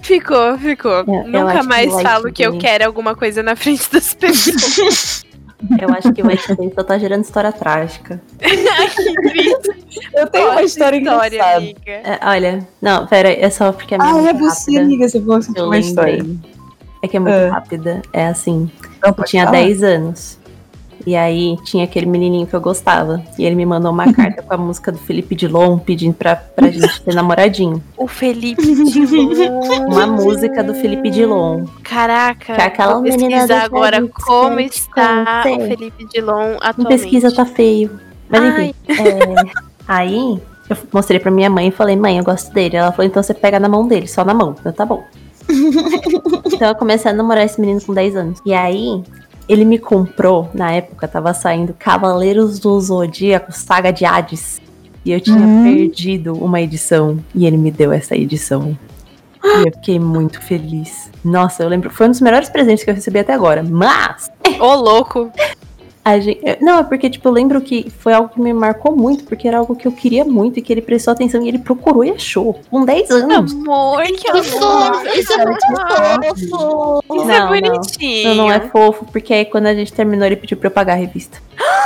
[0.03, 0.93] Ficou, ficou.
[1.07, 5.24] eu Nunca mais falo que que eu quero alguma coisa na frente das pessoas.
[5.81, 8.20] Eu acho que o Space só tá gerando história trágica.
[10.15, 11.57] Eu tenho uma Qual história, engraçada.
[11.57, 11.81] amiga.
[11.86, 14.81] É, olha, não, pera, é só porque a minha Ah, é é muito você, rápida.
[14.85, 15.09] amiga.
[15.09, 16.16] Você falou que uma história.
[16.23, 16.39] lembrei.
[17.03, 17.49] É que é muito É.
[17.49, 18.03] rápida.
[18.12, 18.70] É assim,
[19.03, 19.57] Não, eu tinha falar.
[19.59, 20.39] 10 anos.
[21.07, 23.23] E aí tinha aquele menininho que eu gostava.
[23.39, 26.71] E ele me mandou uma carta com a música do Felipe Dilon pedindo pra, pra
[26.71, 27.83] gente ter namoradinho.
[27.97, 29.65] O Felipe Dilon.
[29.91, 31.65] Uma música do Felipe Dilon.
[31.83, 37.03] Caraca, Que é aquela vou menina pesquisar agora como está o Felipe Dilon Não atualmente.
[37.03, 37.99] pesquisa, tá feio.
[38.29, 38.75] Mas enfim.
[38.89, 39.53] é,
[39.87, 42.77] aí eu mostrei pra minha mãe e falei, mãe, eu gosto dele.
[42.77, 44.57] Ela falou, então você pega na mão dele, só na mão.
[44.65, 45.05] Eu, tá bom.
[46.47, 48.41] então eu comecei a namorar esse menino com 10 anos.
[48.47, 49.03] E aí,
[49.49, 54.61] ele me comprou, na época tava saindo Cavaleiros do Zodíaco, Saga de Hades.
[55.05, 55.62] E eu tinha Hum.
[55.65, 57.19] perdido uma edição.
[57.35, 58.77] E ele me deu essa edição.
[59.45, 61.11] E eu fiquei muito feliz.
[61.23, 61.91] Nossa, eu lembro.
[61.91, 63.62] Foi um dos melhores presentes que eu recebi até agora.
[63.62, 65.31] Mas Ô, louco.
[66.05, 69.25] A gente, não, é porque, tipo, eu lembro que foi algo que me marcou muito,
[69.25, 72.05] porque era algo que eu queria muito e que ele prestou atenção e ele procurou
[72.05, 72.61] e achou.
[72.71, 73.53] Com 10 anos.
[73.53, 74.45] Amor, que amor.
[74.45, 77.05] fofo, isso é muito fofo.
[77.17, 78.29] Isso Não, é bonitinho.
[78.29, 80.93] Não, não é fofo, porque aí quando a gente terminou, ele pediu pra eu pagar
[80.93, 81.39] a revista.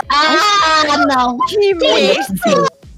[0.09, 1.39] Ah, não.
[1.39, 1.75] Que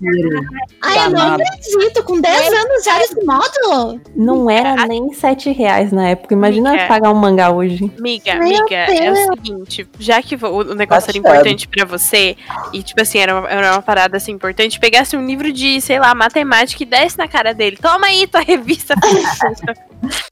[0.00, 0.46] mesmo.
[0.82, 2.02] Ai, eu não acredito.
[2.04, 4.00] Com 10 anos já desse modo?
[4.16, 6.34] Não era nem 7 reais na época.
[6.34, 6.86] Imagina Amiga.
[6.86, 7.92] pagar um mangá hoje.
[7.98, 12.36] Amiga, Meu amiga, é o seguinte, já que o negócio era importante pra você,
[12.72, 15.98] e tipo assim, era uma, era uma parada assim importante, pegasse um livro de, sei
[15.98, 17.76] lá, matemática e desse na cara dele.
[17.76, 18.94] Toma aí tua revista.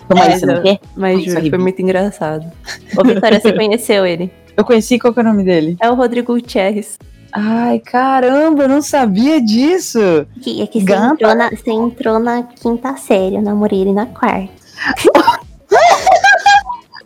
[0.08, 0.80] Toma aí, Mas você não quer?
[0.96, 2.50] Mas Isso juro, foi muito engraçado.
[2.96, 4.30] Ô, Vitória, você conheceu ele?
[4.56, 5.76] Eu conheci qual que é o nome dele.
[5.80, 6.98] É o Rodrigo Gutierrez.
[7.32, 9.98] Ai, caramba, eu não sabia disso.
[10.42, 14.06] Que, é que você entrou, na, você entrou na quinta série, eu namorei ele na
[14.06, 14.48] quarta.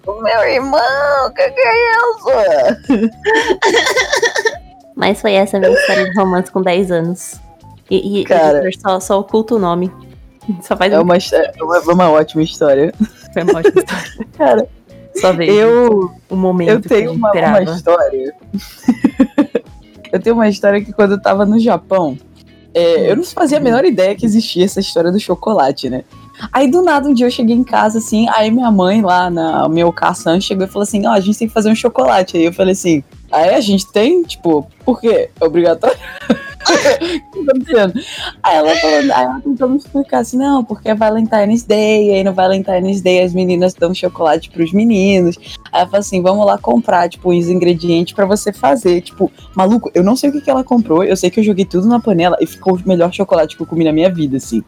[0.06, 2.26] Meu irmão, que que é isso?
[4.96, 7.40] Mas foi essa a minha história de romance com 10 anos.
[7.90, 8.62] E, e Cara.
[8.80, 9.92] só, só oculta o nome.
[10.60, 12.92] Só faz É um uma, é uma, uma ótima história.
[13.32, 14.26] foi uma ótima história.
[14.36, 14.68] Cara,
[15.16, 18.34] Só veio eu, o momento eu que tenho eu uma, uma história.
[20.12, 22.16] eu tenho uma história que quando eu tava no Japão,
[22.74, 26.04] é, eu não fazia a menor ideia que existia essa história do chocolate, né?
[26.52, 29.68] Aí do nada um dia eu cheguei em casa assim, aí minha mãe lá na
[29.68, 32.36] meu Kassan chegou e falou assim: Ó, a gente tem que fazer um chocolate.
[32.36, 34.22] Aí eu falei assim: Aí a gente tem?
[34.22, 35.30] Tipo, por quê?
[35.40, 35.96] É obrigatório?
[37.42, 37.92] Tá?
[38.42, 42.22] Aí ela falou, aí ela tentou me explicar assim, não, porque é Valentine's Day, aí
[42.22, 45.36] no Valentine's Day as meninas dão chocolate pros meninos.
[45.72, 49.00] Aí ela falou assim, vamos lá comprar, tipo, os ingredientes pra você fazer.
[49.00, 51.64] Tipo, maluco, eu não sei o que, que ela comprou, eu sei que eu joguei
[51.64, 54.62] tudo na panela e ficou o melhor chocolate que eu comi na minha vida, assim.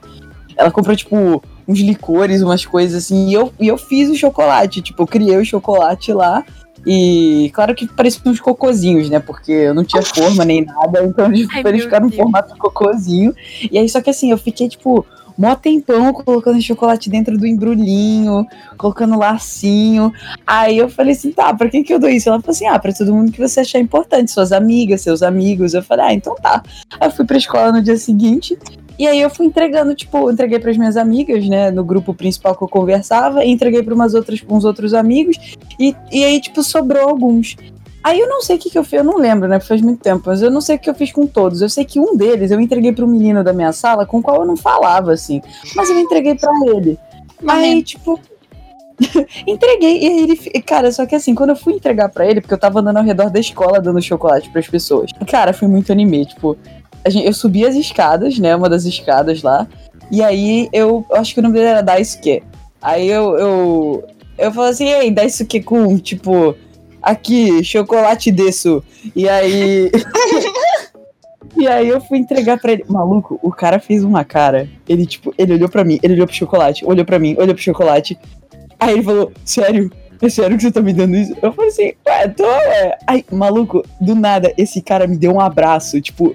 [0.57, 4.83] Ela comprou, tipo, uns licores, umas coisas assim, e eu, e eu fiz o chocolate,
[4.83, 6.45] tipo, eu criei o chocolate lá.
[6.87, 9.19] E claro que pareciam uns cocôzinhos, né?
[9.19, 12.59] Porque eu não tinha forma nem nada, então tipo, Ai, eles ficaram no formato de
[12.59, 13.35] cocôzinho.
[13.71, 15.07] E aí, só que assim, eu fiquei, tipo,
[15.37, 18.47] mó tempão colocando chocolate dentro do embrulhinho,
[18.77, 20.13] colocando lacinho.
[20.47, 22.29] Aí eu falei assim, tá, pra quem que eu dou isso?
[22.29, 25.75] Ela falou assim, ah, pra todo mundo que você achar importante, suas amigas, seus amigos.
[25.75, 26.63] Eu falei, ah, então tá.
[27.01, 28.59] Aí eu fui pra escola no dia seguinte,
[28.99, 32.55] e aí eu fui entregando, tipo, entreguei para as minhas amigas, né, no grupo principal
[32.55, 35.37] que eu conversava, e entreguei para umas outras, uns outros amigos,
[35.79, 37.57] e, e aí, tipo, sobrou alguns.
[38.05, 39.59] Aí eu não sei o que, que eu fiz, eu não lembro, né?
[39.59, 41.63] Faz muito tempo, mas eu não sei o que eu fiz com todos.
[41.63, 44.23] Eu sei que um deles eu entreguei para um menino da minha sala com o
[44.23, 45.41] qual eu não falava, assim.
[45.75, 46.99] Mas eu entreguei para ele.
[47.49, 48.21] Aí, tipo,
[49.47, 50.03] entreguei.
[50.03, 50.37] E aí ele.
[50.63, 53.05] Cara, só que assim, quando eu fui entregar para ele, porque eu tava andando ao
[53.05, 55.11] redor da escola dando chocolate para as pessoas.
[55.27, 56.27] Cara, foi muito anime.
[56.27, 56.59] Tipo,
[57.11, 58.55] gente, eu subi as escadas, né?
[58.57, 59.67] Uma das escadas lá.
[60.11, 62.43] E aí eu, eu acho que o nome dele era Daisuke.
[62.81, 64.05] Aí eu, eu,
[64.39, 66.55] eu falei assim, ei, Daisuke com, tipo,
[67.03, 68.83] aqui, chocolate desse.
[69.15, 69.91] E aí.
[71.57, 72.85] e aí eu fui entregar pra ele.
[72.89, 74.69] Maluco, o cara fez uma cara.
[74.89, 77.63] Ele, tipo, ele olhou pra mim, ele olhou pro chocolate, olhou pra mim, olhou pro
[77.63, 78.19] chocolate.
[78.79, 79.91] Aí ele falou, sério?
[80.21, 81.37] É sério que você tá me dando isso?
[81.43, 82.97] Eu falei assim, ué, tô, é.
[83.07, 86.35] Aí, maluco, do nada, esse cara me deu um abraço, tipo,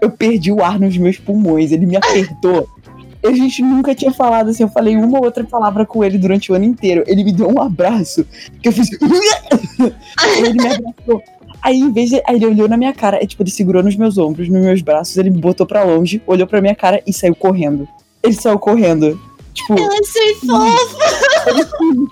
[0.00, 2.68] eu perdi o ar nos meus pulmões, ele me apertou.
[3.24, 6.52] A gente nunca tinha falado assim, eu falei uma ou outra palavra com ele durante
[6.52, 7.02] o ano inteiro.
[7.06, 8.24] Ele me deu um abraço,
[8.62, 8.88] que eu fiz.
[10.38, 11.22] ele me abraçou.
[11.62, 12.22] Aí, em vez de.
[12.26, 14.82] Aí ele olhou na minha cara, é, tipo, ele segurou nos meus ombros, nos meus
[14.82, 17.88] braços, ele me botou pra longe, olhou pra minha cara e saiu correndo.
[18.22, 19.18] Ele saiu correndo.
[19.52, 19.76] Tipo.
[19.76, 21.46] Eu achei fofa!
[21.48, 22.10] Ele sumiu,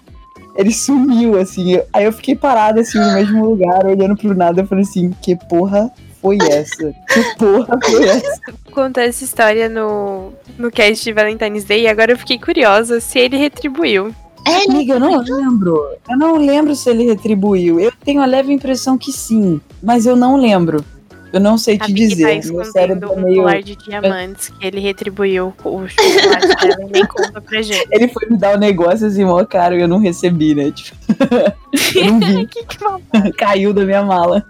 [0.56, 1.81] ele sumiu, assim.
[1.93, 4.62] Aí eu fiquei parada, assim, no mesmo lugar, olhando pro nada.
[4.62, 5.93] Eu falei assim: que porra
[6.24, 6.94] foi essa?
[7.06, 8.40] Que porra foi essa?
[8.72, 13.18] Contou essa história no, no cast de Valentine's Day e agora eu fiquei curiosa se
[13.18, 14.14] ele retribuiu.
[14.46, 15.86] É, Amiga, eu não lembro.
[16.09, 17.78] Eu não lembro se ele retribuiu.
[17.78, 20.82] Eu tenho a leve impressão que sim, mas eu não lembro.
[21.30, 22.24] Eu não sei A te Big tá dizer.
[22.24, 23.36] Meu escondendo cérebro um meio.
[23.42, 27.88] colar de diamantes que ele retribuiu o chocolate dela e nem conta pra gente.
[27.90, 30.70] Ele foi me dar o negócio assim, mó caro, e eu não recebi, né?
[30.70, 30.96] Tipo,
[31.98, 32.46] eu não vi.
[32.48, 33.32] que que.
[33.36, 34.46] Caiu da minha mala.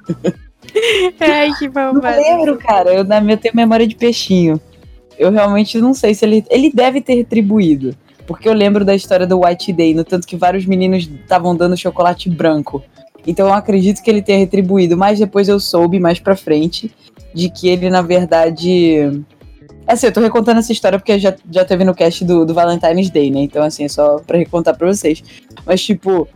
[1.21, 2.17] Ai, que Não malvado.
[2.21, 2.93] lembro, cara.
[2.93, 4.61] Eu, na minha, eu tenho memória de peixinho.
[5.19, 6.45] Eu realmente não sei se ele.
[6.51, 7.97] Ele deve ter retribuído.
[8.27, 11.77] Porque eu lembro da história do White Day, no tanto que vários meninos estavam dando
[11.77, 12.83] chocolate branco.
[13.27, 14.97] Então eu acredito que ele tenha retribuído.
[14.97, 16.91] Mas depois eu soube mais pra frente
[17.35, 19.23] de que ele, na verdade.
[19.87, 23.11] Assim, eu tô recontando essa história porque já, já teve no cast do, do Valentine's
[23.11, 23.41] Day, né?
[23.41, 25.23] Então, assim, é só pra recontar pra vocês.
[25.67, 26.27] Mas, tipo,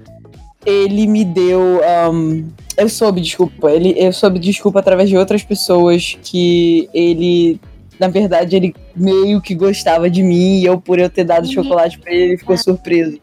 [0.66, 1.80] ele me deu.
[1.82, 2.44] ahn,
[2.78, 3.70] eu soube, desculpa.
[3.70, 7.60] Ele, eu soube desculpa através de outras pessoas que ele.
[7.98, 11.98] Na verdade, ele meio que gostava de mim e eu, por eu ter dado chocolate
[11.98, 13.18] pra ele, ele ficou surpreso.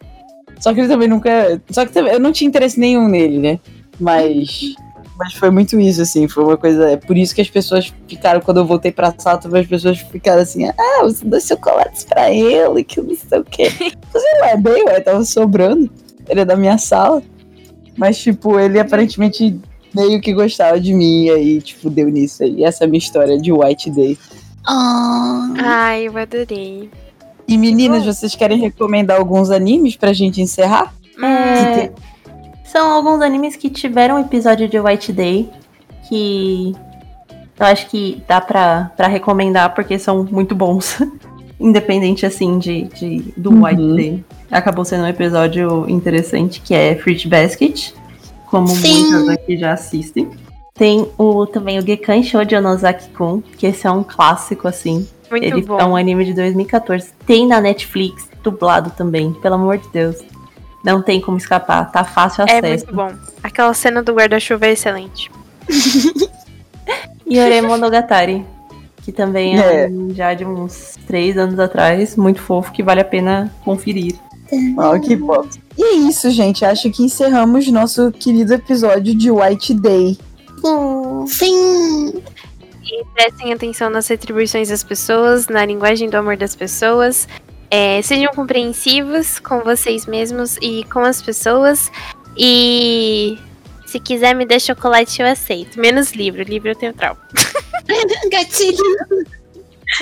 [0.59, 1.61] Só que ele também nunca.
[1.69, 3.59] Só que eu não tinha interesse nenhum nele, né?
[3.99, 4.75] Mas.
[5.17, 6.27] Mas foi muito isso, assim.
[6.27, 6.89] Foi uma coisa.
[6.89, 9.97] É por isso que as pessoas ficaram, quando eu voltei pra sala, todas as pessoas
[9.99, 13.71] ficaram assim: ah, você deu chocolates pra ele, que não sei o quê.
[13.79, 15.89] Eu falei, ué, bem, ué, tava sobrando.
[16.27, 17.23] Ele é da minha sala.
[17.97, 19.59] Mas, tipo, ele aparentemente
[19.93, 22.63] meio que gostava de mim, e aí, tipo, deu nisso aí.
[22.63, 24.17] Essa é a minha história de White Day.
[24.67, 25.53] Oh.
[25.57, 26.89] Ai, eu adorei.
[27.47, 30.93] E meninas, vocês querem recomendar alguns animes pra gente encerrar?
[31.23, 31.91] É,
[32.65, 35.49] são alguns animes que tiveram um episódio de White Day
[36.09, 36.75] que
[37.57, 40.97] eu acho que dá pra, pra recomendar porque são muito bons.
[41.59, 43.63] Independente assim de, de do Uhum.
[43.63, 44.25] White.
[44.51, 47.91] Acabou sendo um episódio interessante que é Fruit Basket,
[48.47, 49.11] como Sim.
[49.11, 50.29] muitas aqui já assistem.
[50.73, 55.07] Tem o, também o Gekan Shoujo Nozaki-kun, que esse é um clássico assim.
[55.31, 55.79] Muito Ele bom.
[55.79, 57.11] é um anime de 2014.
[57.25, 60.17] Tem na Netflix, dublado também, pelo amor de Deus.
[60.83, 62.85] Não tem como escapar, tá fácil É acesso.
[62.85, 63.11] muito bom.
[63.41, 65.31] Aquela cena do guarda-chuva é excelente.
[67.27, 68.45] E Ore Monogatari,
[69.05, 69.89] que também é, É.
[70.15, 74.15] já de uns três anos atrás, muito fofo, que vale a pena conferir.
[74.77, 75.47] Ó, que bom.
[75.77, 76.65] E é isso, gente.
[76.65, 80.17] Acho que encerramos nosso querido episódio de White Day.
[81.27, 82.21] Sim.
[82.83, 87.27] E prestem atenção nas retribuições das pessoas, na linguagem do amor das pessoas.
[87.69, 91.91] É, sejam compreensivos com vocês mesmos e com as pessoas.
[92.37, 93.37] E
[93.85, 95.79] se quiser me dar chocolate, eu aceito.
[95.79, 96.43] Menos livro.
[96.43, 97.19] Livro eu tenho trauma.
[98.31, 98.77] Gatilho.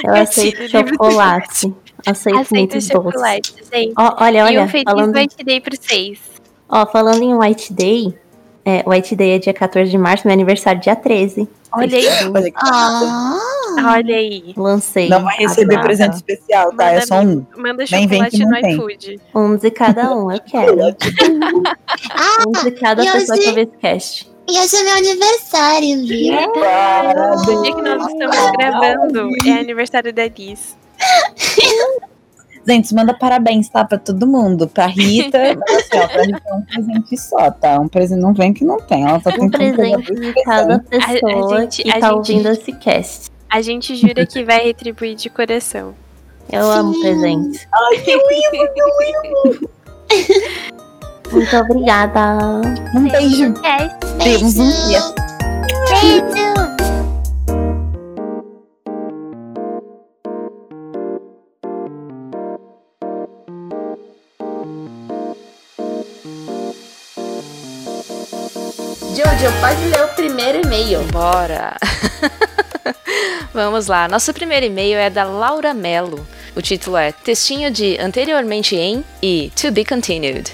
[0.04, 1.74] Eu Gatilho, aceito chocolate.
[2.06, 3.94] Aceito, Aceito chocolate, gente.
[3.98, 6.20] Ó, olha, e olha, um feliz falando, White Day pra vocês.
[6.70, 8.14] ó, falando em White Day,
[8.66, 11.48] é, White Day é dia 14 de março, meu aniversário é dia 13.
[11.72, 12.06] Olha aí.
[12.34, 13.38] Olha que Ah.
[13.96, 14.54] Olha aí.
[14.56, 15.10] Lancei.
[15.10, 16.90] Não vai receber presente especial, tá?
[16.92, 17.46] É Manda só um.
[17.58, 18.74] Manda Nem vem chocolate que no tem.
[18.76, 19.22] iFood.
[19.34, 20.78] Um de cada um, eu quero.
[22.12, 24.33] Ah, Um de cada e pessoa hoje- que eu vejo cast.
[24.48, 26.34] E hoje é meu aniversário, viu?
[26.36, 30.78] O dia que nós estamos gravando é aniversário da Liz.
[32.66, 33.84] Gente, manda parabéns, tá?
[33.84, 34.68] Pra todo mundo.
[34.70, 37.80] Pra Rita, mas assim, ó, pra Rita é um presente só, tá?
[37.80, 39.04] Um presente não vem que não tem.
[39.04, 43.30] Ela tá Um presente de cada pessoa gente- que a tá gente- ouvindo esse cast.
[43.50, 45.94] A gente jura que vai retribuir de coração.
[46.52, 47.02] Eu amo Sim.
[47.02, 47.68] presentes.
[47.74, 49.70] Ai, que lindo!
[51.34, 52.62] Muito obrigada.
[52.96, 53.54] Um beijo.
[54.24, 55.02] Temos um dia.
[55.90, 56.54] Beijo!
[69.16, 71.04] Jojo, pode ler o primeiro e-mail.
[71.12, 71.78] Bora!
[73.54, 74.08] Vamos lá.
[74.08, 76.26] Nosso primeiro e-mail é da Laura Mello.
[76.56, 80.52] O título é Textinho de Anteriormente em e To Be Continued.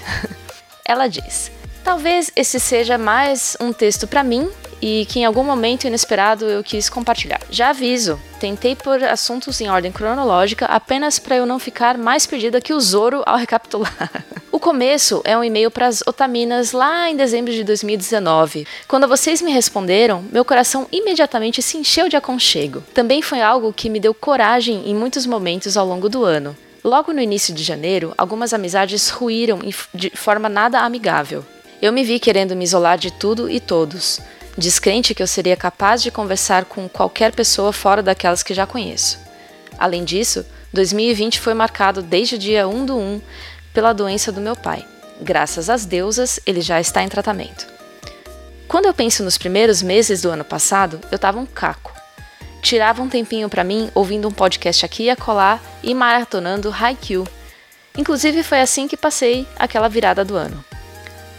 [0.90, 1.52] Ela diz:
[1.84, 4.50] Talvez esse seja mais um texto pra mim
[4.82, 7.40] e que em algum momento inesperado eu quis compartilhar.
[7.48, 12.60] Já aviso, tentei pôr assuntos em ordem cronológica apenas para eu não ficar mais perdida
[12.60, 14.10] que o Zoro ao recapitular.
[14.52, 18.66] O começo é um e-mail para as otaminas lá em dezembro de 2019.
[18.88, 22.82] Quando vocês me responderam, meu coração imediatamente se encheu de aconchego.
[22.92, 26.56] Também foi algo que me deu coragem em muitos momentos ao longo do ano.
[26.82, 29.60] Logo no início de janeiro, algumas amizades ruíram
[29.92, 31.44] de forma nada amigável.
[31.80, 34.18] Eu me vi querendo me isolar de tudo e todos,
[34.56, 39.18] descrente que eu seria capaz de conversar com qualquer pessoa fora daquelas que já conheço.
[39.78, 43.20] Além disso, 2020 foi marcado desde o dia 1 do 1
[43.74, 44.86] pela doença do meu pai.
[45.20, 47.66] Graças às deusas, ele já está em tratamento.
[48.66, 51.99] Quando eu penso nos primeiros meses do ano passado, eu tava um caco.
[52.62, 57.26] Tirava um tempinho pra mim ouvindo um podcast aqui e acolá e maratonando Haikyuu.
[57.96, 60.64] Inclusive foi assim que passei aquela virada do ano.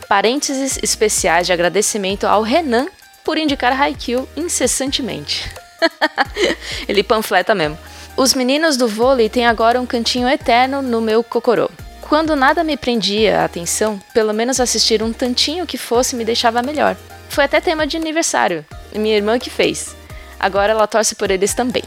[0.07, 2.88] Parênteses especiais de agradecimento ao Renan
[3.23, 5.49] por indicar Haikyuu incessantemente.
[6.88, 7.77] Ele panfleta mesmo.
[8.18, 11.69] Os meninos do vôlei têm agora um cantinho eterno no meu cocorô.
[12.02, 16.61] Quando nada me prendia a atenção, pelo menos assistir um tantinho que fosse me deixava
[16.61, 16.98] melhor.
[17.30, 19.95] Foi até tema de aniversário, minha irmã que fez.
[20.41, 21.84] Agora ela torce por eles também.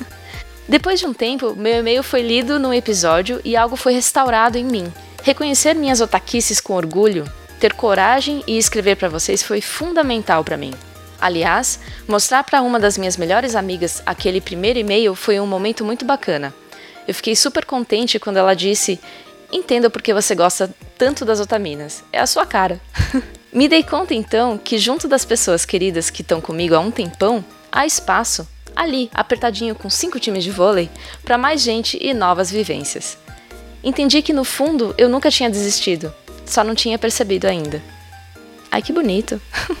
[0.68, 4.64] Depois de um tempo, meu e-mail foi lido num episódio e algo foi restaurado em
[4.64, 4.92] mim.
[5.22, 7.24] Reconhecer minhas otaquices com orgulho,
[7.58, 10.74] ter coragem e escrever para vocês foi fundamental para mim.
[11.18, 16.04] Aliás, mostrar para uma das minhas melhores amigas aquele primeiro e-mail foi um momento muito
[16.04, 16.54] bacana.
[17.06, 19.00] Eu fiquei super contente quando ela disse:
[19.50, 22.04] Entendo porque você gosta tanto das otaminas.
[22.12, 22.78] É a sua cara.
[23.50, 27.42] Me dei conta então que, junto das pessoas queridas que estão comigo há um tempão,
[27.78, 28.44] há espaço,
[28.74, 30.90] ali, apertadinho com cinco times de vôlei,
[31.22, 33.16] para mais gente e novas vivências.
[33.84, 36.12] Entendi que no fundo eu nunca tinha desistido,
[36.44, 37.80] só não tinha percebido ainda.
[38.68, 39.40] Ai que bonito!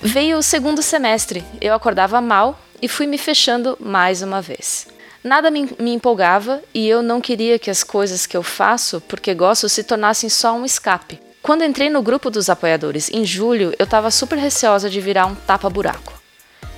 [0.00, 4.88] Veio o segundo semestre, eu acordava mal e fui me fechando mais uma vez.
[5.22, 9.34] Nada me, me empolgava e eu não queria que as coisas que eu faço porque
[9.34, 11.20] gosto se tornassem só um escape.
[11.42, 15.34] Quando entrei no grupo dos apoiadores em julho, eu estava super receosa de virar um
[15.34, 16.15] tapa-buraco.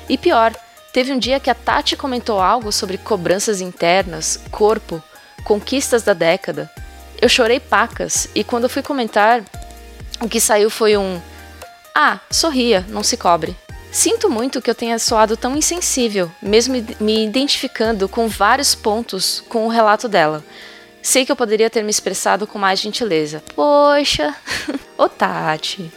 [0.08, 0.54] E pior,
[0.92, 5.02] teve um dia que a Tati comentou algo sobre cobranças internas, corpo,
[5.44, 6.70] conquistas da década.
[7.20, 9.42] Eu chorei pacas e quando fui comentar,
[10.20, 11.20] o que saiu foi um
[11.94, 13.56] ah, sorria, não se cobre.
[13.90, 19.66] Sinto muito que eu tenha soado tão insensível, mesmo me identificando com vários pontos com
[19.66, 20.44] o relato dela.
[21.02, 23.42] Sei que eu poderia ter me expressado com mais gentileza.
[23.54, 24.34] Poxa,
[24.96, 25.90] ô Tati.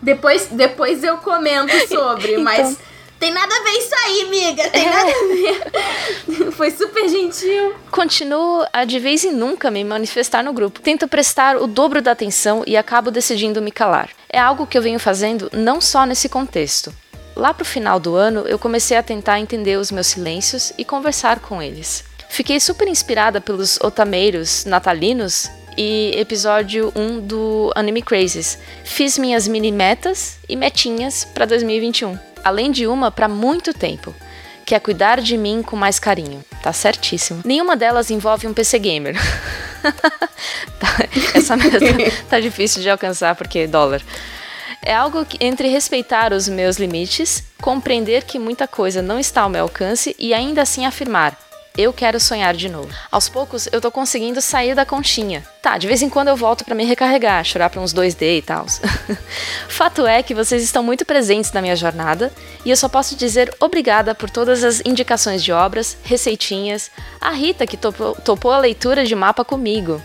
[0.00, 2.78] Depois, depois eu comento sobre, mas
[3.18, 4.70] tem nada a ver isso aí, amiga.
[4.70, 6.52] Tem nada a ver.
[6.52, 7.74] Foi super gentil.
[7.90, 10.80] Continuo a de vez em nunca me manifestar no grupo.
[10.80, 14.10] Tento prestar o dobro da atenção e acabo decidindo me calar.
[14.28, 16.92] É algo que eu venho fazendo não só nesse contexto.
[17.34, 21.40] Lá pro final do ano, eu comecei a tentar entender os meus silêncios e conversar
[21.40, 22.04] com eles.
[22.28, 28.58] Fiquei super inspirada pelos otameiros natalinos e episódio 1 do Anime Crazes.
[28.84, 34.14] Fiz minhas mini metas e metinhas para 2021, além de uma para muito tempo,
[34.64, 36.44] que é cuidar de mim com mais carinho.
[36.62, 37.42] Tá certíssimo.
[37.44, 39.16] Nenhuma delas envolve um PC gamer.
[40.80, 40.88] Tá,
[41.32, 41.78] Essa meta
[42.28, 44.02] tá difícil de alcançar porque é dólar.
[44.82, 49.48] É algo que, entre respeitar os meus limites, compreender que muita coisa não está ao
[49.48, 51.38] meu alcance e ainda assim afirmar:
[51.76, 52.88] eu quero sonhar de novo.
[53.10, 55.44] Aos poucos eu tô conseguindo sair da conchinha.
[55.62, 58.42] Tá, de vez em quando eu volto para me recarregar, chorar para uns 2D e
[58.42, 58.66] tal.
[59.68, 62.32] Fato é que vocês estão muito presentes na minha jornada
[62.64, 66.90] e eu só posso dizer obrigada por todas as indicações de obras, receitinhas,
[67.20, 70.00] a Rita que topou, topou a leitura de mapa comigo.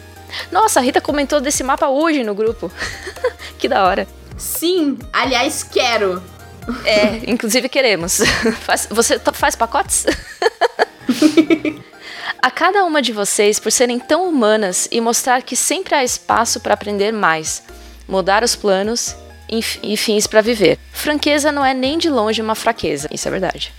[0.52, 2.72] Nossa, a Rita comentou desse mapa hoje no grupo.
[3.60, 4.08] que da hora.
[4.38, 6.22] Sim, aliás, quero.
[6.86, 8.20] É, inclusive queremos.
[8.62, 10.06] Faz- você faz pacotes?
[12.42, 16.60] A cada uma de vocês por serem tão humanas e mostrar que sempre há espaço
[16.60, 17.64] para aprender mais,
[18.08, 19.16] mudar os planos
[19.48, 20.80] e fins para viver.
[20.92, 23.72] Franqueza não é nem de longe uma fraqueza, isso é verdade.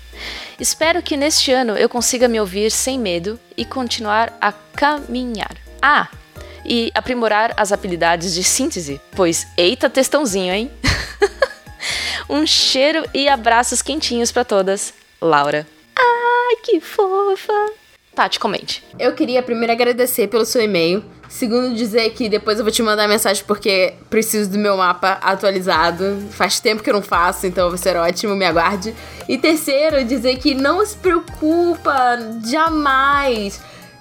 [0.61, 5.57] Espero que neste ano eu consiga me ouvir sem medo e continuar a caminhar.
[5.81, 6.09] Ah,
[6.65, 10.71] e aprimorar as habilidades de síntese, pois eita testãozinho, hein?
[12.31, 14.95] um cheiro e abraços quentinhos para todas.
[15.21, 15.67] Laura.
[15.97, 17.73] Ai, que fofa!
[18.15, 18.85] Tati, comente.
[18.99, 21.03] Eu queria primeiro agradecer pelo seu e-mail.
[21.31, 26.19] Segundo, dizer que depois eu vou te mandar mensagem porque preciso do meu mapa atualizado.
[26.33, 28.95] Faz tempo que eu não faço, então vai ser ótimo, me aguarde.
[29.27, 33.59] E terceiro, dizer que não se preocupa jamais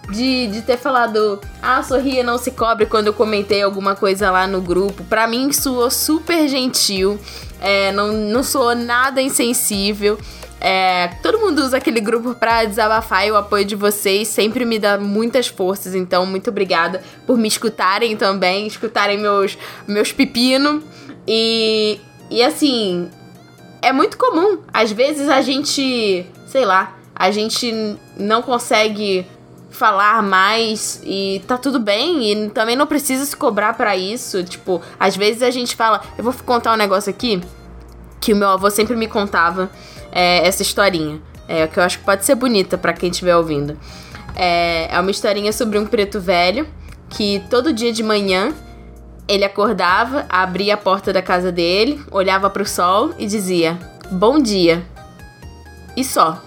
[0.10, 4.46] de, de ter falado, ah, sorria, não se cobre quando eu comentei alguma coisa lá
[4.46, 5.04] no grupo.
[5.06, 7.18] Pra mim, soou super gentil.
[7.62, 10.20] É, não, não sou nada insensível.
[10.64, 14.78] É, todo mundo usa aquele grupo para desabafar e o apoio de vocês sempre me
[14.78, 15.96] dá muitas forças.
[15.96, 19.58] Então, muito obrigada por me escutarem também, escutarem meus,
[19.88, 20.84] meus pepinos.
[21.28, 23.10] E, e assim,
[23.82, 24.60] é muito comum.
[24.72, 29.26] Às vezes a gente, sei lá, a gente não consegue
[29.72, 34.44] falar mais e tá tudo bem e também não precisa se cobrar para isso.
[34.44, 37.42] Tipo, às vezes a gente fala, eu vou contar um negócio aqui
[38.20, 39.72] que o meu avô sempre me contava
[40.12, 41.22] é, essa historinha.
[41.48, 43.78] É, que eu acho que pode ser bonita para quem estiver ouvindo.
[44.36, 46.68] É, é uma historinha sobre um preto velho
[47.10, 48.54] que todo dia de manhã
[49.28, 53.78] ele acordava, abria a porta da casa dele, olhava para o sol e dizia:
[54.12, 54.86] Bom dia.
[55.96, 56.42] E só.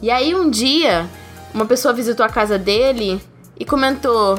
[0.00, 1.08] E aí um dia,
[1.52, 3.20] uma pessoa visitou a casa dele
[3.58, 4.38] e comentou: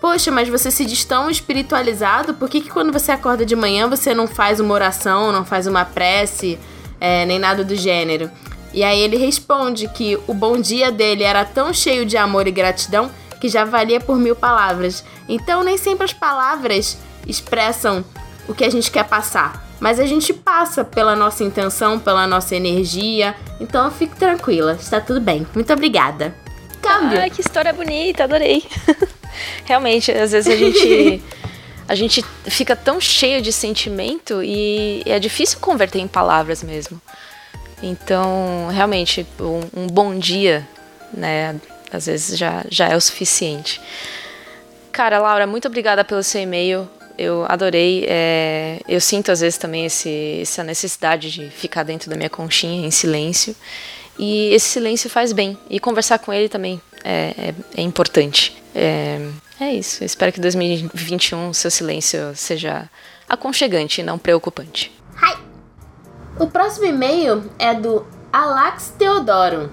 [0.00, 3.88] Poxa, mas você se diz tão espiritualizado, por que, que quando você acorda de manhã
[3.88, 6.58] você não faz uma oração, não faz uma prece?
[7.02, 8.30] É, nem nada do gênero.
[8.72, 12.52] E aí ele responde que o bom dia dele era tão cheio de amor e
[12.52, 13.10] gratidão
[13.40, 15.04] que já valia por mil palavras.
[15.28, 16.96] Então nem sempre as palavras
[17.26, 18.04] expressam
[18.46, 22.54] o que a gente quer passar, mas a gente passa pela nossa intenção, pela nossa
[22.54, 23.34] energia.
[23.60, 25.44] Então fique tranquila, está tudo bem.
[25.56, 26.32] Muito obrigada.
[26.80, 27.18] Câmbio.
[27.18, 28.64] Ai, que história bonita, adorei.
[29.66, 31.20] Realmente, às vezes a gente
[31.92, 36.98] a gente fica tão cheio de sentimento e é difícil converter em palavras mesmo.
[37.82, 40.66] Então, realmente, um, um bom dia,
[41.12, 41.54] né,
[41.92, 43.78] às vezes já, já é o suficiente.
[44.90, 46.88] Cara, Laura, muito obrigada pelo seu e-mail.
[47.18, 48.06] Eu adorei.
[48.08, 52.86] É, eu sinto às vezes também esse, essa necessidade de ficar dentro da minha conchinha
[52.86, 53.54] em silêncio.
[54.18, 55.58] E esse silêncio faz bem.
[55.68, 58.56] E conversar com ele também é, é, é importante.
[59.62, 60.02] É, isso.
[60.02, 62.90] Eu espero que 2021 seu silêncio seja
[63.28, 64.90] aconchegante e não preocupante.
[65.22, 65.38] Hi.
[66.36, 69.70] O próximo e-mail é do Alax Teodoro.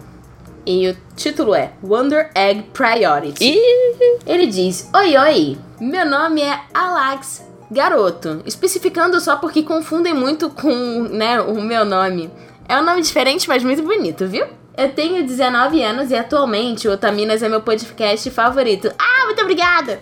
[0.64, 3.44] E o título é Wonder Egg Priority.
[3.44, 4.20] Ih.
[4.28, 8.44] Ele diz: Oi, oi, meu nome é Alax Garoto.
[8.46, 12.30] Especificando só porque confundem muito com né, o meu nome.
[12.68, 14.46] É um nome diferente, mas muito bonito, viu?
[14.80, 18.90] Eu tenho 19 anos e atualmente o Otaminas é meu podcast favorito.
[18.98, 20.00] Ah, muito obrigada!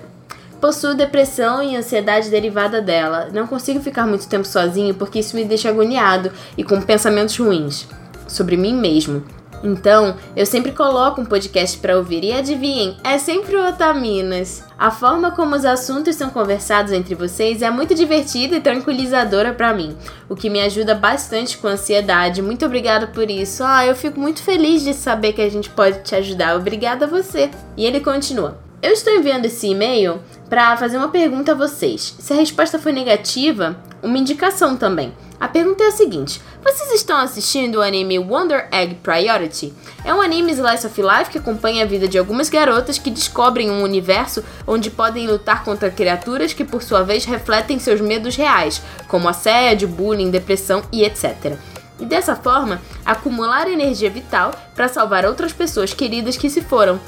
[0.62, 3.28] Possuo depressão e ansiedade derivada dela.
[3.34, 7.88] Não consigo ficar muito tempo sozinho porque isso me deixa agoniado e com pensamentos ruins
[8.28, 9.26] sobre mim mesmo.
[9.64, 14.64] Então, eu sempre coloco um podcast para ouvir e adivinhem, é sempre o Otaminas.
[14.78, 19.74] A forma como os assuntos são conversados entre vocês é muito divertida e tranquilizadora para
[19.74, 19.98] mim,
[20.30, 22.42] o que me ajuda bastante com a ansiedade.
[22.42, 23.64] Muito obrigada por isso.
[23.64, 26.56] Ah, eu fico muito feliz de saber que a gente pode te ajudar.
[26.56, 27.50] Obrigada a você.
[27.76, 32.16] E ele continua: Eu estou enviando esse e-mail para fazer uma pergunta a vocês.
[32.20, 35.12] Se a resposta for negativa, uma indicação também.
[35.40, 39.74] A pergunta é a seguinte: vocês estão assistindo o anime Wonder Egg Priority?
[40.06, 43.72] É um anime slice of life que acompanha a vida de algumas garotas que descobrem
[43.72, 48.80] um universo onde podem lutar contra criaturas que, por sua vez, refletem seus medos reais,
[49.08, 51.58] como assédio, bullying, depressão e etc.
[52.00, 57.00] E dessa forma, acumular energia vital para salvar outras pessoas queridas que se foram,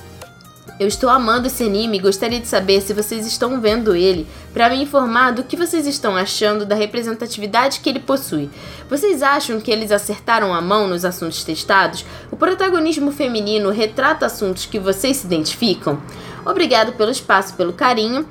[0.79, 4.69] eu estou amando esse anime e gostaria de saber se vocês estão vendo ele, para
[4.69, 8.49] me informar do que vocês estão achando da representatividade que ele possui.
[8.89, 12.05] Vocês acham que eles acertaram a mão nos assuntos testados?
[12.31, 16.01] O protagonismo feminino retrata assuntos que vocês se identificam?
[16.45, 18.25] Obrigado pelo espaço, pelo carinho.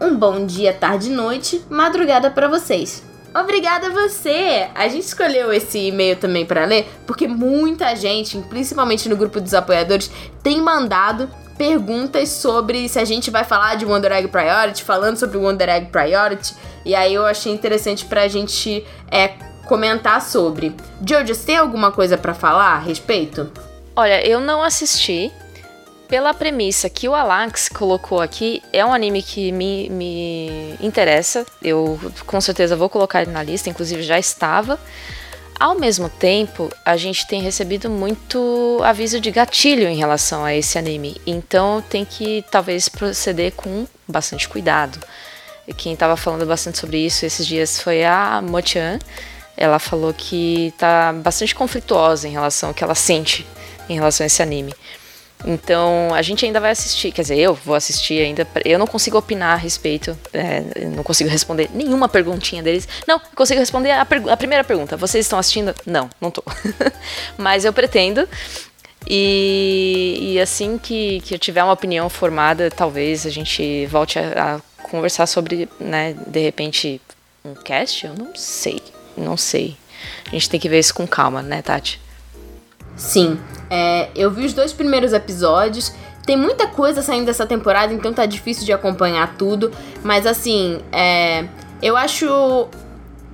[0.00, 3.09] Um bom dia, tarde e noite, madrugada para vocês.
[3.34, 4.68] Obrigada a você!
[4.74, 9.54] A gente escolheu esse e-mail também para ler porque muita gente, principalmente no grupo dos
[9.54, 10.10] apoiadores,
[10.42, 15.36] tem mandado perguntas sobre se a gente vai falar de Wonder Egg Priority, falando sobre
[15.36, 16.54] Wonder Egg Priority,
[16.84, 19.28] e aí eu achei interessante pra gente é,
[19.66, 20.74] comentar sobre.
[21.06, 23.50] Jojo, você tem alguma coisa para falar a respeito?
[23.94, 25.30] Olha, eu não assisti,
[26.10, 31.46] pela premissa que o Alax colocou aqui, é um anime que me, me interessa.
[31.62, 34.78] Eu com certeza vou colocar ele na lista, inclusive já estava.
[35.58, 40.76] Ao mesmo tempo, a gente tem recebido muito aviso de gatilho em relação a esse
[40.76, 44.98] anime, então tem que talvez proceder com bastante cuidado.
[45.68, 48.98] E quem estava falando bastante sobre isso esses dias foi a Mochan.
[49.56, 53.46] Ela falou que tá bastante conflituosa em relação ao que ela sente
[53.88, 54.74] em relação a esse anime.
[55.44, 58.46] Então, a gente ainda vai assistir, quer dizer, eu vou assistir ainda.
[58.64, 62.86] Eu não consigo opinar a respeito, é, não consigo responder nenhuma perguntinha deles.
[63.06, 64.96] Não, consigo responder a, a primeira pergunta.
[64.96, 65.74] Vocês estão assistindo?
[65.86, 66.42] Não, não tô.
[67.38, 68.28] Mas eu pretendo.
[69.08, 74.56] E, e assim que, que eu tiver uma opinião formada, talvez a gente volte a,
[74.56, 77.00] a conversar sobre, né, de repente,
[77.44, 78.06] um cast?
[78.06, 78.80] Eu não sei,
[79.16, 79.76] não sei.
[80.26, 82.00] A gente tem que ver isso com calma, né, Tati?
[83.00, 83.40] Sim,
[83.70, 85.90] é, eu vi os dois primeiros episódios.
[86.26, 89.72] Tem muita coisa saindo dessa temporada, então tá difícil de acompanhar tudo.
[90.04, 91.48] Mas assim, é,
[91.80, 92.68] eu acho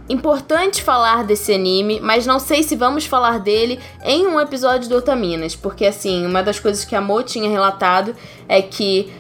[0.09, 4.99] importante falar desse anime, mas não sei se vamos falar dele em um episódio do
[4.99, 8.15] Otaminas, porque assim, uma das coisas que a Mo tinha relatado
[8.49, 9.13] é que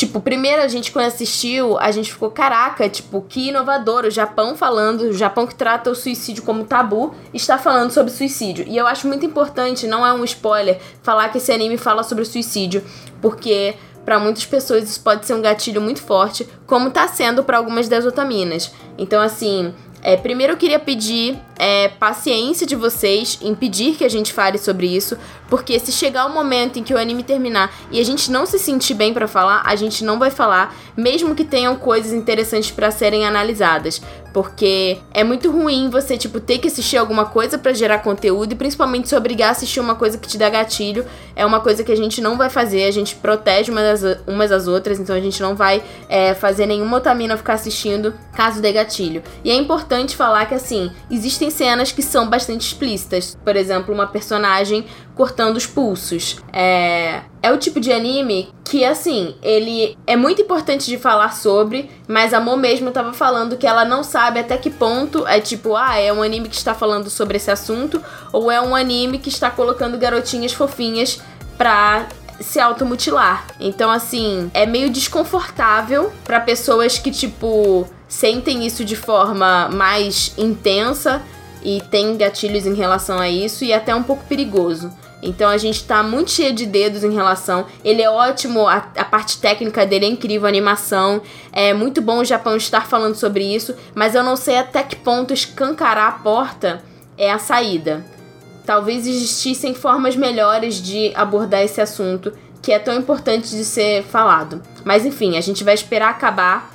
[0.00, 4.06] Tipo, primeiro a gente quando assistiu, a gente ficou, caraca, tipo, que inovador.
[4.06, 8.64] O Japão falando, o Japão que trata o suicídio como tabu, está falando sobre suicídio.
[8.66, 12.24] E eu acho muito importante, não é um spoiler, falar que esse anime fala sobre
[12.24, 12.82] suicídio,
[13.20, 17.58] porque para muitas pessoas isso pode ser um gatilho muito forte, como tá sendo para
[17.58, 18.72] algumas das otaminas.
[18.96, 24.08] Então, assim, é, primeiro eu queria pedir é, paciência de vocês em pedir que a
[24.08, 25.18] gente fale sobre isso,
[25.50, 28.58] porque se chegar o momento em que o anime terminar e a gente não se
[28.58, 32.90] sentir bem para falar, a gente não vai falar, mesmo que tenham coisas interessantes para
[32.92, 34.00] serem analisadas,
[34.32, 38.54] porque é muito ruim você tipo ter que assistir alguma coisa para gerar conteúdo e
[38.54, 41.04] principalmente se obrigar a assistir uma coisa que te dá gatilho,
[41.34, 44.50] é uma coisa que a gente não vai fazer, a gente protege umas das, umas
[44.50, 48.72] das outras, então a gente não vai é, fazer nenhuma otamina ficar assistindo caso dê
[48.72, 49.22] gatilho.
[49.44, 54.06] E é importante falar que assim, existem cenas que são bastante explícitas, por exemplo, uma
[54.06, 54.86] personagem
[55.20, 56.38] cortando os pulsos.
[56.50, 61.90] É, é o tipo de anime que, assim, ele é muito importante de falar sobre,
[62.08, 65.76] mas a Mo mesmo tava falando que ela não sabe até que ponto é tipo,
[65.76, 68.02] ah, é um anime que está falando sobre esse assunto,
[68.32, 71.20] ou é um anime que está colocando garotinhas fofinhas
[71.58, 72.06] pra
[72.40, 73.46] se automutilar.
[73.60, 81.20] Então, assim, é meio desconfortável para pessoas que, tipo, sentem isso de forma mais intensa
[81.62, 84.90] e tem gatilhos em relação a isso e é até um pouco perigoso.
[85.22, 87.66] Então a gente tá muito cheio de dedos em relação.
[87.84, 91.20] Ele é ótimo, a, a, parte técnica dele é incrível, a animação.
[91.52, 94.96] É muito bom o Japão estar falando sobre isso, mas eu não sei até que
[94.96, 96.82] ponto escancarar a porta
[97.18, 98.04] é a saída.
[98.64, 102.32] Talvez existissem formas melhores de abordar esse assunto
[102.62, 104.62] que é tão importante de ser falado.
[104.84, 106.70] Mas enfim, a gente vai esperar acabar.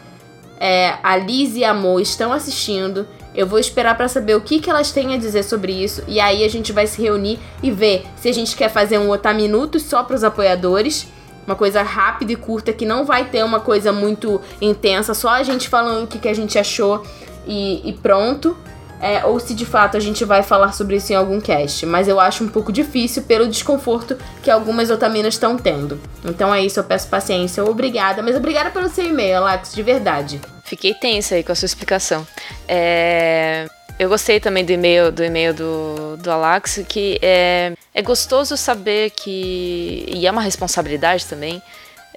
[0.57, 3.07] É, a Liz e a Mo estão assistindo.
[3.35, 6.19] Eu vou esperar para saber o que, que elas têm a dizer sobre isso e
[6.19, 9.83] aí a gente vai se reunir e ver se a gente quer fazer um Otaminutos
[9.83, 11.07] só para os apoiadores,
[11.45, 15.43] uma coisa rápida e curta que não vai ter uma coisa muito intensa, só a
[15.43, 17.03] gente falando o que, que a gente achou
[17.45, 18.57] e, e pronto.
[18.97, 21.85] É, ou se de fato a gente vai falar sobre isso em algum cast.
[21.85, 25.99] Mas eu acho um pouco difícil pelo desconforto que algumas otaminas estão tendo.
[26.23, 27.63] Então é isso, eu peço paciência.
[27.63, 30.41] Obrigada, mas obrigada pelo seu e-mail, Alex, de verdade.
[30.65, 32.27] Fiquei tensa aí com a sua explicação.
[32.67, 33.67] É...
[33.97, 39.11] Eu gostei também do e-mail do e-mail do, do Alax, que é, é gostoso saber
[39.11, 40.05] que.
[40.09, 41.61] E é uma responsabilidade também.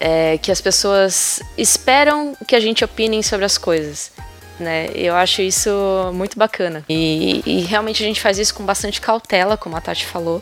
[0.00, 4.12] É, que as pessoas esperam que a gente opine sobre as coisas.
[4.58, 4.88] Né?
[4.94, 5.70] Eu acho isso
[6.14, 6.84] muito bacana.
[6.88, 10.40] E, e realmente a gente faz isso com bastante cautela, como a Tati falou.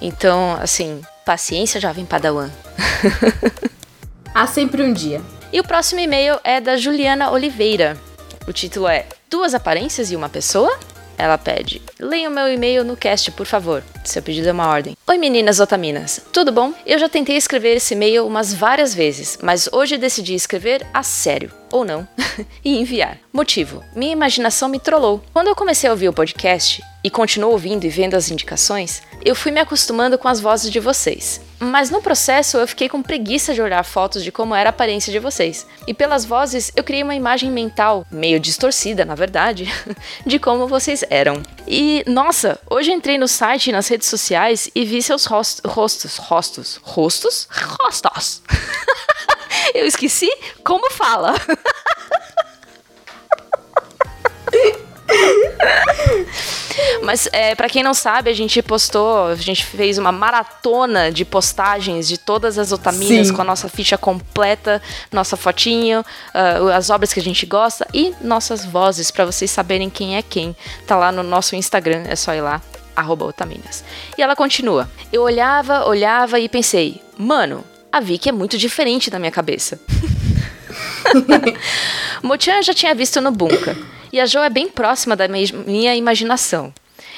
[0.00, 2.50] Então, assim, paciência, jovem padawan.
[4.34, 5.20] Há sempre um dia.
[5.50, 7.96] E o próximo e-mail é da Juliana Oliveira.
[8.46, 10.78] O título é Duas Aparências e uma Pessoa?
[11.16, 13.82] Ela pede: Leia o meu e-mail no cast, por favor.
[14.04, 14.94] Seu pedido é uma ordem.
[15.06, 16.74] Oi meninas otaminas, tudo bom?
[16.84, 21.50] Eu já tentei escrever esse e-mail umas várias vezes, mas hoje decidi escrever a sério
[21.72, 22.06] ou não,
[22.64, 23.18] e enviar.
[23.32, 25.22] Motivo: minha imaginação me trollou.
[25.32, 29.34] Quando eu comecei a ouvir o podcast e continuo ouvindo e vendo as indicações, eu
[29.34, 31.40] fui me acostumando com as vozes de vocês.
[31.60, 35.12] Mas no processo eu fiquei com preguiça de olhar fotos de como era a aparência
[35.12, 35.66] de vocês.
[35.86, 39.72] E pelas vozes eu criei uma imagem mental, meio distorcida na verdade,
[40.24, 41.42] de como vocês eram.
[41.66, 45.60] E nossa, hoje entrei no site e nas redes sociais e vi seus rostos.
[45.70, 46.16] Rostos?
[46.16, 46.80] Rostos?
[46.82, 47.48] Rostos?
[47.50, 48.42] Rostos!
[49.74, 50.30] Eu esqueci
[50.64, 51.34] como fala.
[57.02, 61.24] Mas é, para quem não sabe, a gente postou, a gente fez uma maratona de
[61.24, 63.34] postagens de todas as otaminas Sim.
[63.34, 66.04] com a nossa ficha completa, nossa fotinho,
[66.34, 70.22] ah, as obras que a gente gosta e nossas vozes para vocês saberem quem é
[70.22, 70.54] quem.
[70.86, 72.60] Tá lá no nosso Instagram, é só ir lá
[72.94, 73.84] arroba otaminas.
[74.18, 74.90] E ela continua.
[75.12, 79.80] Eu olhava, olhava e pensei, mano, a Vicky é muito diferente na minha cabeça.
[82.22, 83.76] Mochan eu já tinha visto no Bunka.
[84.12, 86.72] E a Jo é bem próxima da mi- minha imaginação.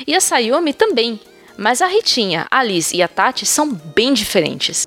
[0.07, 1.21] E a Sayumi também.
[1.57, 4.87] Mas a Ritinha, a Liz e a Tati são bem diferentes.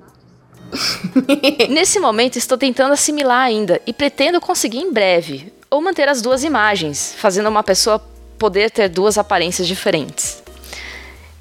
[1.70, 6.42] Nesse momento estou tentando assimilar ainda e pretendo conseguir em breve, ou manter as duas
[6.42, 7.98] imagens, fazendo uma pessoa
[8.38, 10.42] poder ter duas aparências diferentes.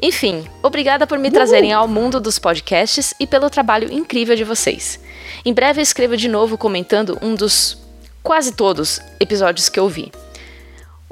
[0.02, 5.00] Enfim, obrigada por me trazerem ao mundo dos podcasts e pelo trabalho incrível de vocês.
[5.46, 7.78] Em breve eu escrevo de novo comentando um dos
[8.22, 10.12] quase todos episódios que eu vi.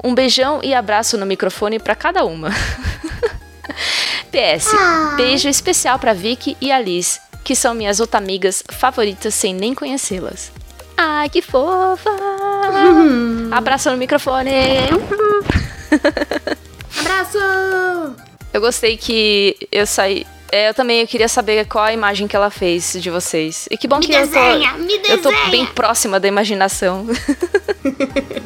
[0.02, 2.48] Um beijão e abraço no microfone para cada uma.
[4.32, 4.70] PS,
[5.16, 10.50] beijo especial para Vicky e a Liz, que são minhas otamigas favoritas sem nem conhecê-las.
[10.96, 12.10] Ai, que fofa!
[13.50, 14.50] Abraço no microfone!
[16.98, 18.16] Abraço!
[18.52, 20.26] Eu gostei que eu saí.
[20.52, 23.66] É, eu também eu queria saber qual a imagem que ela fez de vocês.
[23.70, 25.50] E que bom Me que eu desenha, tô, me eu tô desenha.
[25.50, 27.06] bem próxima da imaginação.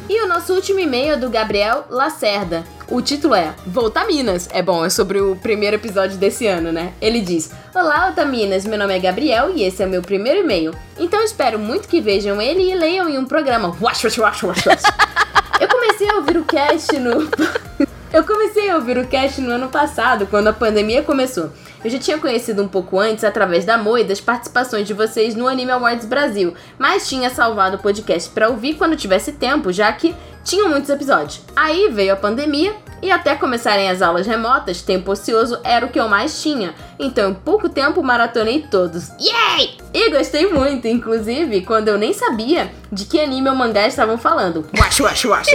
[0.09, 2.63] E o nosso último e-mail é do Gabriel Lacerda.
[2.87, 4.47] O título é Volta Minas.
[4.51, 6.93] É bom, é sobre o primeiro episódio desse ano, né?
[7.01, 10.73] Ele diz: Olá, Otaminas, meu nome é Gabriel e esse é o meu primeiro e-mail.
[10.97, 13.75] Então espero muito que vejam ele e leiam em um programa.
[13.81, 14.81] Wash, wash, wash, wash, wash.
[15.59, 17.29] Eu comecei a ouvir o cast no.
[18.11, 21.51] Eu comecei a ouvir o cast no ano passado, quando a pandemia começou.
[21.87, 25.35] Eu já tinha conhecido um pouco antes através da Mo e das participações de vocês
[25.35, 29.89] no Anime Awards Brasil, mas tinha salvado o podcast pra ouvir quando tivesse tempo, já
[29.93, 31.39] que tinham muitos episódios.
[31.55, 35.97] Aí veio a pandemia e até começarem as aulas remotas, tempo ocioso era o que
[35.97, 36.75] eu mais tinha.
[36.99, 39.07] Então, em pouco tempo maratonei todos.
[39.17, 39.77] Yay!
[39.93, 44.67] E gostei muito, inclusive, quando eu nem sabia de que anime ou mangá estavam falando.
[44.77, 45.47] Wash, wash, wash.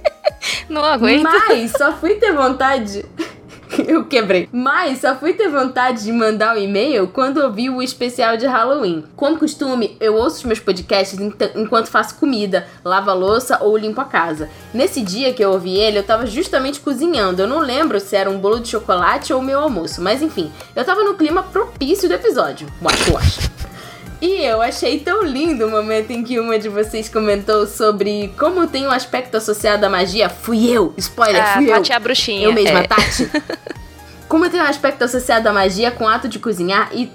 [0.66, 1.24] Não aguento.
[1.24, 3.04] Mas só fui ter vontade.
[3.86, 4.48] Eu quebrei.
[4.52, 9.04] Mas só fui ter vontade de mandar o e-mail quando ouvi o especial de Halloween.
[9.16, 11.18] Como costume, eu ouço os meus podcasts
[11.54, 14.48] enquanto faço comida, lavo a louça ou limpo a casa.
[14.72, 17.42] Nesse dia que eu ouvi ele, eu tava justamente cozinhando.
[17.42, 20.84] Eu não lembro se era um bolo de chocolate ou meu almoço, mas enfim, eu
[20.84, 22.66] tava no clima propício do episódio.
[22.82, 23.38] Wash, wash.
[24.20, 28.66] E eu achei tão lindo o momento em que uma de vocês comentou sobre como
[28.66, 30.28] tem um aspecto associado à magia.
[30.28, 30.92] Fui eu!
[30.96, 31.74] Spoiler, a fui eu!
[31.74, 32.44] Tati é a bruxinha.
[32.44, 32.86] Eu mesma, é.
[32.86, 33.30] Tati.
[34.28, 37.10] Como tem um aspecto associado à magia com o ato de cozinhar e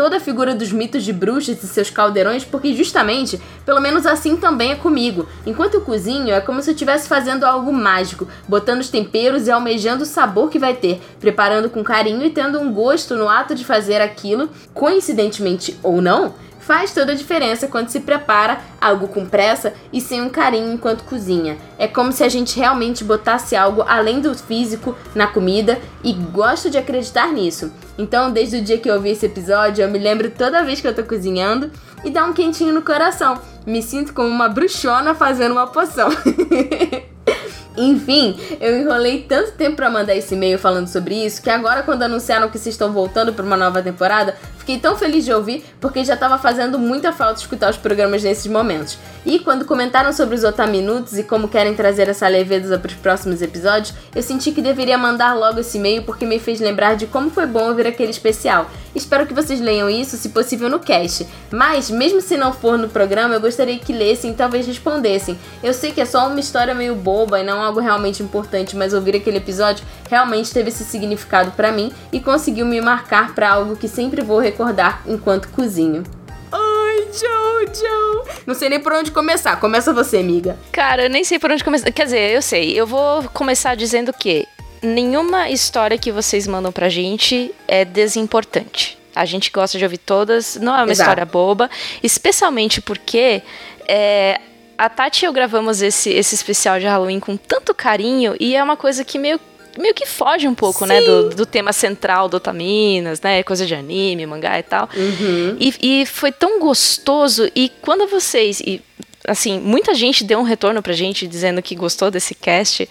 [0.00, 4.34] toda a figura dos mitos de bruxas e seus caldeirões, porque justamente, pelo menos assim
[4.34, 5.28] também é comigo.
[5.44, 9.50] Enquanto eu cozinho, é como se eu estivesse fazendo algo mágico, botando os temperos e
[9.50, 13.54] almejando o sabor que vai ter, preparando com carinho e tendo um gosto no ato
[13.54, 16.32] de fazer aquilo, coincidentemente ou não,
[16.70, 21.02] faz toda a diferença quando se prepara algo com pressa e sem um carinho enquanto
[21.02, 21.58] cozinha.
[21.76, 26.70] É como se a gente realmente botasse algo além do físico na comida e gosto
[26.70, 27.72] de acreditar nisso.
[27.98, 30.86] Então, desde o dia que eu ouvi esse episódio, eu me lembro toda vez que
[30.86, 31.72] eu tô cozinhando
[32.04, 33.36] e dá um quentinho no coração.
[33.66, 36.08] Me sinto como uma bruxona fazendo uma poção.
[37.80, 42.02] Enfim, eu enrolei tanto tempo pra mandar esse e-mail falando sobre isso que agora, quando
[42.02, 46.04] anunciaram que vocês estão voltando pra uma nova temporada, fiquei tão feliz de ouvir porque
[46.04, 48.98] já tava fazendo muita falta escutar os programas nesses momentos.
[49.24, 53.94] E quando comentaram sobre os Otaminutos e como querem trazer essa leveza pros próximos episódios,
[54.14, 57.46] eu senti que deveria mandar logo esse e-mail porque me fez lembrar de como foi
[57.46, 58.70] bom ouvir aquele especial.
[58.94, 61.26] Espero que vocês leiam isso, se possível, no cast.
[61.50, 65.38] Mas, mesmo se não for no programa, eu gostaria que lessem e talvez respondessem.
[65.62, 68.92] Eu sei que é só uma história meio boba e não algo realmente importante, mas
[68.92, 73.76] ouvir aquele episódio realmente teve esse significado pra mim e conseguiu me marcar pra algo
[73.76, 76.02] que sempre vou recordar enquanto cozinho.
[76.50, 78.24] Ai, Jojo!
[78.44, 79.56] Não sei nem por onde começar.
[79.60, 80.56] Começa você, amiga.
[80.72, 81.90] Cara, eu nem sei por onde começar.
[81.92, 82.72] Quer dizer, eu sei.
[82.78, 84.46] Eu vou começar dizendo que
[84.82, 88.98] nenhuma história que vocês mandam pra gente é desimportante.
[89.14, 91.02] A gente gosta de ouvir todas, não é uma Exato.
[91.10, 91.70] história boba,
[92.02, 93.42] especialmente porque
[93.86, 94.40] é,
[94.80, 98.64] a Tati e eu gravamos esse, esse especial de Halloween com tanto carinho e é
[98.64, 99.38] uma coisa que meio
[99.78, 103.74] meio que foge um pouco, né, do, do tema central do Otaminas, né, coisa de
[103.74, 104.88] anime, mangá e tal.
[104.96, 105.56] Uhum.
[105.60, 107.48] E, e foi tão gostoso.
[107.54, 108.58] E quando vocês.
[108.60, 108.82] E,
[109.28, 112.88] assim, muita gente deu um retorno pra gente dizendo que gostou desse cast.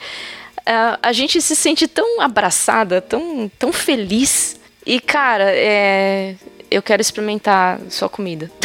[0.66, 4.58] ah, a gente se sente tão abraçada, tão, tão feliz.
[4.86, 6.36] E, cara, é,
[6.72, 8.50] eu quero experimentar sua comida.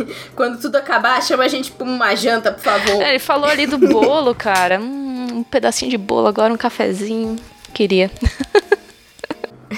[0.34, 3.02] Quando tudo acabar, chama a gente pra uma janta, por favor.
[3.02, 4.80] É, ele falou ali do bolo, cara.
[4.80, 7.36] Hum, um pedacinho de bolo agora, um cafezinho.
[7.72, 8.10] Queria.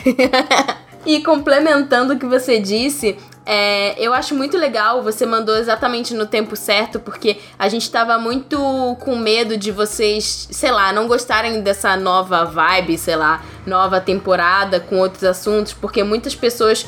[1.04, 3.16] e complementando o que você disse,
[3.50, 8.18] é, eu acho muito legal, você mandou exatamente no tempo certo, porque a gente tava
[8.18, 8.58] muito
[9.00, 14.78] com medo de vocês, sei lá, não gostarem dessa nova vibe, sei lá, nova temporada
[14.78, 16.86] com outros assuntos, porque muitas pessoas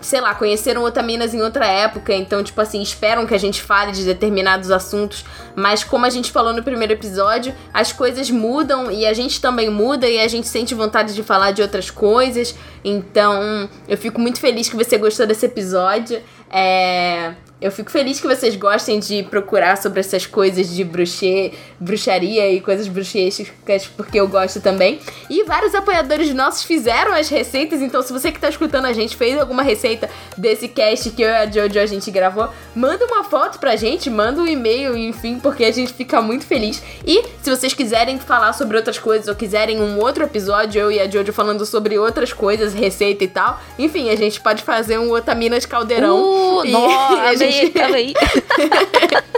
[0.00, 3.92] sei lá, conheceram Otaminas em outra época, então, tipo assim, esperam que a gente fale
[3.92, 5.24] de determinados assuntos,
[5.56, 9.68] mas como a gente falou no primeiro episódio, as coisas mudam e a gente também
[9.68, 12.54] muda e a gente sente vontade de falar de outras coisas,
[12.84, 16.22] então eu fico muito feliz que você gostou desse episódio.
[16.50, 22.50] É, eu fico feliz que vocês gostem de procurar sobre essas coisas de bruxê, bruxaria
[22.50, 24.98] e coisas bruxísticas, porque eu gosto também.
[25.28, 29.16] E vários apoiadores nossos fizeram as receitas, então se você que tá escutando a gente
[29.16, 33.24] fez alguma receita desse cast que eu e a Jojo a gente gravou, manda uma
[33.24, 36.82] foto pra gente, manda um e-mail, enfim, porque a gente fica muito feliz.
[37.06, 40.98] E se vocês quiserem falar sobre outras coisas ou quiserem um outro episódio, eu e
[40.98, 45.10] a Jojo falando sobre outras coisas, receita e tal, enfim, a gente pode fazer um
[45.12, 46.20] Otaminas Caldeirão.
[46.22, 48.14] Uh, e nossa, aí, tava aí.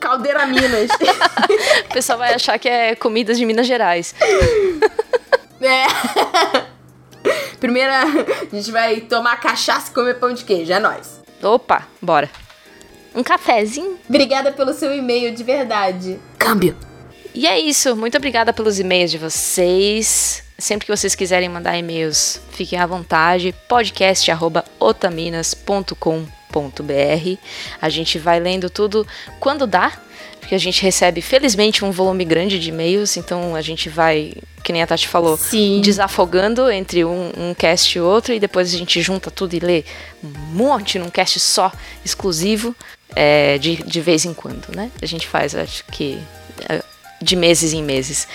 [0.00, 0.90] Caldeira Minas.
[1.90, 4.14] O pessoal vai achar que é comidas de Minas Gerais.
[5.62, 5.84] É.
[7.58, 8.06] Primeira, a
[8.50, 11.20] gente vai tomar cachaça e comer pão de queijo, é nóis.
[11.42, 12.30] Opa, bora.
[13.14, 13.98] Um cafezinho.
[14.08, 16.18] Obrigada pelo seu e-mail, de verdade.
[16.38, 16.74] Câmbio.
[17.34, 17.94] E é isso.
[17.94, 20.42] Muito obrigada pelos e-mails de vocês.
[20.56, 23.54] Sempre que vocês quiserem mandar e-mails, fiquem à vontade.
[23.68, 26.39] podcast@otaminas.com.br.
[27.80, 29.06] A gente vai lendo tudo
[29.38, 29.92] quando dá,
[30.40, 34.32] porque a gente recebe felizmente um volume grande de e-mails, então a gente vai,
[34.64, 35.80] que nem a Tati falou, Sim.
[35.80, 39.84] desafogando entre um, um cast e outro e depois a gente junta tudo e lê
[40.24, 41.70] um monte num cast só,
[42.04, 42.74] exclusivo,
[43.14, 44.90] é, de, de vez em quando, né?
[45.00, 46.18] A gente faz, acho que
[46.68, 46.82] é,
[47.20, 48.26] de meses em meses.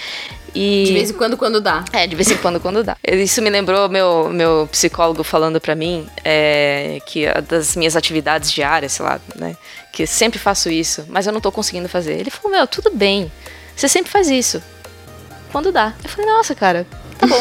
[0.56, 0.86] E...
[0.86, 1.84] De vez em quando, quando dá.
[1.91, 2.95] É, de vez em quando, quando dá.
[3.06, 8.94] Isso me lembrou meu, meu psicólogo falando pra mim é, que das minhas atividades diárias,
[8.94, 9.57] sei lá, né?
[9.91, 12.19] Que eu sempre faço isso, mas eu não tô conseguindo fazer.
[12.19, 13.32] Ele falou, meu, tudo bem.
[13.76, 14.61] Você sempre faz isso.
[15.52, 15.94] Quando dá.
[16.03, 16.88] Eu falei, nossa, cara,
[17.18, 17.40] tá bom.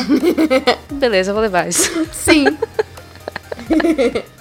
[0.95, 1.91] Beleza, eu vou levar isso.
[2.13, 2.45] Sim.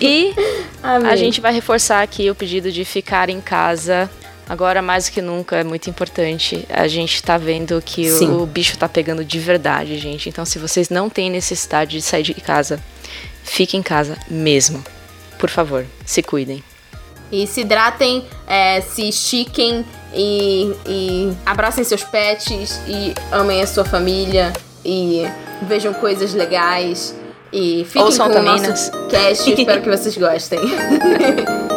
[0.00, 0.34] E
[0.82, 1.10] Amém.
[1.10, 4.10] a gente vai reforçar aqui o pedido de ficar em casa.
[4.48, 6.64] Agora, mais do que nunca, é muito importante.
[6.70, 8.30] A gente tá vendo que Sim.
[8.30, 10.28] o, bicho tá pegando de verdade, gente.
[10.28, 12.80] Então, se vocês não têm necessidade de sair de casa,
[13.42, 14.84] fiquem em casa mesmo.
[15.38, 16.62] Por favor, se cuidem.
[17.30, 23.84] E se hidratem, é, se estiquem e, e abracem seus pets e amem a sua
[23.84, 24.52] família
[24.84, 25.26] e
[25.62, 27.12] vejam coisas legais
[27.52, 29.50] e fiquem Ouçam com o nosso cast.
[29.52, 30.60] Espero que vocês gostem.